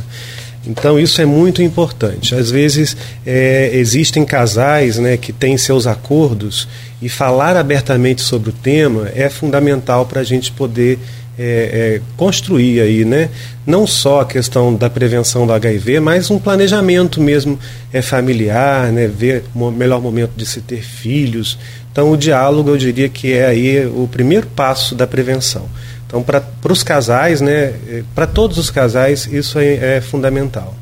[0.67, 2.33] Então isso é muito importante.
[2.33, 2.95] Às vezes
[3.25, 6.67] é, existem casais né, que têm seus acordos
[7.01, 10.97] e falar abertamente sobre o tema é fundamental para a gente poder
[11.37, 13.29] é, é, construir aí, né?
[13.65, 17.59] Não só a questão da prevenção do HIV, mas um planejamento mesmo
[17.91, 19.05] é familiar, né?
[19.07, 21.59] Ver o melhor momento de se ter filhos.
[21.95, 25.61] Então, o diálogo, eu diria que é aí o primeiro passo da prevenção.
[26.05, 30.75] Então, para os casais, né, eh, para todos os casais, isso é, é fundamental.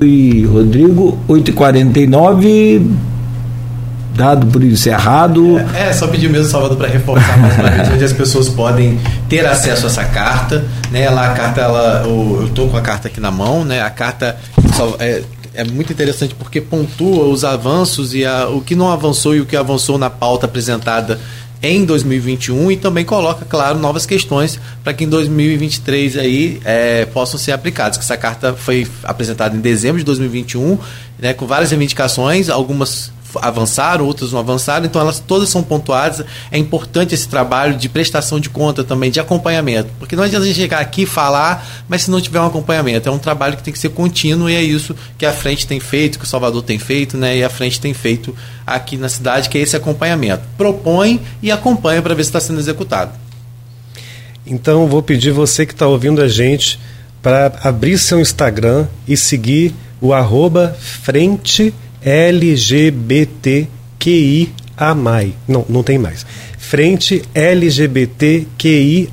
[0.00, 2.90] E Rodrigo, 8h49,
[4.14, 5.58] dado por encerrado.
[5.74, 8.98] É, é só pedir mesmo, Salvador, para reforçar mais uma vez onde as pessoas podem
[9.28, 10.64] ter acesso a essa carta.
[10.90, 11.10] Né?
[11.10, 13.82] Lá a carta, ela, eu estou com a carta aqui na mão, né?
[13.82, 14.34] a carta
[14.98, 15.22] é,
[15.58, 19.44] é muito interessante porque pontua os avanços e a, o que não avançou e o
[19.44, 21.18] que avançou na pauta apresentada
[21.60, 27.40] em 2021 e também coloca, claro, novas questões para que em 2023 aí é, possam
[27.40, 27.98] ser aplicadas.
[27.98, 30.78] Essa carta foi apresentada em dezembro de 2021,
[31.18, 36.24] né, com várias reivindicações, algumas avançaram, outras não avançaram, então elas todas são pontuadas.
[36.50, 40.46] É importante esse trabalho de prestação de conta também, de acompanhamento, porque não adianta a
[40.46, 43.62] gente chegar aqui e falar, mas se não tiver um acompanhamento, é um trabalho que
[43.62, 46.62] tem que ser contínuo e é isso que a frente tem feito, que o Salvador
[46.62, 48.34] tem feito, né, e a frente tem feito
[48.66, 50.42] aqui na cidade, que é esse acompanhamento.
[50.56, 53.12] Propõe e acompanha para ver se está sendo executado.
[54.46, 56.80] Então, vou pedir você que está ouvindo a gente
[57.22, 63.68] para abrir seu Instagram e seguir o arroba frente LGBTQIA+.
[65.46, 66.24] Não, não tem mais.
[66.58, 69.08] Frente LGBTQIA.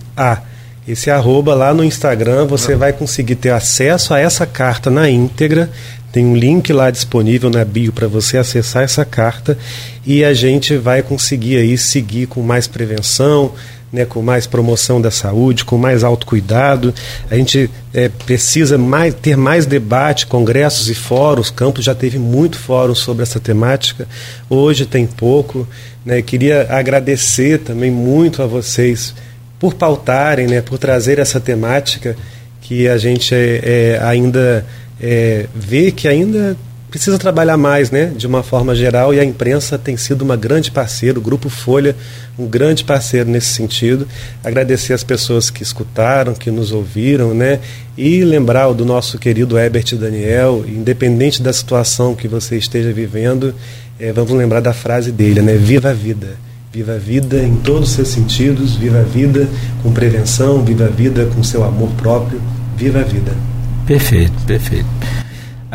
[0.88, 5.72] Esse arroba lá no Instagram, você vai conseguir ter acesso a essa carta na íntegra.
[6.12, 9.58] Tem um link lá disponível na bio para você acessar essa carta
[10.06, 13.54] e a gente vai conseguir aí seguir com mais prevenção,
[13.96, 16.94] né, com mais promoção da saúde, com mais autocuidado.
[17.32, 21.50] A gente é, precisa mais, ter mais debate, congressos e fóruns.
[21.50, 24.06] Campos já teve muito fórum sobre essa temática,
[24.50, 25.66] hoje tem pouco.
[26.06, 26.22] Né.
[26.22, 29.16] Queria agradecer também muito a vocês
[29.58, 32.18] por pautarem, né, por trazer essa temática
[32.60, 34.66] que a gente é, é, ainda
[35.00, 36.58] é, vê que ainda
[36.96, 40.72] precisa trabalhar mais, né, de uma forma geral, e a imprensa tem sido uma grande
[40.72, 41.94] parceira, o Grupo Folha,
[42.40, 44.08] um grande parceiro nesse sentido.
[44.42, 47.60] Agradecer as pessoas que escutaram, que nos ouviram, né,
[47.98, 53.54] e lembrar do nosso querido Herbert Daniel, independente da situação que você esteja vivendo,
[54.00, 56.38] é, vamos lembrar da frase dele, né, viva a vida.
[56.72, 59.50] Viva a vida em todos os seus sentidos, viva a vida
[59.84, 62.42] com prevenção, viva a vida com seu amor próprio,
[62.78, 63.34] viva a vida.
[63.86, 64.88] Perfeito, perfeito.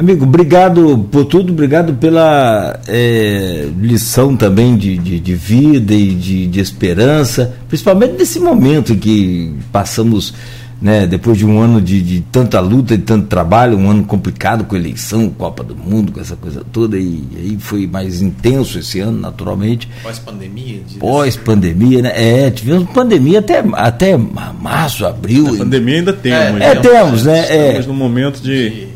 [0.01, 6.47] Amigo, obrigado por tudo, obrigado pela é, lição também de, de, de vida e de,
[6.47, 10.33] de, esperança, principalmente nesse momento que passamos,
[10.81, 14.65] né, depois de um ano de, de tanta luta e tanto trabalho, um ano complicado
[14.65, 19.01] com eleição, Copa do Mundo, com essa coisa toda, e aí foi mais intenso esse
[19.01, 19.87] ano, naturalmente.
[20.03, 20.81] Pós-pandemia?
[20.99, 22.13] Pós-pandemia, né?
[22.47, 25.47] É, tivemos pandemia até, até março, abril.
[25.57, 26.61] A pandemia ainda temos.
[26.63, 27.41] É, é temos, né?
[27.43, 27.89] Estamos é.
[27.89, 28.89] no momento de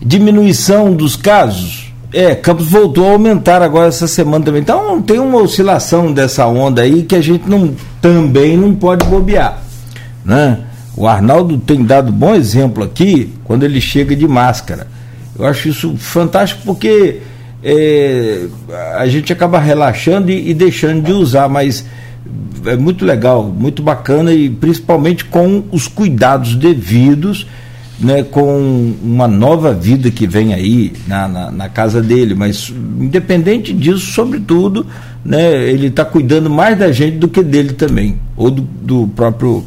[0.00, 1.92] diminuição dos casos.
[2.12, 4.62] É, Campos voltou a aumentar agora essa semana também.
[4.62, 9.60] Então tem uma oscilação dessa onda aí que a gente não, também não pode bobear.
[10.24, 10.60] Né?
[10.96, 14.86] O Arnaldo tem dado bom exemplo aqui quando ele chega de máscara.
[15.38, 17.20] Eu acho isso fantástico porque
[17.62, 18.46] é,
[18.96, 21.84] a gente acaba relaxando e, e deixando de usar, mas
[22.64, 27.46] é muito legal, muito bacana e principalmente com os cuidados devidos
[27.98, 33.72] né, com uma nova vida que vem aí na, na, na casa dele, mas independente
[33.72, 34.86] disso, sobretudo,
[35.24, 39.64] né, ele está cuidando mais da gente do que dele também, ou do, do próprio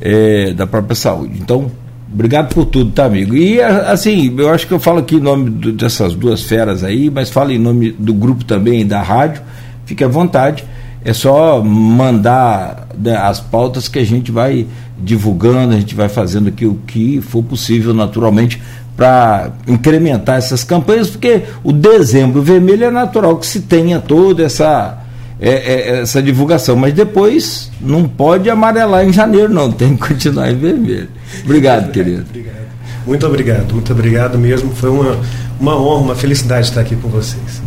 [0.00, 1.38] é, da própria saúde.
[1.40, 1.70] Então,
[2.12, 3.34] obrigado por tudo, tá, amigo?
[3.34, 7.10] E assim, eu acho que eu falo aqui em nome do, dessas duas feras aí,
[7.10, 9.42] mas falo em nome do grupo também da rádio,
[9.84, 10.64] fique à vontade.
[11.04, 14.66] É só mandar né, as pautas que a gente vai
[14.98, 18.60] divulgando, a gente vai fazendo aqui o que for possível, naturalmente,
[18.96, 24.98] para incrementar essas campanhas, porque o dezembro vermelho é natural que se tenha toda essa,
[25.40, 30.50] é, é, essa divulgação, mas depois não pode amarelar em janeiro, não, tem que continuar
[30.50, 31.08] em vermelho.
[31.44, 32.24] Obrigado, querido.
[32.28, 32.58] Obrigado.
[33.06, 34.74] Muito obrigado, muito obrigado mesmo.
[34.74, 35.16] Foi uma,
[35.60, 37.62] uma honra, uma felicidade estar aqui com vocês.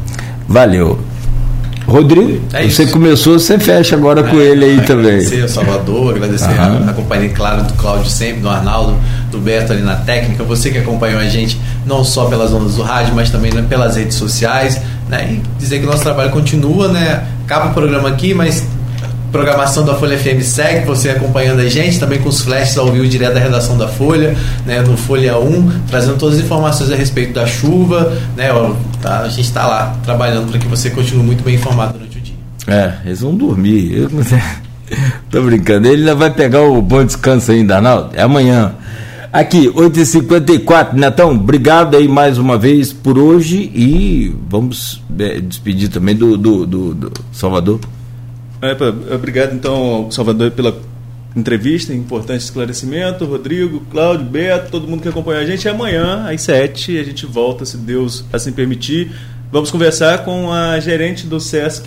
[0.48, 1.00] Valeu.
[1.92, 5.14] Rodrigo, é você começou, você fecha agora é, com ele aí também.
[5.14, 6.88] Agradecer ao Salvador, agradecer uhum.
[6.88, 8.96] a, a companhia, claro, do Cláudio sempre, do Arnaldo,
[9.30, 12.82] do Beto ali na técnica, você que acompanhou a gente não só pelas ondas do
[12.82, 15.30] rádio, mas também né, pelas redes sociais, né?
[15.32, 17.24] E dizer que o nosso trabalho continua, né?
[17.46, 18.66] Acaba o programa aqui, mas
[19.32, 23.08] programação da Folha FM segue, você acompanhando a gente, também com os flashes ao vivo
[23.08, 24.36] direto da redação da Folha,
[24.66, 28.52] né, no Folha 1, trazendo todas as informações a respeito da chuva, né,
[29.02, 32.22] tá, a gente está lá trabalhando para que você continue muito bem informado durante o
[32.22, 32.36] dia.
[32.68, 33.94] É, eles vão dormir.
[33.94, 34.42] Eu não sei.
[35.30, 38.10] Tô brincando, ele ainda vai pegar o bom descanso ainda, Arnaldo.
[38.14, 38.76] É amanhã.
[39.32, 46.14] Aqui, 8h54, Netão, obrigado aí mais uma vez por hoje e vamos é, despedir também
[46.14, 47.80] do, do, do, do Salvador.
[48.62, 48.76] É,
[49.16, 50.78] obrigado, então, Salvador, pela
[51.36, 53.26] entrevista, importante esclarecimento.
[53.26, 55.68] Rodrigo, Cláudio, Beto, todo mundo que acompanha a gente.
[55.68, 59.12] Amanhã, às sete, a gente volta, se Deus assim permitir.
[59.52, 61.86] Vamos conversar com a gerente do SESC,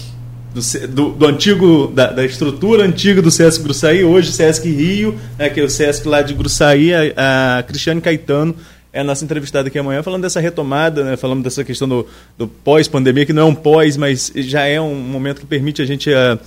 [0.52, 5.48] do, do, do antigo, da, da, estrutura antiga do SESC Gruçaí, hoje SESC Rio, né,
[5.48, 8.54] que é o SESC lá de Gruçaí, a, a Cristiane Caetano
[8.94, 12.06] é a nossa entrevistada aqui amanhã, falando dessa retomada, né, falando dessa questão do,
[12.38, 15.84] do pós-pandemia, que não é um pós, mas já é um momento que permite a
[15.84, 16.38] gente uh,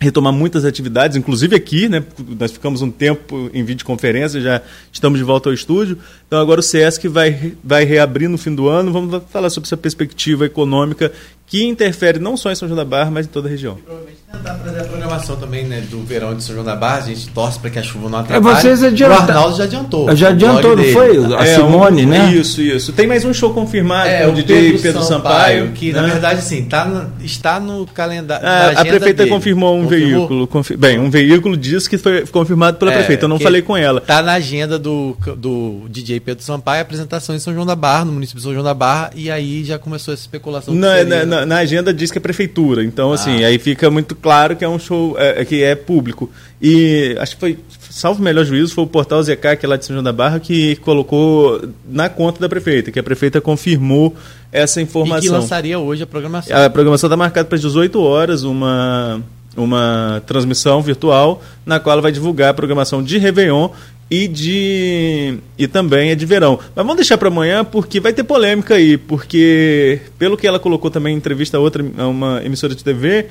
[0.00, 2.04] retomar muitas atividades, inclusive aqui, né?
[2.38, 4.62] Nós ficamos um tempo em videoconferência, já
[4.92, 5.98] estamos de volta ao estúdio.
[6.26, 8.92] Então agora o SESC vai, vai reabrir no fim do ano.
[8.92, 11.12] Vamos falar sobre essa perspectiva econômica
[11.48, 13.76] que interfere não só em São João da Barra, mas em toda a região.
[13.76, 16.98] provavelmente tentar trazer a programação também né, do verão de São João da Barra.
[16.98, 18.56] A gente torce para que a chuva não é, atrapalhe.
[18.56, 19.14] É, vocês adianta...
[19.14, 20.16] O Arnaldo já adiantou.
[20.16, 21.34] Já adiantou, não foi?
[21.34, 22.34] A é, Simone, um, né?
[22.34, 22.92] Isso, isso.
[22.92, 26.00] Tem mais um show confirmado é, o DJ Pedro, Pedro Sampaio, Sampaio, que né?
[26.00, 28.46] na verdade assim, tá no, está no calendário.
[28.46, 29.30] Ah, a prefeita dele.
[29.30, 30.18] confirmou um confirmou?
[30.20, 30.46] veículo.
[30.46, 30.76] Confir...
[30.76, 33.24] Bem, um veículo diz que foi confirmado pela é, prefeita.
[33.24, 34.00] Eu não falei com ela.
[34.00, 38.12] Está na agenda do, do DJ Pedro Sampaio, apresentação em São João da Barra, no
[38.12, 40.74] município de São João da Barra, e aí já começou essa especulação.
[40.74, 42.84] Na, seria, na, na, agenda diz que é prefeitura.
[42.84, 43.48] Então, assim, ah.
[43.48, 46.30] aí fica muito claro que é um show é, que é público.
[46.60, 47.58] E acho que foi,
[47.90, 50.12] salvo o melhor juízo, foi o portal ZK, que é lá de São João da
[50.12, 54.14] Barra, que colocou na conta da prefeita, que a prefeita confirmou
[54.52, 55.18] essa informação.
[55.18, 56.56] E que lançaria hoje a programação.
[56.56, 59.20] A programação está marcada para as 18 horas, uma,
[59.56, 63.70] uma transmissão virtual, na qual ela vai divulgar a programação de Réveillon
[64.10, 66.58] e de e também é de verão.
[66.58, 70.90] Mas vamos deixar para amanhã porque vai ter polêmica aí, porque pelo que ela colocou
[70.90, 73.26] também em entrevista a outra a uma emissora de TV,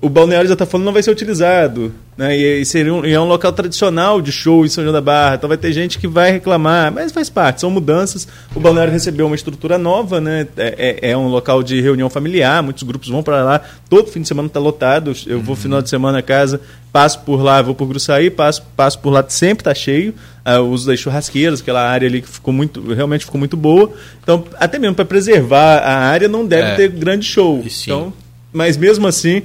[0.00, 1.92] o balneário já está falando não vai ser utilizado.
[2.16, 2.36] Né?
[2.36, 5.00] E, e, seria um, e é um local tradicional de show em São João da
[5.00, 5.34] Barra.
[5.34, 8.26] Então vai ter gente que vai reclamar, mas faz parte, são mudanças.
[8.54, 10.46] O balneário recebeu uma estrutura nova, né?
[10.56, 13.60] É, é, é um local de reunião familiar, muitos grupos vão para lá.
[13.88, 15.12] Todo fim de semana está lotado.
[15.26, 15.60] Eu vou uhum.
[15.60, 16.60] final de semana a casa,
[16.92, 20.14] passo por lá, vou por Gruçaí, passo, passo por lá, sempre está cheio.
[20.46, 23.92] Uh, o uso das churrasqueiras, aquela área ali que ficou muito, realmente ficou muito boa.
[24.22, 26.76] Então, até mesmo para preservar a área, não deve é.
[26.76, 27.64] ter grande show.
[27.64, 28.12] Então,
[28.52, 29.42] mas mesmo assim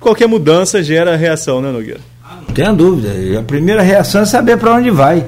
[0.00, 2.00] qualquer mudança gera reação, né, Nogueira?
[2.46, 3.10] Não tenha dúvida.
[3.38, 5.26] A primeira reação é saber para onde vai.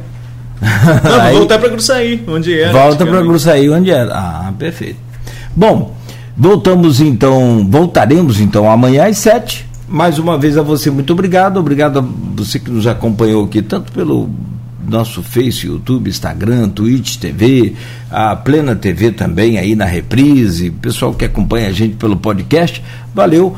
[1.04, 2.72] Não, Aí, voltar para Gruçaí, onde era.
[2.72, 4.12] Volta para Gruçaí, onde era.
[4.12, 4.98] Ah, perfeito.
[5.54, 5.96] Bom,
[6.36, 9.66] voltamos então, voltaremos então amanhã às sete.
[9.88, 11.58] Mais uma vez a você, muito obrigado.
[11.58, 12.04] Obrigado a
[12.34, 14.28] você que nos acompanhou aqui, tanto pelo
[14.88, 17.74] nosso Face, YouTube, Instagram, Twitch TV,
[18.10, 22.82] a Plena TV também aí na reprise, pessoal que acompanha a gente pelo podcast.
[23.14, 23.56] Valeu.